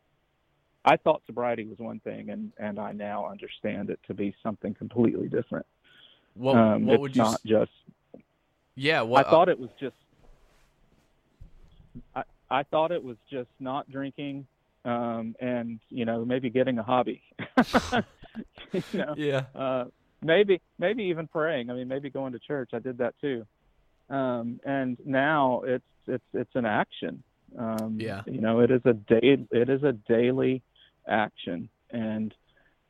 I 0.88 0.96
thought 0.96 1.22
sobriety 1.28 1.66
was 1.66 1.80
one 1.80 2.00
thing, 2.00 2.30
and 2.30 2.54
and 2.58 2.80
I 2.80 2.94
now 2.94 3.28
understand 3.30 3.90
it 3.90 4.00
to 4.08 4.14
be 4.14 4.34
something 4.42 4.74
completely 4.74 5.28
different. 5.28 5.66
What 6.34 6.56
um, 6.56 6.86
what 6.86 6.94
it's 6.94 7.02
would 7.02 7.16
you? 7.16 7.24
not 7.24 7.44
just. 7.46 7.72
yeah, 8.76 9.02
what? 9.02 9.28
I 9.28 9.30
thought 9.30 9.50
it 9.50 9.60
was 9.60 9.70
just. 9.78 9.98
I 12.16 12.24
I 12.50 12.64
thought 12.64 12.94
it 12.94 13.04
was 13.04 13.18
just 13.30 13.50
not 13.60 13.92
drinking, 13.92 14.48
um, 14.86 15.36
and 15.42 15.82
you 15.90 16.06
know 16.06 16.24
maybe 16.24 16.50
getting 16.50 16.80
a 16.80 16.84
hobby. 16.84 17.22
you 18.72 18.82
know, 18.94 19.14
yeah, 19.18 19.44
uh, 19.54 19.86
maybe 20.24 20.62
maybe 20.80 21.04
even 21.04 21.28
praying. 21.28 21.70
I 21.70 21.74
mean, 21.74 21.90
maybe 21.90 22.10
going 22.10 22.32
to 22.32 22.40
church. 22.40 22.70
I 22.72 22.80
did 22.80 23.00
that 23.00 23.14
too. 23.20 23.46
Um, 24.10 24.62
and 24.64 24.98
now 25.06 25.64
it's 25.66 25.84
it's 26.08 26.24
it's 26.34 26.56
an 26.56 26.66
action. 26.66 27.24
Um, 27.58 27.98
Yeah. 28.00 28.22
You 28.26 28.40
know, 28.40 28.62
it 28.62 28.72
is 28.72 28.82
a 28.86 28.94
day. 28.94 29.38
It 29.52 29.70
is 29.70 29.84
a 29.84 29.92
daily 29.92 30.62
action, 31.08 31.70
and 31.92 32.34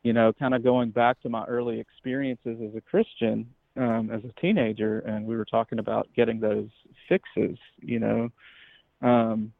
you 0.02 0.12
know, 0.12 0.32
kind 0.32 0.54
of 0.54 0.62
going 0.62 0.90
back 0.90 1.20
to 1.22 1.28
my 1.28 1.44
early 1.44 1.80
experiences 1.80 2.58
as 2.64 2.74
a 2.76 2.80
Christian, 2.80 3.52
um, 3.76 4.10
as 4.12 4.22
a 4.24 4.40
teenager, 4.40 5.00
and 5.00 5.26
we 5.26 5.36
were 5.36 5.44
talking 5.44 5.78
about 5.78 6.08
getting 6.14 6.40
those 6.40 6.68
fixes. 7.08 7.58
You 7.80 8.00
know, 8.00 8.28
um, 9.02 9.52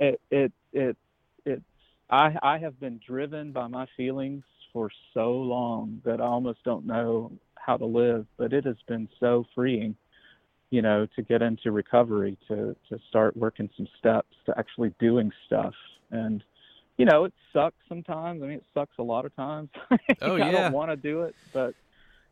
it 0.00 0.20
it 0.30 0.52
it 0.72 0.96
it. 1.44 1.62
I 2.10 2.34
I 2.42 2.58
have 2.58 2.78
been 2.80 3.00
driven 3.06 3.52
by 3.52 3.66
my 3.68 3.86
feelings 3.96 4.44
for 4.72 4.90
so 5.14 5.32
long 5.32 6.00
that 6.04 6.20
I 6.20 6.24
almost 6.24 6.64
don't 6.64 6.86
know 6.86 7.32
how 7.54 7.76
to 7.76 7.86
live. 7.86 8.26
But 8.36 8.52
it 8.52 8.64
has 8.64 8.76
been 8.88 9.08
so 9.20 9.44
freeing, 9.54 9.94
you 10.70 10.82
know, 10.82 11.06
to 11.14 11.22
get 11.22 11.42
into 11.42 11.70
recovery, 11.70 12.36
to 12.48 12.76
to 12.88 12.98
start 13.08 13.36
working 13.36 13.70
some 13.76 13.88
steps, 13.98 14.34
to 14.46 14.58
actually 14.58 14.94
doing 14.98 15.30
stuff, 15.46 15.74
and 16.10 16.42
you 16.98 17.04
know, 17.04 17.24
it 17.24 17.32
sucks 17.52 17.76
sometimes. 17.88 18.42
I 18.42 18.46
mean, 18.46 18.58
it 18.58 18.64
sucks 18.74 18.96
a 18.98 19.02
lot 19.02 19.24
of 19.24 19.34
times. 19.34 19.70
Oh, 20.20 20.36
I 20.36 20.50
don't 20.50 20.72
want 20.72 20.90
to 20.90 20.96
do 20.96 21.22
it, 21.22 21.34
but 21.52 21.74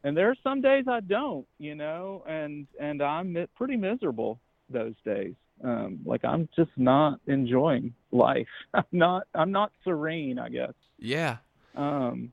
and 0.04 0.16
there 0.16 0.28
are 0.30 0.36
some 0.42 0.61
days 0.61 0.84
I 0.88 1.00
don't, 1.00 1.46
you 1.58 1.74
know, 1.74 2.22
and 2.26 2.66
and 2.78 3.02
I'm 3.02 3.36
pretty 3.56 3.76
miserable 3.76 4.38
those 4.68 4.94
days. 5.04 5.34
Um, 5.62 6.00
like 6.04 6.24
I'm 6.24 6.48
just 6.56 6.70
not 6.76 7.20
enjoying 7.26 7.94
life. 8.12 8.48
I'm 8.74 8.84
not. 8.92 9.26
I'm 9.34 9.52
not 9.52 9.72
serene. 9.84 10.38
I 10.38 10.48
guess. 10.48 10.72
yeah. 10.98 11.38
Um, 11.76 12.32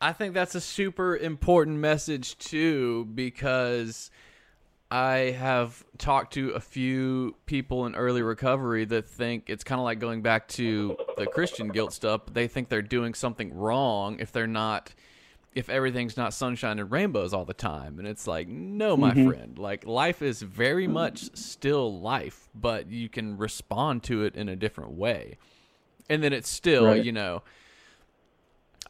I 0.00 0.12
think 0.12 0.34
that's 0.34 0.54
a 0.54 0.60
super 0.60 1.16
important 1.16 1.78
message 1.78 2.36
too 2.38 3.04
because 3.14 4.10
I 4.92 5.34
have 5.38 5.82
talked 5.96 6.34
to 6.34 6.50
a 6.50 6.60
few 6.60 7.34
people 7.46 7.86
in 7.86 7.94
early 7.94 8.20
recovery 8.20 8.84
that 8.84 9.08
think 9.08 9.44
it's 9.48 9.64
kind 9.64 9.78
of 9.80 9.84
like 9.86 9.98
going 10.00 10.20
back 10.20 10.48
to 10.48 10.96
the 11.16 11.26
Christian 11.26 11.68
guilt 11.68 11.94
stuff. 11.94 12.22
They 12.30 12.46
think 12.46 12.68
they're 12.68 12.82
doing 12.82 13.14
something 13.14 13.54
wrong 13.54 14.18
if 14.20 14.32
they're 14.32 14.46
not 14.46 14.92
if 15.54 15.68
everything's 15.70 16.16
not 16.16 16.32
sunshine 16.34 16.78
and 16.78 16.90
rainbows 16.90 17.32
all 17.34 17.44
the 17.44 17.52
time 17.52 17.98
and 17.98 18.08
it's 18.08 18.26
like 18.26 18.48
no 18.48 18.96
my 18.96 19.12
Mhm. 19.12 19.26
friend 19.26 19.58
like 19.58 19.86
life 19.86 20.22
is 20.22 20.40
very 20.40 20.86
much 20.88 21.34
still 21.36 22.00
life 22.00 22.48
but 22.54 22.90
you 22.90 23.08
can 23.10 23.36
respond 23.36 24.02
to 24.02 24.24
it 24.24 24.34
in 24.34 24.48
a 24.48 24.56
different 24.56 24.92
way 24.92 25.36
and 26.08 26.22
then 26.22 26.32
it's 26.32 26.48
still 26.48 26.86
Right. 26.86 27.04
you 27.04 27.12
know 27.12 27.42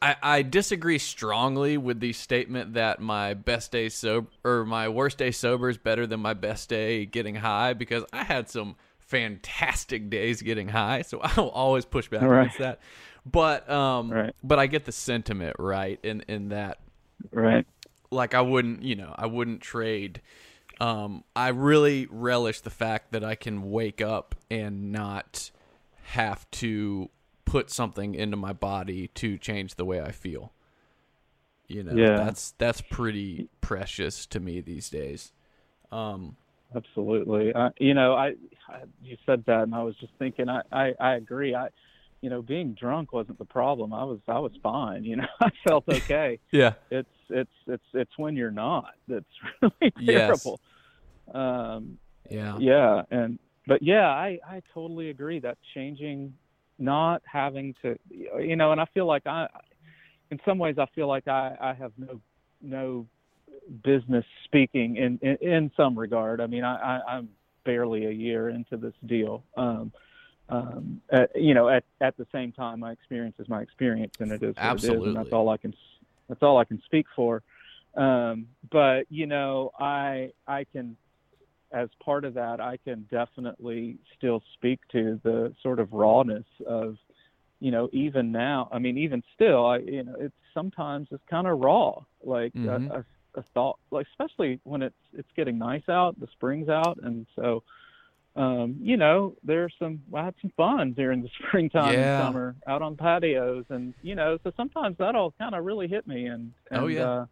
I, 0.02 0.16
I 0.22 0.42
disagree 0.42 0.98
strongly 0.98 1.76
with 1.78 2.00
the 2.00 2.12
statement 2.12 2.74
that 2.74 3.00
my 3.00 3.34
best 3.34 3.70
day 3.70 3.88
sober 3.88 4.26
or 4.44 4.64
my 4.64 4.88
worst 4.88 5.16
day 5.18 5.30
sober 5.30 5.68
is 5.68 5.78
better 5.78 6.06
than 6.08 6.18
my 6.18 6.34
best 6.34 6.68
day 6.68 7.06
getting 7.06 7.36
high 7.36 7.72
because 7.72 8.04
I 8.12 8.24
had 8.24 8.50
some 8.50 8.74
fantastic 8.98 10.10
days 10.10 10.42
getting 10.42 10.68
high, 10.68 11.02
so 11.02 11.20
I 11.20 11.32
will 11.40 11.50
always 11.50 11.84
push 11.84 12.08
back 12.08 12.22
Right. 12.22 12.40
against 12.40 12.58
that. 12.58 12.80
But 13.24 13.70
um, 13.70 14.10
Right. 14.10 14.34
but 14.42 14.58
I 14.58 14.66
get 14.66 14.84
the 14.86 14.92
sentiment 14.92 15.54
right 15.60 16.00
in 16.02 16.22
in 16.28 16.48
that 16.48 16.80
Right. 17.30 17.64
like 18.10 18.34
I 18.34 18.40
wouldn't, 18.40 18.82
you 18.82 18.96
know, 18.96 19.14
I 19.16 19.26
wouldn't 19.26 19.60
trade. 19.60 20.20
Um, 20.80 21.22
I 21.36 21.48
really 21.48 22.08
relish 22.10 22.60
the 22.60 22.70
fact 22.70 23.12
that 23.12 23.22
I 23.22 23.36
can 23.36 23.70
wake 23.70 24.00
up 24.00 24.34
and 24.50 24.90
not 24.90 25.52
have 26.06 26.50
to 26.52 27.08
put 27.52 27.70
something 27.70 28.14
into 28.14 28.34
my 28.36 28.54
body 28.54 29.08
to 29.08 29.36
change 29.36 29.74
the 29.74 29.84
way 29.84 30.00
I 30.00 30.10
feel. 30.10 30.54
You 31.68 31.82
know, 31.82 31.96
Yeah. 31.96 32.14
that's 32.14 32.52
that's 32.58 32.80
pretty 32.80 33.48
precious 33.60 34.24
to 34.26 34.40
me 34.40 34.60
these 34.62 34.88
days. 34.88 35.32
Um, 35.90 36.36
Absolutely. 36.74 37.54
I, 37.54 37.68
you 37.78 37.92
know, 37.92 38.14
I, 38.14 38.28
I 38.68 38.84
you 39.02 39.18
said 39.26 39.44
that, 39.46 39.64
and 39.64 39.74
I 39.74 39.82
was 39.82 39.94
just 40.00 40.12
thinking. 40.18 40.48
I, 40.48 40.62
I, 40.72 40.94
I 40.98 41.14
agree. 41.16 41.54
I, 41.54 41.68
you 42.22 42.30
know, 42.30 42.40
being 42.40 42.72
drunk 42.72 43.12
wasn't 43.12 43.38
the 43.38 43.44
problem. 43.44 43.92
I 43.92 44.04
was, 44.04 44.20
I 44.26 44.38
was 44.38 44.52
fine. 44.62 45.04
You 45.04 45.16
know, 45.16 45.26
I 45.40 45.50
felt 45.68 45.84
okay. 45.88 46.38
yeah, 46.52 46.74
it's, 46.90 47.08
it's, 47.28 47.50
it's, 47.66 47.84
it's 47.92 48.12
when 48.16 48.36
you're 48.36 48.50
not 48.50 48.94
that's 49.08 49.26
really 49.62 49.92
Yes. 50.00 50.42
terrible. 50.46 50.60
Um, 51.34 51.98
yeah, 52.30 52.58
yeah, 52.58 53.02
and 53.10 53.38
but 53.66 53.82
yeah, 53.82 54.08
I, 54.08 54.38
I 54.48 54.62
totally 54.72 55.10
agree 55.10 55.40
that 55.40 55.58
changing, 55.74 56.34
not 56.82 57.22
having 57.24 57.74
to, 57.82 57.98
you 58.10 58.56
know, 58.56 58.72
and 58.72 58.80
I 58.80 58.86
feel 58.92 59.06
like 59.06 59.26
I, 59.26 59.46
in 60.30 60.40
some 60.44 60.58
ways, 60.58 60.76
I 60.78 60.86
feel 60.94 61.08
like 61.08 61.28
I, 61.28 61.56
I 61.60 61.74
have 61.74 61.92
no, 61.96 62.20
no 62.60 63.06
business 63.84 64.24
speaking 64.44 64.96
in, 64.96 65.18
in, 65.22 65.36
in 65.36 65.70
some 65.76 65.98
regard. 65.98 66.40
I 66.40 66.46
mean, 66.46 66.64
I, 66.64 66.76
I, 66.76 67.00
I'm 67.16 67.28
barely 67.64 68.06
a 68.06 68.10
year 68.10 68.48
into 68.48 68.76
this 68.76 68.94
deal. 69.06 69.44
Um, 69.56 69.92
um, 70.48 71.00
at, 71.10 71.30
you 71.34 71.54
know, 71.54 71.68
at, 71.68 71.84
at 72.00 72.16
the 72.16 72.26
same 72.32 72.52
time, 72.52 72.80
my 72.80 72.92
experience 72.92 73.36
is 73.38 73.48
my 73.48 73.62
experience, 73.62 74.12
and 74.18 74.32
it 74.32 74.42
is 74.42 74.56
what 74.56 74.64
it 74.64 74.84
is, 74.84 74.84
and 74.84 74.96
Absolutely. 74.96 75.14
that's 75.14 75.32
all 75.32 75.48
I 75.48 75.56
can. 75.56 75.72
That's 76.28 76.42
all 76.42 76.58
I 76.58 76.64
can 76.64 76.82
speak 76.84 77.06
for. 77.14 77.42
Um, 77.96 78.48
but 78.70 79.04
you 79.08 79.26
know, 79.26 79.70
I 79.78 80.32
I 80.46 80.64
can, 80.64 80.96
as 81.72 81.88
part 82.04 82.24
of 82.24 82.34
that, 82.34 82.60
I 82.60 82.76
can 82.84 83.06
definitely 83.10 83.96
still 84.16 84.42
speak 84.54 84.80
to 84.92 85.20
the 85.24 85.54
sort 85.62 85.80
of 85.80 85.92
rawness 85.92 86.44
of, 86.66 86.96
you 87.60 87.70
know, 87.70 87.88
even 87.92 88.30
now. 88.32 88.68
I 88.72 88.78
mean, 88.78 88.98
even 88.98 89.22
still, 89.34 89.64
I 89.66 89.78
you 89.78 90.02
know, 90.04 90.14
it's 90.18 90.34
sometimes 90.54 91.08
it's 91.10 91.22
kind 91.30 91.46
of 91.46 91.58
raw, 91.60 92.02
like 92.22 92.52
Mhm. 92.54 92.90
a, 92.90 92.98
a, 92.98 93.04
a 93.40 93.42
thought, 93.54 93.78
like 93.90 94.06
especially 94.12 94.60
when 94.64 94.82
it's 94.82 94.94
it's 95.14 95.28
getting 95.34 95.58
nice 95.58 95.88
out, 95.88 96.18
the 96.20 96.26
spring's 96.28 96.68
out, 96.68 96.98
and 97.02 97.26
so 97.36 97.62
um, 98.34 98.76
you 98.80 98.96
know, 98.96 99.34
there's 99.44 99.74
some 99.78 100.02
I 100.14 100.24
had 100.24 100.34
some 100.40 100.52
fun 100.56 100.92
during 100.92 101.22
the 101.22 101.28
springtime 101.48 101.92
Yeah. 101.94 102.16
and 102.16 102.26
summer 102.26 102.54
out 102.66 102.80
on 102.82 102.96
patios 102.96 103.64
and 103.70 103.94
you 104.02 104.14
know, 104.14 104.38
so 104.44 104.52
sometimes 104.56 104.96
that'll 104.98 105.32
kind 105.38 105.54
of 105.54 105.64
really 105.64 105.86
hit 105.88 106.06
me 106.06 106.26
and, 106.26 106.52
and 106.70 106.80
Oh, 106.82 106.86
yeah. 106.86 107.02
uh, 107.10 107.26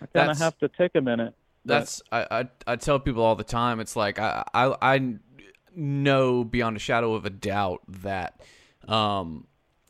I 0.00 0.06
kind 0.06 0.10
That's- 0.12 0.36
of 0.36 0.42
have 0.42 0.58
to 0.58 0.68
take 0.76 0.94
a 0.94 1.00
minute. 1.00 1.34
But- 1.66 1.78
that's 1.80 2.02
I, 2.12 2.26
I 2.30 2.48
I 2.66 2.76
tell 2.76 2.98
people 2.98 3.22
all 3.22 3.34
the 3.36 3.44
time. 3.44 3.80
It's 3.80 3.96
like 3.96 4.18
I 4.18 4.44
I 4.54 4.76
I 4.80 5.14
know 5.74 6.44
beyond 6.44 6.76
a 6.76 6.80
shadow 6.80 7.14
of 7.14 7.26
a 7.26 7.30
doubt 7.30 7.82
that 7.88 8.40
um, 8.88 9.46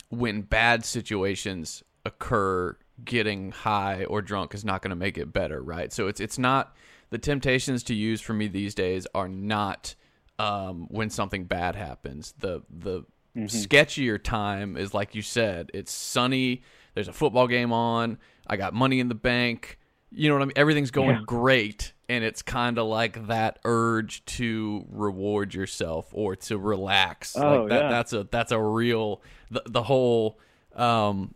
when 0.08 0.42
bad 0.42 0.84
situations 0.84 1.82
occur, 2.04 2.76
getting 3.04 3.52
high 3.52 4.04
or 4.04 4.22
drunk 4.22 4.54
is 4.54 4.64
not 4.64 4.82
going 4.82 4.90
to 4.90 4.96
make 4.96 5.18
it 5.18 5.32
better, 5.32 5.62
right? 5.62 5.92
So 5.92 6.08
it's 6.08 6.20
it's 6.20 6.38
not 6.38 6.74
the 7.10 7.18
temptations 7.18 7.82
to 7.84 7.94
use 7.94 8.20
for 8.20 8.32
me 8.32 8.48
these 8.48 8.74
days 8.74 9.06
are 9.14 9.28
not 9.28 9.94
um, 10.38 10.86
when 10.90 11.10
something 11.10 11.44
bad 11.44 11.76
happens. 11.76 12.34
The 12.38 12.62
the 12.70 13.04
sketchier 13.36 14.22
time 14.22 14.76
is 14.76 14.94
like 14.94 15.14
you 15.14 15.22
said. 15.22 15.70
It's 15.74 15.92
sunny. 15.92 16.62
There's 16.94 17.08
a 17.08 17.12
football 17.12 17.46
game 17.46 17.72
on. 17.72 18.18
I 18.46 18.56
got 18.56 18.72
money 18.74 18.98
in 19.00 19.08
the 19.08 19.14
bank. 19.14 19.78
You 20.10 20.28
know 20.28 20.36
what 20.36 20.42
I 20.42 20.46
mean? 20.46 20.52
Everything's 20.56 20.90
going 20.92 21.16
Yeah. 21.16 21.22
great, 21.26 21.92
and 22.08 22.22
it's 22.24 22.40
kind 22.42 22.78
of 22.78 22.86
like 22.86 23.26
that 23.26 23.58
urge 23.64 24.24
to 24.26 24.86
reward 24.88 25.52
yourself 25.52 26.06
or 26.12 26.36
to 26.36 26.56
relax. 26.58 27.36
Oh, 27.36 27.62
like 27.62 27.68
that, 27.70 27.82
yeah. 27.82 27.88
That's 27.90 28.12
a 28.12 28.24
that's 28.24 28.52
a 28.52 28.60
real 28.60 29.20
the 29.50 29.62
the 29.66 29.82
whole 29.82 30.38
um, 30.74 31.34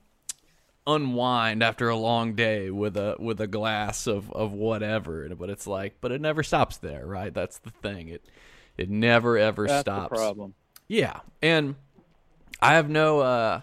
unwind 0.86 1.62
after 1.62 1.88
a 1.88 1.96
long 1.96 2.34
day 2.34 2.70
with 2.70 2.96
a 2.96 3.16
with 3.18 3.40
a 3.40 3.46
glass 3.46 4.06
of 4.06 4.30
of 4.32 4.52
whatever. 4.52 5.28
But 5.34 5.50
it's 5.50 5.66
like, 5.66 5.96
but 6.00 6.12
it 6.12 6.20
never 6.20 6.42
stops 6.42 6.76
there, 6.78 7.06
right? 7.06 7.32
That's 7.34 7.58
the 7.58 7.70
thing. 7.70 8.08
It 8.08 8.24
it 8.76 8.88
never 8.88 9.36
ever 9.36 9.66
That's 9.66 9.80
stops. 9.82 10.16
problem. 10.16 10.54
Yeah, 10.88 11.20
and 11.42 11.74
I 12.62 12.74
have 12.74 12.88
no 12.88 13.20
uh 13.20 13.60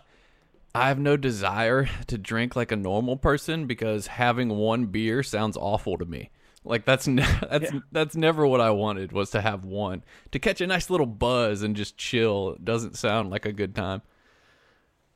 I 0.78 0.90
have 0.90 1.00
no 1.00 1.18
desire 1.18 1.90
to 2.06 2.18
drink 2.20 2.56
like 2.56 2.72
a 2.72 2.76
normal 2.76 3.18
person 3.18 3.66
because 3.66 4.06
having 4.08 4.50
one 4.50 4.86
beer 4.86 5.24
sounds 5.24 5.58
awful 5.58 5.98
to 5.98 6.06
me. 6.06 6.30
Like 6.64 6.86
that's 6.86 7.08
ne- 7.08 7.24
that's 7.50 7.74
Yeah. 7.74 7.80
that's 7.92 8.16
never 8.16 8.46
what 8.46 8.62
I 8.62 8.70
wanted 8.70 9.12
was 9.12 9.32
to 9.32 9.42
have 9.42 9.66
one 9.66 10.04
to 10.32 10.40
catch 10.40 10.62
a 10.62 10.68
nice 10.68 10.90
little 10.90 11.08
buzz 11.08 11.64
and 11.64 11.76
just 11.76 11.98
chill. 11.98 12.58
Doesn't 12.64 12.96
sound 12.96 13.32
like 13.32 13.46
a 13.46 13.52
good 13.52 13.74
time. 13.76 14.02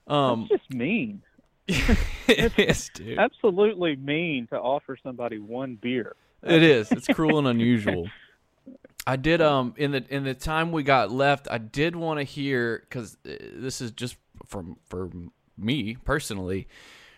Um, 0.07 0.47
That's 0.49 0.63
just 0.63 0.73
mean. 0.73 1.21
it 1.67 2.57
is, 2.57 2.89
dude. 2.93 3.19
Absolutely 3.19 3.95
mean 3.95 4.47
to 4.47 4.59
offer 4.59 4.97
somebody 5.03 5.37
one 5.37 5.75
beer. 5.75 6.15
It 6.43 6.63
is. 6.63 6.91
It's 6.91 7.07
cruel 7.13 7.37
and 7.37 7.47
unusual. 7.47 8.09
I 9.05 9.15
did 9.15 9.41
um 9.41 9.73
in 9.77 9.91
the 9.91 10.03
in 10.09 10.23
the 10.23 10.33
time 10.33 10.71
we 10.71 10.81
got 10.83 11.11
left, 11.11 11.47
I 11.51 11.59
did 11.59 11.95
want 11.95 12.19
to 12.19 12.23
hear 12.23 12.83
cuz 12.89 13.17
this 13.23 13.79
is 13.79 13.91
just 13.91 14.15
from 14.47 14.77
for 14.87 15.09
me 15.63 15.95
personally 16.03 16.67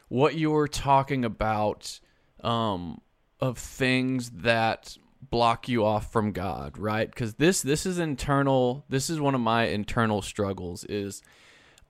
what 0.10 0.36
you 0.36 0.52
were 0.52 0.68
talking 0.68 1.24
about 1.26 2.00
um 2.41 3.00
of 3.39 3.58
things 3.58 4.30
that 4.32 4.98
block 5.30 5.68
you 5.70 5.84
off 5.86 6.12
from 6.12 6.32
God, 6.32 6.78
right? 6.78 7.14
Cuz 7.14 7.36
this 7.36 7.62
this 7.62 7.86
is 7.86 7.98
internal. 8.00 8.86
This 8.89 9.10
is 9.10 9.20
one 9.20 9.36
of 9.36 9.41
my 9.41 9.66
internal 9.66 10.22
struggles 10.22 10.84
is 10.86 11.22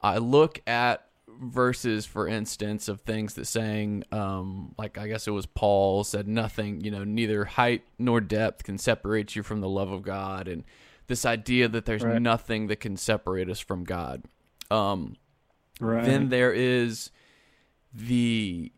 I 0.02 0.18
look 0.18 0.62
at 0.68 1.08
verses, 1.42 2.06
for 2.06 2.28
instance, 2.28 2.88
of 2.88 3.02
things 3.02 3.34
that 3.34 3.46
saying, 3.46 4.04
um, 4.12 4.76
like 4.78 4.98
I 4.98 5.08
guess 5.08 5.28
it 5.28 5.32
was 5.32 5.46
Paul 5.48 6.04
said, 6.04 6.28
nothing, 6.28 6.82
you 6.82 6.92
know, 6.92 7.04
neither 7.04 7.46
height 7.46 7.84
nor 7.98 8.22
depth 8.22 8.64
can 8.64 8.78
separate 8.78 9.36
you 9.36 9.44
from 9.44 9.60
the 9.62 9.70
love 9.70 9.92
of 9.92 10.04
God, 10.04 10.48
and 10.48 10.64
this 11.08 11.26
idea 11.26 11.68
that 11.68 11.86
there's 11.86 12.04
Right. 12.04 12.22
nothing 12.22 12.68
that 12.68 12.80
can 12.80 12.98
separate 12.98 13.50
us 13.50 13.60
from 13.60 13.84
God. 13.84 14.24
Um, 14.70 15.16
Right. 15.80 16.06
then 16.06 16.30
there 16.30 16.54
is 16.54 17.12
the 17.94 18.72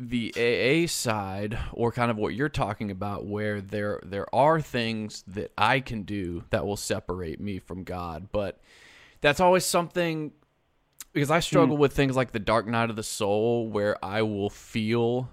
the 0.00 0.32
AA 0.34 0.86
side 0.88 1.58
or 1.72 1.92
kind 1.92 2.10
of 2.10 2.16
what 2.16 2.34
you're 2.34 2.48
talking 2.48 2.90
about 2.90 3.26
where 3.26 3.60
there 3.60 4.00
there 4.02 4.34
are 4.34 4.60
things 4.60 5.22
that 5.26 5.52
I 5.58 5.80
can 5.80 6.02
do 6.04 6.44
that 6.50 6.66
will 6.66 6.78
separate 6.78 7.38
me 7.38 7.58
from 7.58 7.84
God. 7.84 8.28
But 8.32 8.60
that's 9.20 9.40
always 9.40 9.66
something 9.66 10.32
because 11.12 11.30
I 11.30 11.40
struggle 11.40 11.76
hmm. 11.76 11.82
with 11.82 11.92
things 11.92 12.16
like 12.16 12.32
the 12.32 12.38
dark 12.38 12.66
night 12.66 12.88
of 12.88 12.96
the 12.96 13.02
soul 13.02 13.68
where 13.68 14.02
I 14.02 14.22
will 14.22 14.50
feel 14.50 15.28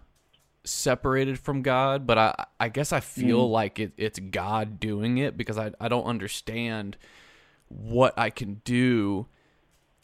separated 0.66 1.40
from 1.40 1.62
God 1.62 2.06
but 2.06 2.18
I 2.18 2.46
I 2.60 2.68
guess 2.68 2.92
I 2.92 3.00
feel 3.00 3.46
hmm. 3.46 3.54
like 3.54 3.80
it, 3.80 3.94
it's 3.96 4.20
God 4.20 4.82
doing 4.82 5.18
it 5.18 5.38
because 5.38 5.58
I 5.58 5.72
I 5.80 5.88
don't 5.88 6.04
understand 6.04 6.98
what 7.70 8.18
I 8.20 8.30
can 8.30 8.62
do 8.66 9.28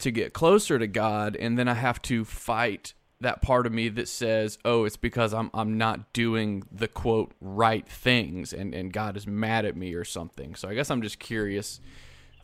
to 0.04 0.10
get 0.10 0.34
closer 0.34 0.78
to 0.78 0.86
God, 0.86 1.34
and 1.34 1.58
then 1.58 1.66
I 1.66 1.72
have 1.72 2.00
to 2.02 2.26
fight 2.26 2.92
that 3.20 3.40
part 3.40 3.66
of 3.66 3.72
me 3.72 3.88
that 3.88 4.06
says, 4.06 4.58
"Oh, 4.62 4.84
it's 4.84 4.98
because 4.98 5.32
I'm 5.32 5.50
I'm 5.54 5.78
not 5.78 6.12
doing 6.12 6.62
the 6.70 6.88
quote 6.88 7.32
right 7.40 7.88
things, 7.88 8.52
and 8.52 8.74
and 8.74 8.92
God 8.92 9.16
is 9.16 9.26
mad 9.26 9.64
at 9.64 9.76
me 9.76 9.94
or 9.94 10.04
something." 10.04 10.54
So 10.56 10.68
I 10.68 10.74
guess 10.74 10.90
I'm 10.90 11.00
just 11.00 11.18
curious 11.18 11.80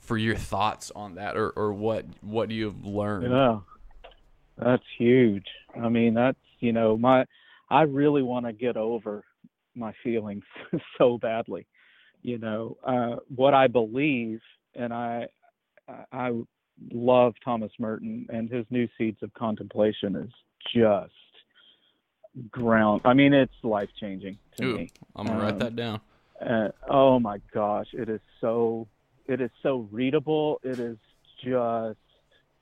for 0.01 0.17
your 0.17 0.37
thoughts 0.37 0.91
on 0.97 1.17
that, 1.17 1.37
or 1.37 1.51
or 1.51 1.75
what 1.75 2.07
what 2.23 2.51
you've 2.51 2.83
learned. 2.83 3.31
Yeah, 3.31 3.61
that's 4.57 4.83
huge. 4.99 5.47
I 5.79 5.91
mean, 5.91 6.15
that's 6.15 6.39
you 6.61 6.73
know, 6.73 6.97
my 6.97 7.27
I 7.69 7.83
really 7.83 8.23
want 8.23 8.47
to 8.47 8.55
get 8.55 8.79
over 8.79 9.23
my 9.75 9.93
feelings 10.03 10.45
so 10.99 11.19
badly. 11.19 11.67
You 12.23 12.39
know, 12.39 12.79
uh, 12.83 13.17
what 13.35 13.53
I 13.53 13.67
believe, 13.67 14.41
and 14.75 14.95
I 14.95 15.27
I 16.11 16.33
love 16.93 17.35
Thomas 17.45 17.73
Merton, 17.79 18.27
and 18.31 18.51
his 18.51 18.67
New 18.71 18.89
Seeds 18.97 19.23
of 19.23 19.33
Contemplation 19.35 20.17
is 20.17 20.31
just 20.75 21.13
ground. 22.51 23.03
I 23.05 23.15
mean, 23.15 23.33
it's 23.33 23.53
life 23.63 23.91
changing 23.99 24.39
to 24.59 24.65
Ooh, 24.65 24.77
me. 24.77 24.93
I'm 25.17 25.27
gonna 25.27 25.43
write 25.43 25.53
Um, 25.55 25.59
that 25.59 25.77
down. 25.77 26.01
Uh, 26.41 26.71
oh 26.89 27.19
my 27.19 27.39
gosh, 27.53 27.89
it 27.93 28.09
is 28.09 28.21
so 28.41 28.87
it 29.27 29.41
is 29.41 29.51
so 29.63 29.89
readable. 29.93 30.61
It 30.63 30.79
is 30.81 30.97
just 31.45 31.99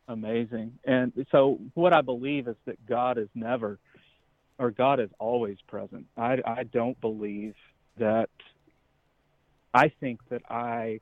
amazing. 0.09 0.79
And 0.85 1.13
so 1.31 1.59
what 1.75 1.93
I 1.93 2.01
believe 2.01 2.49
is 2.49 2.57
that 2.67 2.85
God 2.87 3.19
is 3.19 3.29
never 3.35 3.79
or 4.59 4.71
God 4.71 5.01
is 5.01 5.11
always 5.19 5.59
present. 5.69 6.07
I 6.17 6.39
I 6.45 6.65
don't 6.65 7.01
believe 7.01 7.55
that 7.99 8.31
I 9.75 9.91
think 10.01 10.21
that 10.31 10.43
I 10.51 11.01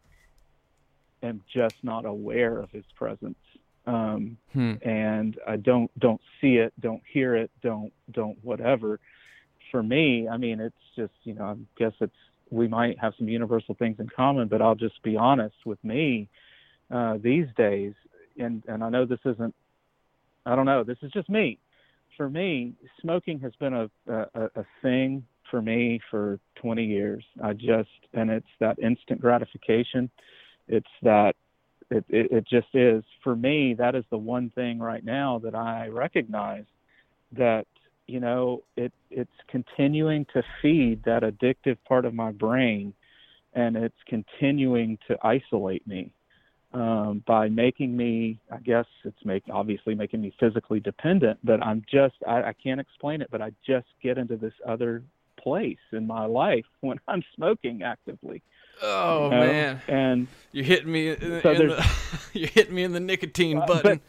am 1.23 1.43
just 1.53 1.77
not 1.83 2.05
aware 2.05 2.59
of 2.59 2.71
his 2.71 2.85
presence. 2.95 3.39
Um 3.87 4.37
Hmm. 4.53 4.75
and 4.83 5.39
I 5.47 5.57
don't 5.57 5.91
don't 5.99 6.21
see 6.41 6.57
it, 6.57 6.73
don't 6.81 7.03
hear 7.13 7.37
it, 7.37 7.51
don't 7.63 7.93
don't 8.13 8.37
whatever. 8.43 9.01
For 9.71 9.83
me, 9.83 10.29
I 10.29 10.37
mean, 10.37 10.61
it's 10.61 10.77
just 10.97 11.13
you 11.25 11.35
know, 11.35 11.45
I 11.45 11.55
guess 11.79 11.93
it's 12.01 12.15
we 12.51 12.69
might 12.69 12.99
have 12.99 13.13
some 13.19 13.29
universal 13.29 13.75
things 13.75 13.97
in 13.99 14.09
common, 14.09 14.49
but 14.49 14.63
I'll 14.63 14.75
just 14.75 15.03
be 15.03 15.17
honest 15.17 15.57
with 15.65 15.83
me 15.83 16.29
uh, 16.91 17.19
these 17.21 17.47
days, 17.57 17.95
and 18.39 18.63
and 18.69 18.83
I 18.85 18.89
know 18.89 19.05
this 19.05 19.21
isn't, 19.25 19.55
I 20.45 20.55
don't 20.55 20.67
know, 20.67 20.85
this 20.85 20.99
is 21.03 21.11
just 21.13 21.29
me. 21.29 21.59
For 22.17 22.31
me, 22.31 22.75
smoking 23.01 23.41
has 23.41 23.55
been 23.57 23.75
a 23.75 23.91
a, 24.09 24.51
a 24.57 24.65
thing 24.83 25.25
for 25.51 25.61
me 25.63 26.01
for 26.11 26.39
20 26.57 26.85
years. 26.85 27.25
I 27.43 27.53
just 27.53 27.89
and 28.15 28.31
it's 28.31 28.47
that 28.61 28.79
instant 28.79 29.21
gratification. 29.21 30.11
It's 30.69 30.87
that 31.03 31.35
it, 31.91 32.05
it, 32.09 32.33
it 32.33 32.49
just 32.49 32.69
is. 32.75 33.05
For 33.23 33.37
me 33.37 33.75
that 33.79 33.95
is 33.95 34.05
the 34.11 34.19
one 34.19 34.51
thing 34.51 34.79
right 34.79 35.05
now 35.05 35.39
that 35.45 35.55
i 35.55 35.89
recognize 35.89 36.65
that 37.33 37.67
you 38.07 38.21
know 38.21 38.63
it 38.77 38.93
it's 39.11 39.31
continuing 39.49 40.27
to 40.33 40.43
feed 40.63 41.03
that 41.05 41.23
addictive 41.23 41.77
part 41.87 42.05
of 42.05 42.15
my 42.15 42.33
brain 42.33 42.95
and 43.55 43.77
it's 43.77 43.97
continuing 44.07 44.99
to 45.09 45.17
isolate 45.23 45.87
me 45.87 46.13
um, 46.73 47.23
by 47.27 47.49
making 47.49 47.97
me 47.97 48.39
i 48.53 48.59
guess 48.59 48.87
it's 49.05 49.25
make 49.25 49.43
obviously 49.53 49.95
making 49.95 50.21
me 50.21 50.33
physically 50.39 50.81
dependent 50.81 51.39
but 51.45 51.63
i'm 51.63 51.83
just 51.91 52.15
I, 52.27 52.43
I 52.43 52.53
can't 52.63 52.81
explain 52.81 53.21
it 53.21 53.29
but 53.31 53.43
i 53.43 53.51
just 53.67 53.87
get 54.03 54.19
into 54.19 54.37
this 54.37 54.55
other 54.67 55.03
place 55.41 55.79
in 55.93 56.07
my 56.07 56.27
life 56.27 56.65
when 56.81 56.99
i'm 57.09 57.23
smoking 57.35 57.83
actively 57.83 58.43
Oh 58.83 59.25
you 59.25 59.31
know? 59.31 59.41
man, 59.47 59.83
and 59.89 60.27
you're 60.53 60.65
hitting 60.65 60.91
me. 60.93 61.09
In, 61.11 61.41
so 61.43 61.51
in 61.53 61.69
the, 61.69 61.91
you're 62.33 62.49
hitting 62.49 62.75
me 62.75 62.85
in 62.85 62.93
the 62.93 63.01
nicotine 63.01 63.59
Uh, 63.59 63.67
button. 63.67 64.01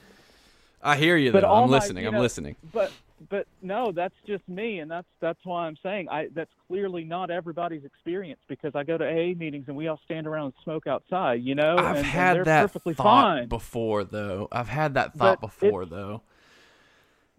I 0.82 0.96
hear 0.98 1.18
you 1.18 1.32
though. 1.32 1.40
I'm 1.52 1.70
listening. 1.70 2.06
I'm 2.06 2.14
know, 2.14 2.22
listening. 2.22 2.56
but 2.74 2.92
but 3.32 3.48
no 3.64 3.92
that's 3.92 4.14
just 4.28 4.48
me 4.48 4.78
and 4.78 4.92
that's 4.92 5.08
that's 5.20 5.40
why 5.44 5.66
i'm 5.66 5.76
saying 5.82 6.08
i 6.08 6.28
that's 6.36 6.52
clearly 6.68 7.04
not 7.04 7.32
everybody's 7.32 7.84
experience 7.84 8.40
because 8.48 8.76
i 8.76 8.84
go 8.84 8.96
to 8.96 9.04
aa 9.04 9.34
meetings 9.36 9.66
and 9.68 9.76
we 9.76 9.88
all 9.88 10.00
stand 10.06 10.28
around 10.28 10.46
and 10.46 10.54
smoke 10.64 10.86
outside 10.86 11.42
you 11.42 11.56
know 11.56 11.78
I've 11.80 11.88
and, 11.88 11.98
and 11.98 12.06
had 12.06 12.36
they're 12.36 12.44
that 12.44 12.62
perfectly 12.62 12.94
thought 12.94 13.06
fine 13.40 13.48
before 13.48 14.04
though. 14.04 14.48
I've 14.52 14.68
had 14.68 14.94
that 14.94 15.16
thought 15.16 15.42
But 15.42 15.48
before 15.48 15.88
though. 15.88 16.22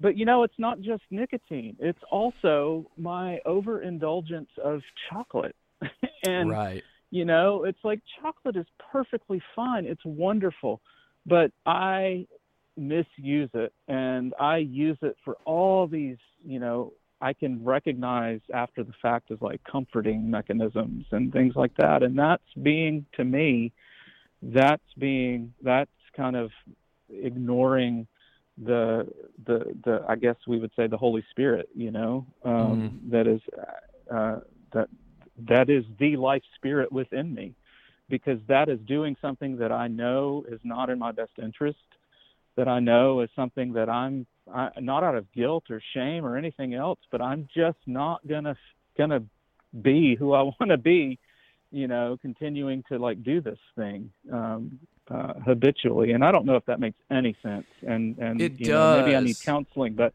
but 0.01 0.17
you 0.17 0.25
know 0.25 0.43
it's 0.43 0.59
not 0.59 0.81
just 0.81 1.05
nicotine 1.13 1.77
it's 1.79 2.03
also 2.11 2.91
my 2.97 3.39
overindulgence 3.47 4.51
of 4.63 4.83
chocolate 5.09 5.55
and 6.25 6.51
right. 6.51 6.83
You 7.11 7.25
know 7.25 7.65
it's 7.65 7.79
like 7.85 8.01
chocolate 8.21 8.57
is 8.57 8.67
perfectly 8.93 9.43
fine. 9.55 9.85
It's 9.85 10.05
wonderful. 10.05 10.81
But 11.27 11.53
i 11.67 12.27
misuse 12.77 13.51
it 13.55 13.73
and 13.89 14.33
i 14.39 14.57
use 14.59 14.97
it 15.03 15.17
for 15.25 15.37
all 15.45 15.89
these 15.89 16.17
you 16.47 16.61
know 16.61 16.93
i 17.21 17.33
can 17.33 17.63
recognize 17.65 18.41
after 18.55 18.85
the 18.85 18.93
fact 19.03 19.33
as 19.33 19.39
like 19.41 19.61
comforting 19.65 20.31
mechanisms 20.31 21.05
and 21.11 21.33
things 21.33 21.57
like 21.57 21.75
that. 21.77 22.05
And 22.05 22.17
that's 22.17 22.43
being 22.63 23.05
to 23.17 23.25
me 23.25 23.73
that's 24.43 24.83
being 24.97 25.53
that's 25.63 25.91
kind 26.17 26.37
of 26.37 26.51
ignoring 27.11 28.07
the 28.65 29.07
the 29.47 29.77
the 29.85 30.05
i 30.09 30.17
guess 30.17 30.37
we 30.47 30.59
would 30.59 30.71
say 30.77 30.87
the 30.87 30.97
holy 30.97 31.25
spirit 31.31 31.69
you 31.75 31.91
know 31.91 32.27
um 32.45 33.01
that 33.11 33.27
is 33.27 33.41
uh 34.13 34.39
that 34.73 34.89
that 35.49 35.71
is 35.71 35.85
the 35.99 36.17
life 36.17 36.43
spirit 36.57 36.93
within 36.93 37.35
me 37.35 37.55
because 38.09 38.39
that 38.49 38.69
is 38.69 38.79
doing 38.87 39.17
something 39.21 39.59
that 39.59 39.73
I 39.73 39.89
know 39.89 40.45
is 40.49 40.61
not 40.65 40.91
in 40.91 40.99
my 40.99 41.13
best 41.13 41.33
interest, 41.43 41.79
that 42.57 42.69
I 42.69 42.81
know 42.81 43.21
is 43.21 43.31
something 43.37 43.73
that 43.75 43.89
I'm 43.89 44.27
I, 44.53 44.71
not 44.81 45.05
out 45.05 45.15
of 45.15 45.31
guilt 45.33 45.65
or 45.71 45.81
shame 45.95 46.25
or 46.25 46.37
anything 46.37 46.75
else, 46.75 46.99
but 47.11 47.21
I'm 47.21 47.49
just 47.55 47.79
not 47.87 48.27
gonna 48.27 48.57
gonna 48.97 49.23
be 49.83 50.17
who 50.17 50.33
I 50.33 50.43
want 50.61 50.71
to 50.71 50.79
be, 50.79 51.19
you 51.71 51.87
know, 51.87 52.17
continuing 52.21 52.83
to 52.89 52.99
like 52.99 53.23
do 53.23 53.41
this 53.41 53.59
thing 53.77 54.11
um, 54.33 54.79
uh, 55.11 55.35
habitually. 55.45 56.13
And 56.13 56.25
I 56.25 56.33
don't 56.33 56.47
know 56.47 56.57
if 56.57 56.65
that 56.67 56.81
makes 56.81 56.99
any 57.11 57.37
sense. 57.43 57.67
And 57.87 58.19
and 58.19 58.41
It 58.41 58.59
you 58.59 58.73
know, 58.73 59.03
maybe 59.03 59.15
I 59.15 59.21
need 59.21 59.39
counseling, 59.41 59.95
but 59.95 60.15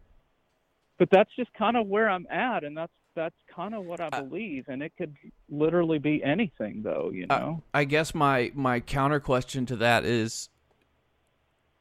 but 0.97 1.09
that's 1.11 1.31
just 1.35 1.53
kind 1.53 1.77
of 1.77 1.87
where 1.87 2.09
I'm 2.09 2.27
at, 2.29 2.63
and 2.63 2.75
that's 2.75 2.91
that's 3.15 3.35
kind 3.53 3.73
of 3.75 3.85
what 3.85 3.99
I 4.01 4.09
I- 4.11 4.21
believe, 4.21 4.65
and 4.67 4.81
it 4.81 4.93
could 4.97 5.15
literally 5.49 5.99
be 5.99 6.23
anything, 6.23 6.81
though. 6.83 7.11
You 7.13 7.27
I- 7.29 7.39
know, 7.39 7.63
I 7.73 7.83
guess 7.85 8.13
my 8.13 8.51
my 8.53 8.79
counter 8.79 9.19
question 9.19 9.65
to 9.67 9.75
that 9.77 10.05
is 10.05 10.49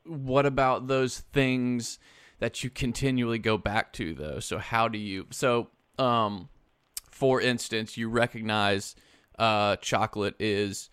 what 0.04 0.46
about 0.46 0.88
those 0.88 1.20
things 1.32 1.98
that 2.40 2.64
you 2.64 2.70
continually 2.70 3.38
go 3.38 3.56
back 3.56 3.92
to 3.94 4.14
though? 4.14 4.40
So 4.40 4.58
how 4.58 4.88
do 4.88 4.98
you 4.98 5.26
so 5.30 5.68
um 5.98 6.48
for 7.10 7.40
instance, 7.40 7.96
you 7.96 8.08
recognize 8.08 8.96
uh 9.38 9.76
chocolate 9.76 10.34
is 10.40 10.90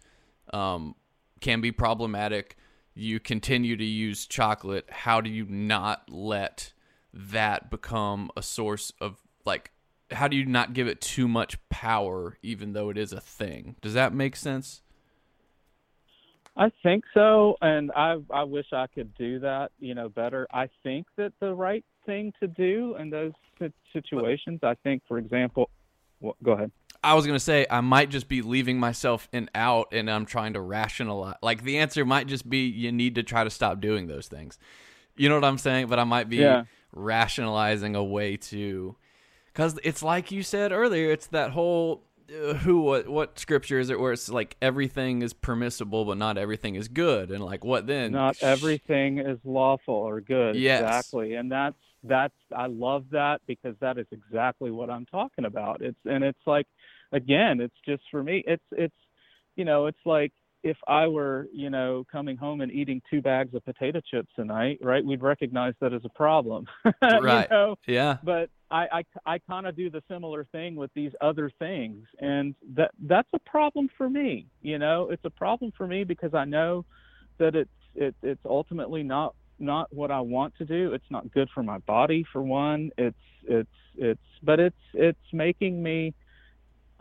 um 0.54 0.96
can 1.42 1.62
be 1.62 1.72
problematic. 1.72 2.58
You 2.94 3.20
continue 3.20 3.78
to 3.78 3.86
use 3.86 4.28
chocolate. 4.28 4.90
How 4.90 5.22
do 5.22 5.30
you 5.30 5.46
not 5.46 6.10
let 6.10 6.74
that 7.14 7.72
become 7.72 8.30
a 8.38 8.44
source 8.44 8.92
of 9.02 9.18
like 9.46 9.72
how 10.12 10.28
do 10.28 10.36
you 10.38 10.46
not 10.46 10.74
give 10.74 10.88
it 10.88 11.02
too 11.02 11.28
much 11.28 11.58
power 11.70 12.38
even 12.42 12.74
though 12.74 12.90
it 12.90 12.98
is 12.98 13.14
a 13.14 13.22
thing? 13.22 13.76
Does 13.82 13.94
that 13.94 14.14
make 14.14 14.36
sense? 14.36 14.82
I 16.58 16.72
think 16.84 17.06
so, 17.14 17.56
and 17.62 17.92
I 17.96 18.18
I 18.30 18.44
wish 18.44 18.66
I 18.74 18.88
could 18.88 19.16
do 19.16 19.40
that, 19.40 19.72
you 19.80 19.96
know, 19.96 20.10
better. 20.10 20.46
I 20.52 20.68
think 20.84 21.08
that 21.16 21.32
the 21.40 21.54
right 21.54 21.86
thing 22.06 22.34
to 22.42 22.48
do 22.48 22.96
in 23.00 23.10
those 23.10 23.32
situations, 23.94 24.60
I 24.64 24.76
think, 24.84 25.04
for 25.08 25.18
example, 25.18 25.70
wh- 26.24 26.32
go 26.44 26.54
ahead. 26.54 26.72
I 27.02 27.14
was 27.14 27.26
gonna 27.26 27.40
say 27.40 27.66
I 27.70 27.80
might 27.80 28.10
just 28.10 28.28
be 28.28 28.42
leaving 28.42 28.78
myself 28.78 29.30
in 29.32 29.50
out, 29.56 29.94
and 29.94 30.12
I'm 30.12 30.26
trying 30.26 30.54
to 30.54 30.60
rationalize. 30.62 31.38
Like 31.42 31.64
the 31.64 31.78
answer 31.78 32.04
might 32.04 32.28
just 32.28 32.50
be 32.50 32.66
you 32.68 32.92
need 32.92 33.16
to 33.16 33.24
try 33.24 33.46
to 33.46 33.50
stop 33.50 33.80
doing 33.80 34.08
those 34.08 34.28
things. 34.28 34.58
You 35.16 35.30
know 35.30 35.36
what 35.36 35.46
I'm 35.46 35.58
saying? 35.58 35.88
But 35.88 36.00
I 36.00 36.04
might 36.04 36.28
be 36.28 36.38
Yeah. 36.38 36.64
rationalizing 36.92 37.96
a 37.96 38.04
way 38.04 38.36
to, 38.36 38.96
because 39.60 39.78
it's 39.84 40.02
like 40.02 40.32
you 40.32 40.42
said 40.42 40.72
earlier. 40.72 41.12
It's 41.12 41.28
that 41.28 41.52
whole 41.52 42.04
uh, 42.30 42.54
who 42.54 42.80
what 42.80 43.10
what 43.10 43.38
scripture 43.38 43.78
is 43.78 43.90
it 43.90 44.00
where 44.00 44.14
it's 44.14 44.30
like 44.30 44.56
everything 44.62 45.22
is 45.22 45.34
permissible, 45.34 46.06
but 46.06 46.18
not 46.18 46.38
everything 46.38 46.76
is 46.76 46.88
good, 46.88 47.30
and 47.30 47.44
like 47.44 47.66
what 47.66 47.86
then? 47.86 48.14
Not 48.14 48.42
everything 48.42 49.18
is 49.18 49.38
lawful 49.44 49.96
or 49.96 50.22
good. 50.22 50.56
Yes. 50.56 50.82
Exactly, 50.82 51.34
and 51.34 51.52
that's 51.52 51.76
that's 52.06 52.34
I 52.56 52.68
love 52.68 53.08
that 53.12 53.42
because 53.48 53.76
that 53.82 53.98
is 53.98 54.08
exactly 54.14 54.72
what 54.72 54.90
I'm 54.90 55.06
talking 55.06 55.44
about. 55.44 55.82
It's 55.82 56.00
and 56.06 56.24
it's 56.24 56.40
like, 56.46 56.68
again, 57.12 57.60
it's 57.60 57.76
just 57.86 58.04
for 58.10 58.24
me. 58.24 58.46
It's 58.48 58.64
it's, 58.72 58.96
you 59.58 59.66
know, 59.66 59.88
it's 59.88 60.00
like 60.06 60.32
if 60.64 60.78
I 60.88 61.08
were, 61.08 61.48
you 61.54 61.70
know, 61.70 62.06
coming 62.10 62.38
home 62.38 62.62
and 62.62 62.72
eating 62.72 63.02
two 63.10 63.22
bags 63.22 63.54
of 63.54 63.66
potato 63.66 64.00
chips 64.10 64.32
a 64.38 64.46
night, 64.46 64.80
right? 64.82 65.04
We'd 65.04 65.22
recognize 65.22 65.74
that 65.82 65.94
as 65.94 66.06
a 66.06 66.10
problem. 66.10 66.66
Right. 67.02 67.48
you 67.50 67.56
know? 67.56 67.76
Yeah. 67.88 68.18
but 68.24 68.50
I, 68.72 68.88
I, 69.26 69.34
I 69.34 69.40
kind 69.40 69.68
of 69.68 69.76
do 69.76 69.90
the 69.90 70.04
similar 70.08 70.46
thing 70.46 70.76
with 70.76 70.92
these 70.94 71.12
other 71.22 71.52
things, 71.60 72.06
and 72.20 72.56
that 72.76 72.92
that's 73.02 73.30
a 73.34 73.40
problem 73.40 73.90
for 73.98 74.10
me. 74.10 74.48
You 74.62 74.78
know, 74.78 75.10
it's 75.10 75.26
a 75.26 75.30
problem 75.30 75.72
for 75.78 75.88
me 75.88 76.04
because 76.04 76.34
I 76.34 76.46
know 76.46 76.86
that 77.40 77.56
it's 77.56 77.70
it, 77.96 78.16
it's 78.22 78.46
ultimately 78.46 79.04
not 79.04 79.36
not 79.58 79.92
what 79.94 80.12
I 80.12 80.20
want 80.22 80.56
to 80.58 80.66
do. 80.66 80.94
It's 80.94 81.10
not 81.10 81.32
good 81.32 81.50
for 81.54 81.64
my 81.64 81.80
body, 81.80 82.26
for 82.32 82.42
one. 82.42 82.92
It's 82.98 83.18
it's 83.44 83.70
it's 83.98 84.22
but 84.44 84.60
it's 84.60 84.78
it's 84.94 85.34
making 85.34 85.82
me. 85.82 86.14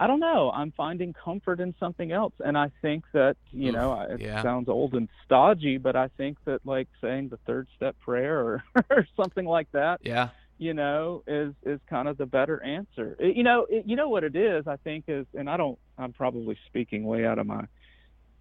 I 0.00 0.06
don't 0.06 0.20
know. 0.20 0.52
I'm 0.54 0.72
finding 0.76 1.12
comfort 1.12 1.58
in 1.58 1.74
something 1.80 2.12
else, 2.12 2.34
and 2.38 2.56
I 2.56 2.70
think 2.80 3.04
that 3.12 3.36
you 3.50 3.72
know 3.72 4.00
it 4.08 4.20
yeah. 4.20 4.42
sounds 4.42 4.68
old 4.68 4.94
and 4.94 5.08
stodgy, 5.24 5.76
but 5.76 5.96
I 5.96 6.08
think 6.16 6.38
that 6.44 6.60
like 6.64 6.88
saying 7.00 7.28
the 7.28 7.38
third 7.46 7.66
step 7.76 7.96
prayer 8.00 8.38
or, 8.38 8.64
or 8.90 9.06
something 9.16 9.44
like 9.44 9.70
that 9.72 10.00
Yeah. 10.02 10.28
You 10.58 10.74
know, 10.74 11.22
is 11.26 11.54
is 11.64 11.80
kind 11.88 12.08
of 12.08 12.18
the 12.18 12.26
better 12.26 12.62
answer. 12.62 13.16
It- 13.18 13.36
you 13.36 13.42
know, 13.44 13.66
it, 13.68 13.84
you 13.86 13.96
know 13.96 14.08
what 14.08 14.24
it 14.24 14.36
is. 14.36 14.66
I 14.66 14.76
think 14.84 15.04
is, 15.08 15.26
and 15.34 15.48
I 15.48 15.56
don't. 15.56 15.78
I'm 15.96 16.12
probably 16.12 16.58
speaking 16.66 17.04
way 17.04 17.24
out 17.26 17.38
of 17.38 17.46
my 17.46 17.64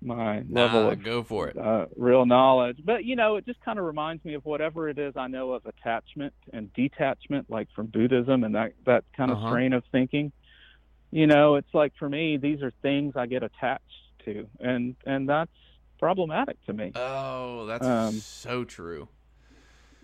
my 0.01 0.41
Nah, 0.47 0.63
level 0.65 0.91
of 0.91 1.03
go 1.03 1.23
for 1.23 1.47
it. 1.47 1.57
uh, 1.57 1.85
real 1.95 2.25
knowledge. 2.25 2.79
But 2.83 3.03
you 3.05 3.15
know, 3.15 3.37
it 3.37 3.45
just 3.45 3.59
kind 3.61 3.79
of 3.79 3.85
reminds 3.85 4.23
me 4.25 4.35
of 4.35 4.45
whatever 4.45 4.89
it 4.89 4.99
is 4.99 5.13
I 5.15 5.27
know 5.27 5.53
of 5.53 5.63
attachment 5.65 6.33
and 6.53 6.71
detachment, 6.73 7.49
like 7.49 7.67
from 7.75 7.87
Buddhism 7.87 8.43
and 8.43 8.53
that 8.55 8.73
that 8.85 9.03
kind 9.15 9.31
of 9.31 9.37
Uh-huh. 9.37 9.49
strain 9.49 9.73
of 9.73 9.83
thinking. 9.91 10.31
You 11.11 11.25
know, 11.25 11.55
it's 11.55 11.73
like 11.73 11.93
for 11.97 12.09
me, 12.09 12.37
these 12.37 12.61
are 12.61 12.71
things 12.81 13.13
I 13.15 13.27
get 13.27 13.41
attached 13.43 13.83
to, 14.25 14.47
and 14.59 14.95
and 15.05 15.27
that's 15.27 15.51
problematic 15.99 16.57
to 16.65 16.73
me. 16.73 16.91
Oh, 16.95 17.65
that's 17.65 17.85
Um, 17.85 18.13
so 18.19 18.63
true. 18.65 19.07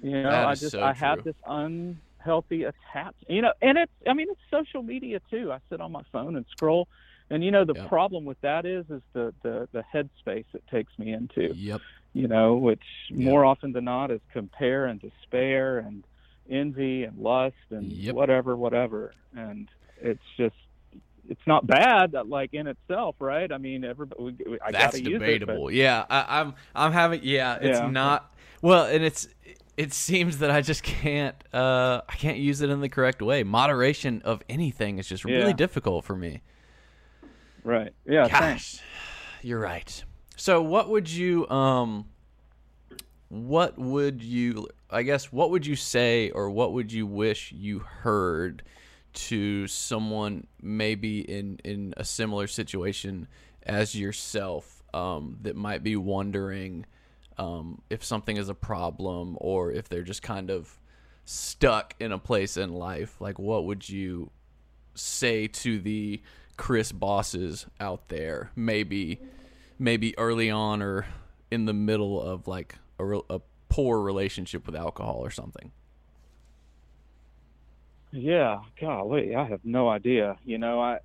You 0.03 0.21
know, 0.21 0.29
I 0.47 0.53
just 0.55 0.71
so 0.71 0.83
I 0.83 0.93
true. 0.93 1.07
have 1.07 1.23
this 1.23 1.35
unhealthy 1.47 2.63
attachment. 2.65 3.29
You 3.29 3.41
know, 3.41 3.53
and 3.61 3.77
it's 3.77 3.91
I 4.07 4.13
mean 4.13 4.27
it's 4.29 4.41
social 4.51 4.83
media 4.83 5.19
too. 5.29 5.51
I 5.51 5.59
sit 5.71 5.79
on 5.79 5.91
my 5.93 6.03
phone 6.11 6.35
and 6.35 6.45
scroll, 6.51 6.89
and 7.29 7.43
you 7.43 7.51
know 7.51 7.63
the 7.63 7.73
Yep. 7.73 7.87
problem 7.87 8.25
with 8.25 8.39
that 8.41 8.65
is 8.65 8.85
is 8.89 9.01
the 9.13 9.33
the 9.43 9.67
the 9.71 9.83
headspace 9.93 10.45
it 10.53 10.63
takes 10.69 10.91
me 10.99 11.13
into. 11.13 11.55
Yep. 11.55 11.81
You 12.13 12.27
know, 12.27 12.55
which 12.55 12.83
Yeah. 13.09 13.23
more 13.25 13.45
often 13.45 13.71
than 13.71 13.85
not 13.85 14.11
is 14.11 14.21
compare 14.33 14.85
and 14.87 14.99
despair 15.01 15.79
and 15.79 16.03
envy 16.49 17.03
and 17.05 17.17
lust 17.17 17.55
and 17.71 17.89
Yep. 17.91 18.13
whatever 18.13 18.57
whatever, 18.57 19.13
and 19.35 19.69
it's 20.01 20.21
just. 20.37 20.55
It's 21.29 21.47
not 21.47 21.65
bad, 21.65 22.11
that, 22.11 22.27
like 22.27 22.53
in 22.53 22.67
itself, 22.67 23.15
right? 23.21 23.49
I 23.49 23.57
mean, 23.57 23.85
everybody. 23.85 24.35
I 24.61 24.71
That's 24.71 24.99
use 24.99 25.05
it, 25.07 25.13
debatable. 25.13 25.71
yeah, 25.71 26.03
I, 26.09 26.41
I'm 26.41 26.53
I'm 26.75 26.91
having 26.91 27.21
yeah, 27.23 27.59
it's 27.61 27.79
Yeah. 27.79 27.89
not 27.89 28.29
well, 28.61 28.83
and 28.87 29.05
it's 29.05 29.29
it 29.77 29.91
seems 29.93 30.37
that 30.39 30.51
I 30.51 30.61
just 30.61 30.83
can't 30.83 31.35
uh 31.53 32.01
I 32.07 32.15
can't 32.15 32.37
use 32.37 32.61
it 32.61 32.69
in 32.69 32.81
the 32.81 32.89
correct 32.89 33.21
way. 33.21 33.43
Moderation 33.43 34.21
of 34.23 34.41
anything 34.49 34.99
is 34.99 35.07
just 35.07 35.25
Yeah. 35.25 35.37
really 35.37 35.53
difficult 35.53 36.05
for 36.05 36.15
me. 36.15 36.41
right? 37.63 37.93
Yeah. 38.05 38.27
thanks. 38.27 38.75
Gosh, 38.77 38.83
you're 39.41 39.59
right. 39.59 40.03
So, 40.35 40.61
what 40.61 40.89
would 40.89 41.09
you 41.09 41.47
um, 41.49 42.05
what 43.29 43.77
would 43.77 44.21
you? 44.23 44.67
I 44.89 45.03
guess 45.03 45.31
what 45.31 45.49
would 45.51 45.65
you 45.65 45.75
say, 45.75 46.29
or 46.31 46.49
what 46.49 46.73
would 46.73 46.91
you 46.91 47.05
wish 47.07 47.51
you 47.51 47.79
heard 47.79 48.63
to 49.13 49.67
someone 49.67 50.47
maybe 50.61 51.19
in 51.21 51.59
in 51.63 51.93
a 51.97 52.03
similar 52.03 52.47
situation 52.47 53.27
as 53.63 53.95
yourself 53.95 54.83
um, 54.93 55.37
that 55.41 55.55
might 55.55 55.83
be 55.83 55.95
wondering 55.95 56.85
um, 57.37 57.81
if 57.89 58.03
something 58.03 58.37
is 58.37 58.49
a 58.49 58.53
problem 58.53 59.37
or 59.39 59.71
if 59.71 59.89
they're 59.89 60.03
just 60.03 60.21
kind 60.21 60.49
of 60.49 60.79
stuck 61.25 61.95
in 61.99 62.11
a 62.11 62.17
place 62.17 62.57
in 62.57 62.73
life? 62.73 63.19
Like, 63.19 63.39
what 63.39 63.65
would 63.65 63.87
you 63.87 64.31
say 64.95 65.47
to 65.47 65.79
the 65.79 66.21
Chris 66.57 66.91
Bosses 66.91 67.65
out 67.79 68.09
there? 68.09 68.51
Maybe, 68.55 69.19
maybe 69.79 70.17
early 70.17 70.49
on 70.49 70.81
or 70.81 71.05
in 71.51 71.65
the 71.65 71.73
middle 71.73 72.21
of 72.21 72.47
like 72.47 72.75
a, 72.99 73.05
re- 73.05 73.21
a 73.29 73.39
poor 73.69 74.01
relationship 74.01 74.65
with 74.65 74.75
alcohol 74.75 75.19
or 75.23 75.31
something. 75.31 75.71
Yeah, 78.11 78.59
golly, 78.79 79.35
I 79.35 79.45
have 79.45 79.61
no 79.63 79.89
idea. 79.89 80.37
You 80.45 80.59
know, 80.59 80.79
I 80.79 80.99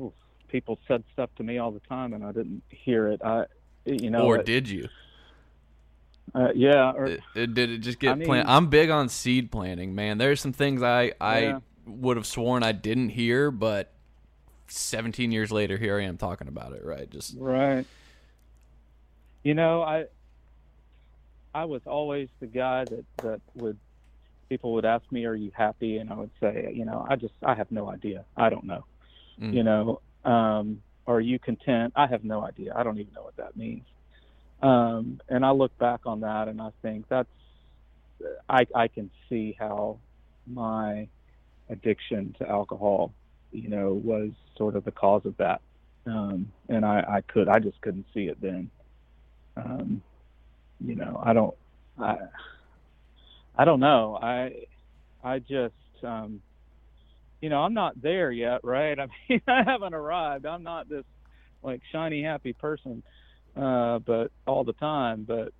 oof, 0.00 0.12
people 0.46 0.78
said 0.86 1.02
stuff 1.12 1.30
to 1.36 1.42
me 1.42 1.58
all 1.58 1.72
the 1.72 1.80
time, 1.80 2.12
and 2.12 2.24
I 2.24 2.30
didn't 2.30 2.62
hear 2.68 3.08
it. 3.08 3.20
I, 3.24 3.46
you 3.84 4.10
know, 4.10 4.24
or 4.24 4.38
did 4.38 4.68
you? 4.68 4.88
Uh, 6.34 6.48
yeah, 6.54 6.92
or 6.92 7.06
It, 7.06 7.20
it- 7.34 7.54
did 7.54 7.70
it 7.70 7.78
just 7.78 7.98
get 7.98 8.12
I 8.12 8.14
mean- 8.14 8.26
planted? 8.26 8.50
I'm 8.50 8.68
big 8.68 8.90
on 8.90 9.08
seed 9.08 9.50
planting, 9.50 9.94
man. 9.94 10.18
There's 10.18 10.40
some 10.40 10.52
things 10.52 10.82
I 10.82 11.12
I 11.20 11.40
Yeah. 11.40 11.60
would 11.86 12.16
have 12.16 12.26
sworn 12.26 12.62
I 12.62 12.72
didn't 12.72 13.10
hear, 13.10 13.50
but 13.50 13.92
17 14.68 15.32
years 15.32 15.52
later, 15.52 15.76
here 15.76 15.98
I 15.98 16.04
am 16.04 16.16
talking 16.16 16.48
about 16.48 16.72
it. 16.72 16.84
Right? 16.84 17.08
Just 17.10 17.36
right. 17.38 17.84
You 19.42 19.54
know, 19.54 19.82
I 19.82 20.06
I 21.54 21.64
was 21.66 21.82
always 21.86 22.28
the 22.40 22.46
guy 22.46 22.84
that 22.84 23.04
that 23.18 23.40
would 23.54 23.78
people 24.48 24.72
would 24.74 24.84
ask 24.84 25.10
me, 25.10 25.24
"Are 25.26 25.34
you 25.34 25.50
happy?" 25.54 25.98
and 25.98 26.10
I 26.10 26.14
would 26.14 26.30
say, 26.40 26.72
you 26.74 26.84
know, 26.84 27.04
I 27.08 27.16
just 27.16 27.34
I 27.42 27.54
have 27.54 27.70
no 27.70 27.90
idea. 27.90 28.24
I 28.36 28.48
don't 28.48 28.64
know. 28.64 28.84
Mm. 29.40 29.52
You 29.54 29.62
know, 29.64 30.00
um, 30.24 30.82
are 31.06 31.20
you 31.20 31.38
content? 31.38 31.92
I 31.96 32.06
have 32.06 32.22
no 32.24 32.42
idea. 32.44 32.72
I 32.76 32.82
don't 32.84 32.98
even 32.98 33.12
know 33.14 33.22
what 33.22 33.36
that 33.36 33.56
means. 33.56 33.84
Um, 34.62 35.20
and 35.28 35.44
I 35.44 35.50
look 35.50 35.76
back 35.78 36.00
on 36.06 36.20
that 36.20 36.48
and 36.48 36.60
I 36.60 36.70
think 36.82 37.06
that's 37.08 37.28
I 38.48 38.66
I 38.74 38.88
can 38.88 39.10
see 39.28 39.56
how 39.58 39.98
my 40.46 41.08
addiction 41.68 42.34
to 42.38 42.48
alcohol, 42.48 43.12
you 43.50 43.68
know, 43.68 44.00
was 44.04 44.30
sort 44.56 44.76
of 44.76 44.84
the 44.84 44.92
cause 44.92 45.22
of 45.24 45.36
that. 45.38 45.60
Um, 46.06 46.52
and 46.68 46.84
I, 46.84 47.00
I 47.00 47.20
could 47.32 47.48
I 47.48 47.58
just 47.58 47.80
couldn't 47.80 48.06
see 48.14 48.26
it 48.26 48.40
then. 48.40 48.70
Um, 49.56 50.02
you 50.80 50.94
know, 50.94 51.20
I 51.24 51.32
don't 51.32 51.54
I 51.98 52.16
I 53.56 53.64
don't 53.64 53.80
know. 53.80 54.18
I 54.20 54.66
I 55.24 55.38
just 55.40 55.74
um 56.04 56.40
you 57.40 57.48
know, 57.48 57.62
I'm 57.62 57.74
not 57.74 58.00
there 58.00 58.30
yet, 58.30 58.60
right? 58.62 58.96
I 59.00 59.06
mean, 59.28 59.42
I 59.48 59.62
haven't 59.66 59.94
arrived. 59.94 60.46
I'm 60.46 60.62
not 60.62 60.88
this 60.88 61.04
like 61.62 61.80
shiny 61.92 62.22
happy 62.22 62.52
person 62.52 63.02
uh 63.56 63.98
but 64.00 64.30
all 64.46 64.64
the 64.64 64.72
time, 64.74 65.24
but 65.26 65.52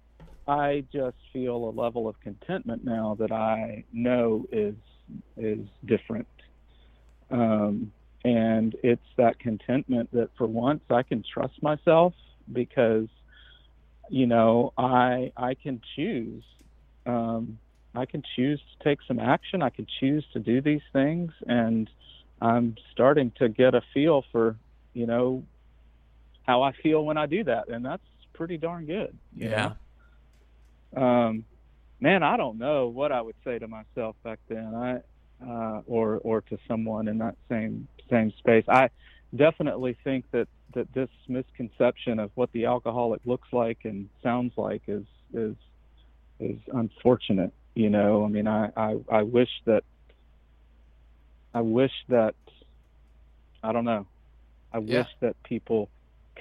I 0.46 0.84
just 0.92 1.16
feel 1.32 1.56
a 1.56 1.70
level 1.70 2.08
of 2.08 2.18
contentment 2.20 2.84
now 2.84 3.16
that 3.18 3.32
I 3.32 3.84
know 3.92 4.46
is 4.50 4.74
is 5.36 5.66
different. 5.84 6.28
Um 7.30 7.92
and 8.24 8.76
it's 8.82 9.02
that 9.16 9.38
contentment 9.38 10.10
that 10.12 10.30
for 10.38 10.46
once 10.46 10.82
I 10.90 11.02
can 11.02 11.22
trust 11.32 11.62
myself 11.62 12.14
because 12.52 13.08
you 14.08 14.26
know, 14.26 14.72
I 14.76 15.32
I 15.36 15.54
can 15.54 15.80
choose 15.96 16.44
um 17.06 17.58
I 17.94 18.06
can 18.06 18.22
choose 18.36 18.60
to 18.60 18.84
take 18.88 19.00
some 19.06 19.18
action. 19.18 19.62
I 19.62 19.70
can 19.70 19.86
choose 20.00 20.24
to 20.32 20.40
do 20.40 20.60
these 20.60 20.80
things, 20.92 21.30
and 21.46 21.90
I'm 22.40 22.76
starting 22.90 23.32
to 23.38 23.48
get 23.48 23.74
a 23.74 23.82
feel 23.92 24.24
for, 24.32 24.56
you 24.94 25.06
know, 25.06 25.44
how 26.46 26.62
I 26.62 26.72
feel 26.72 27.04
when 27.04 27.16
I 27.16 27.26
do 27.26 27.44
that, 27.44 27.68
and 27.68 27.84
that's 27.84 28.02
pretty 28.34 28.58
darn 28.58 28.86
good. 28.86 29.16
you 29.34 29.48
yeah. 29.50 29.74
know? 30.94 31.02
Um, 31.02 31.44
man, 32.00 32.22
I 32.22 32.36
don't 32.36 32.58
know 32.58 32.88
what 32.88 33.12
I 33.12 33.20
would 33.22 33.36
say 33.44 33.58
to 33.58 33.68
myself 33.68 34.16
back 34.24 34.38
then. 34.48 34.74
I, 34.74 35.00
uh, 35.44 35.82
or 35.86 36.18
or 36.18 36.40
to 36.42 36.58
someone 36.68 37.08
in 37.08 37.18
that 37.18 37.36
same 37.48 37.88
same 38.10 38.32
space. 38.38 38.64
I 38.68 38.90
definitely 39.34 39.96
think 40.04 40.24
that 40.32 40.48
that 40.74 40.92
this 40.94 41.08
misconception 41.28 42.18
of 42.18 42.30
what 42.34 42.50
the 42.52 42.66
alcoholic 42.66 43.20
looks 43.24 43.48
like 43.52 43.78
and 43.84 44.08
sounds 44.22 44.52
like 44.56 44.82
is 44.88 45.04
is 45.34 45.56
is 46.40 46.58
unfortunate 46.72 47.52
you 47.74 47.88
know 47.90 48.24
i 48.24 48.28
mean 48.28 48.46
i 48.46 48.68
i, 48.76 48.96
I 49.10 49.22
wish 49.22 49.48
that 49.66 49.84
i 51.54 51.60
wish 51.60 51.92
that 52.08 52.34
i 53.62 53.72
don't 53.72 53.84
know 53.84 54.06
i 54.72 54.78
Yeah. 54.78 54.98
wish 55.00 55.08
that 55.20 55.42
people 55.44 55.88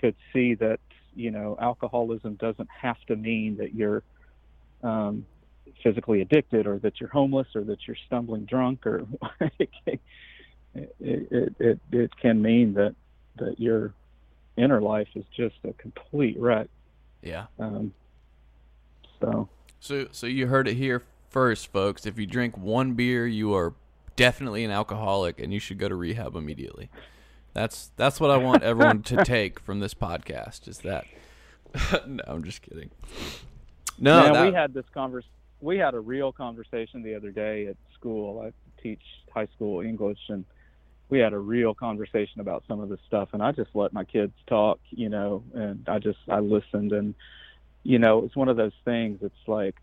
could 0.01 0.15
see 0.33 0.55
that 0.55 0.79
you 1.15 1.31
know 1.31 1.57
alcoholism 1.61 2.35
doesn't 2.35 2.69
have 2.81 2.97
to 3.07 3.15
mean 3.15 3.57
that 3.57 3.73
you're 3.73 4.03
um 4.83 5.25
physically 5.83 6.21
addicted 6.21 6.67
or 6.67 6.79
that 6.79 6.99
you're 6.99 7.09
homeless 7.09 7.47
or 7.55 7.63
that 7.63 7.77
you're 7.87 7.97
stumbling 8.07 8.43
drunk 8.45 8.85
or 8.85 9.05
it, 9.59 9.69
can- 9.85 9.99
it, 10.73 10.95
it, 10.99 11.55
it, 11.59 11.79
it 11.91 12.11
can 12.21 12.41
mean 12.41 12.73
that 12.73 12.95
that 13.37 13.59
your 13.59 13.93
inner 14.57 14.81
life 14.81 15.07
is 15.15 15.25
just 15.35 15.55
a 15.65 15.73
complete 15.73 16.37
wreck 16.39 16.67
Yeah. 17.21 17.45
um 17.59 17.93
so 19.19 19.47
So 19.79 20.07
so 20.11 20.27
you 20.27 20.47
heard 20.47 20.67
it 20.67 20.75
here 20.75 21.03
first, 21.29 21.71
folks. 21.71 22.05
If 22.05 22.17
you 22.19 22.25
drink 22.25 22.57
one 22.57 22.93
beer, 22.93 23.25
you 23.27 23.53
are 23.53 23.73
definitely 24.15 24.63
an 24.65 24.71
alcoholic 24.71 25.39
and 25.39 25.53
you 25.53 25.59
should 25.59 25.77
go 25.77 25.87
to 25.87 25.95
rehab 25.95 26.35
immediately. 26.35 26.89
That's 27.53 27.91
that's 27.97 28.19
what 28.19 28.31
I 28.31 28.37
want 28.37 28.63
everyone 28.63 29.03
to 29.03 29.17
take 29.25 29.59
from 29.59 29.79
this 29.79 29.93
podcast 29.93 30.67
is 30.67 30.79
that 30.79 31.05
No, 32.07 32.23
I'm 32.27 32.43
just 32.43 32.61
kidding. 32.61 32.91
No, 33.99 34.23
Man, 34.23 34.33
that- 34.33 34.47
we 34.47 34.53
had 34.53 34.73
this 34.73 34.85
convers 34.93 35.25
we 35.59 35.77
had 35.77 35.93
a 35.93 35.99
real 35.99 36.31
conversation 36.31 37.03
the 37.03 37.13
other 37.13 37.29
day 37.29 37.67
at 37.67 37.77
school. 37.93 38.41
I 38.41 38.51
teach 38.81 39.01
high 39.31 39.47
school 39.55 39.81
English 39.81 40.17
and 40.29 40.43
we 41.09 41.19
had 41.19 41.33
a 41.33 41.37
real 41.37 41.75
conversation 41.75 42.41
about 42.41 42.63
some 42.67 42.79
of 42.79 42.89
this 42.89 42.99
stuff 43.05 43.29
and 43.33 43.43
I 43.43 43.51
just 43.51 43.69
let 43.75 43.93
my 43.93 44.03
kids 44.03 44.33
talk, 44.47 44.79
you 44.89 45.09
know, 45.09 45.43
and 45.53 45.87
I 45.87 45.99
just 45.99 46.19
I 46.29 46.39
listened 46.39 46.93
and 46.93 47.13
you 47.83 47.99
know, 47.99 48.23
it's 48.25 48.35
one 48.35 48.49
of 48.49 48.57
those 48.57 48.73
things 48.85 49.19
it's 49.21 49.47
like 49.47 49.75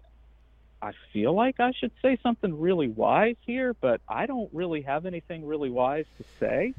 I 0.80 0.92
feel 1.12 1.34
like 1.34 1.58
I 1.60 1.72
should 1.72 1.92
say 2.00 2.18
something 2.22 2.58
really 2.58 2.88
wise 2.88 3.36
here, 3.44 3.74
but 3.74 4.00
I 4.08 4.26
don't 4.26 4.48
really 4.52 4.82
have 4.82 5.06
anything 5.06 5.44
really 5.46 5.70
wise 5.70 6.06
to 6.18 6.24
say. 6.38 6.74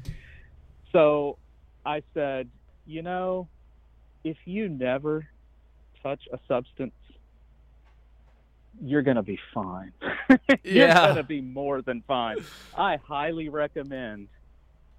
So 0.92 1.38
I 1.84 2.02
said, 2.14 2.48
you 2.86 3.02
know, 3.02 3.48
if 4.24 4.36
you 4.44 4.68
never 4.68 5.28
touch 6.02 6.20
a 6.32 6.38
substance, 6.48 6.92
you're 8.82 9.02
going 9.02 9.16
to 9.16 9.22
be 9.22 9.38
fine. 9.52 9.92
you're 10.28 10.38
yeah. 10.64 11.06
going 11.06 11.16
to 11.16 11.22
be 11.22 11.40
more 11.40 11.82
than 11.82 12.02
fine. 12.06 12.38
I 12.76 12.98
highly 13.02 13.48
recommend, 13.48 14.28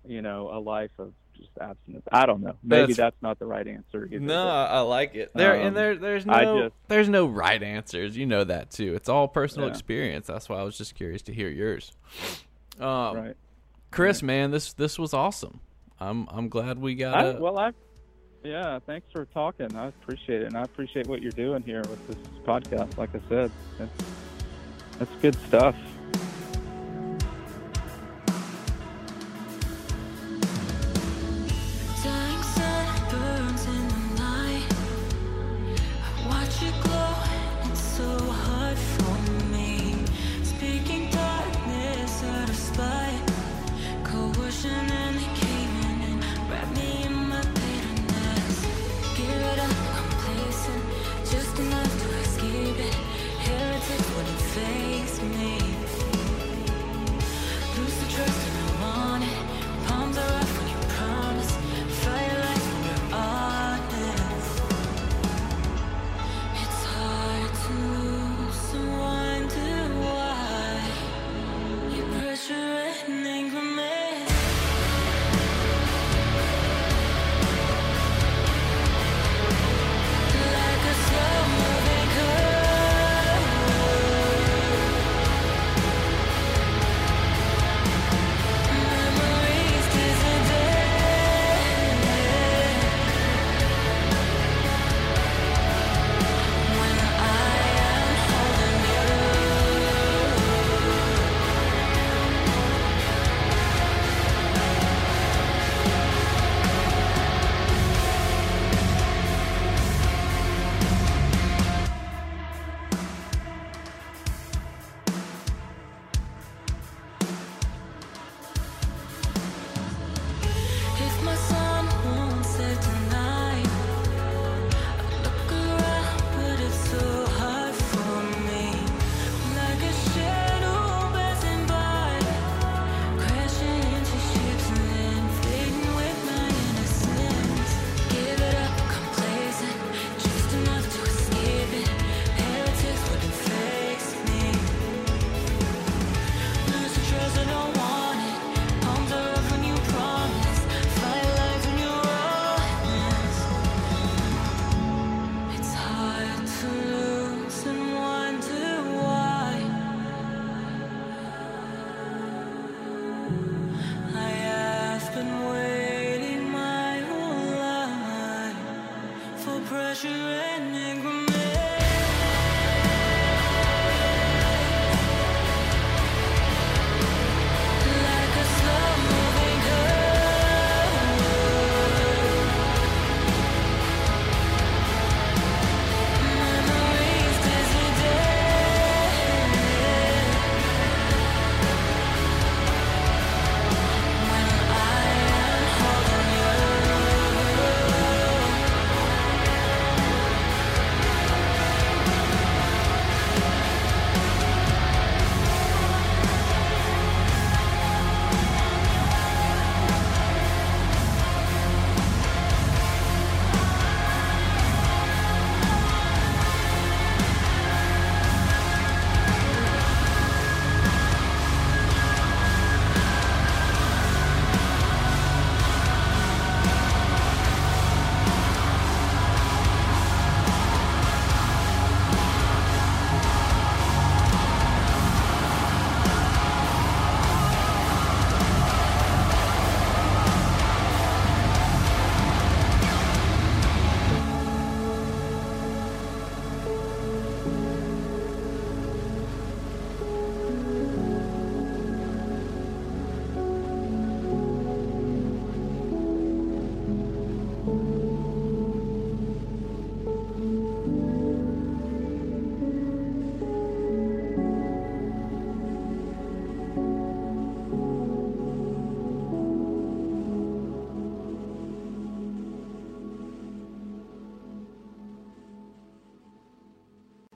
you 0.05 0.21
know, 0.21 0.49
a 0.53 0.59
life 0.59 0.91
of 0.99 1.13
just 1.37 1.49
abstinence. 1.59 2.05
I 2.11 2.25
don't 2.25 2.41
know. 2.41 2.55
Maybe 2.63 2.93
that's, 2.93 2.97
that's 2.97 3.21
not 3.21 3.39
the 3.39 3.45
right 3.45 3.67
answer. 3.67 4.05
Either, 4.05 4.19
no, 4.19 4.47
I 4.47 4.79
like 4.81 5.15
it. 5.15 5.31
There 5.33 5.55
um, 5.55 5.67
and 5.67 5.77
there. 5.77 5.95
There's 5.95 6.25
no. 6.25 6.63
Just, 6.63 6.75
there's 6.87 7.09
no 7.09 7.25
right 7.25 7.61
answers. 7.61 8.15
You 8.15 8.25
know 8.25 8.43
that 8.43 8.71
too. 8.71 8.95
It's 8.95 9.09
all 9.09 9.27
personal 9.27 9.67
yeah. 9.67 9.73
experience. 9.73 10.27
That's 10.27 10.47
why 10.49 10.57
I 10.57 10.63
was 10.63 10.77
just 10.77 10.95
curious 10.95 11.21
to 11.23 11.33
hear 11.33 11.49
yours. 11.49 11.91
Um, 12.79 13.17
right. 13.17 13.37
Chris, 13.89 14.21
right. 14.21 14.27
man, 14.27 14.51
this 14.51 14.73
this 14.73 14.99
was 14.99 15.13
awesome. 15.13 15.59
I'm 16.01 16.27
I'm 16.31 16.49
glad 16.49 16.79
we 16.79 16.95
got. 16.95 17.25
it. 17.25 17.39
well, 17.39 17.59
I 17.59 17.71
yeah, 18.43 18.79
thanks 18.87 19.07
for 19.11 19.25
talking. 19.25 19.75
I 19.75 19.87
appreciate 19.87 20.41
it, 20.41 20.47
and 20.47 20.57
I 20.57 20.63
appreciate 20.63 21.05
what 21.05 21.21
you're 21.21 21.31
doing 21.31 21.61
here 21.61 21.81
with 21.81 22.07
this 22.07 22.17
podcast. 22.43 22.97
Like 22.97 23.11
I 23.13 23.21
said, 23.29 23.51
it's, 23.79 24.03
it's 24.99 25.11
good 25.21 25.35
stuff. 25.47 25.75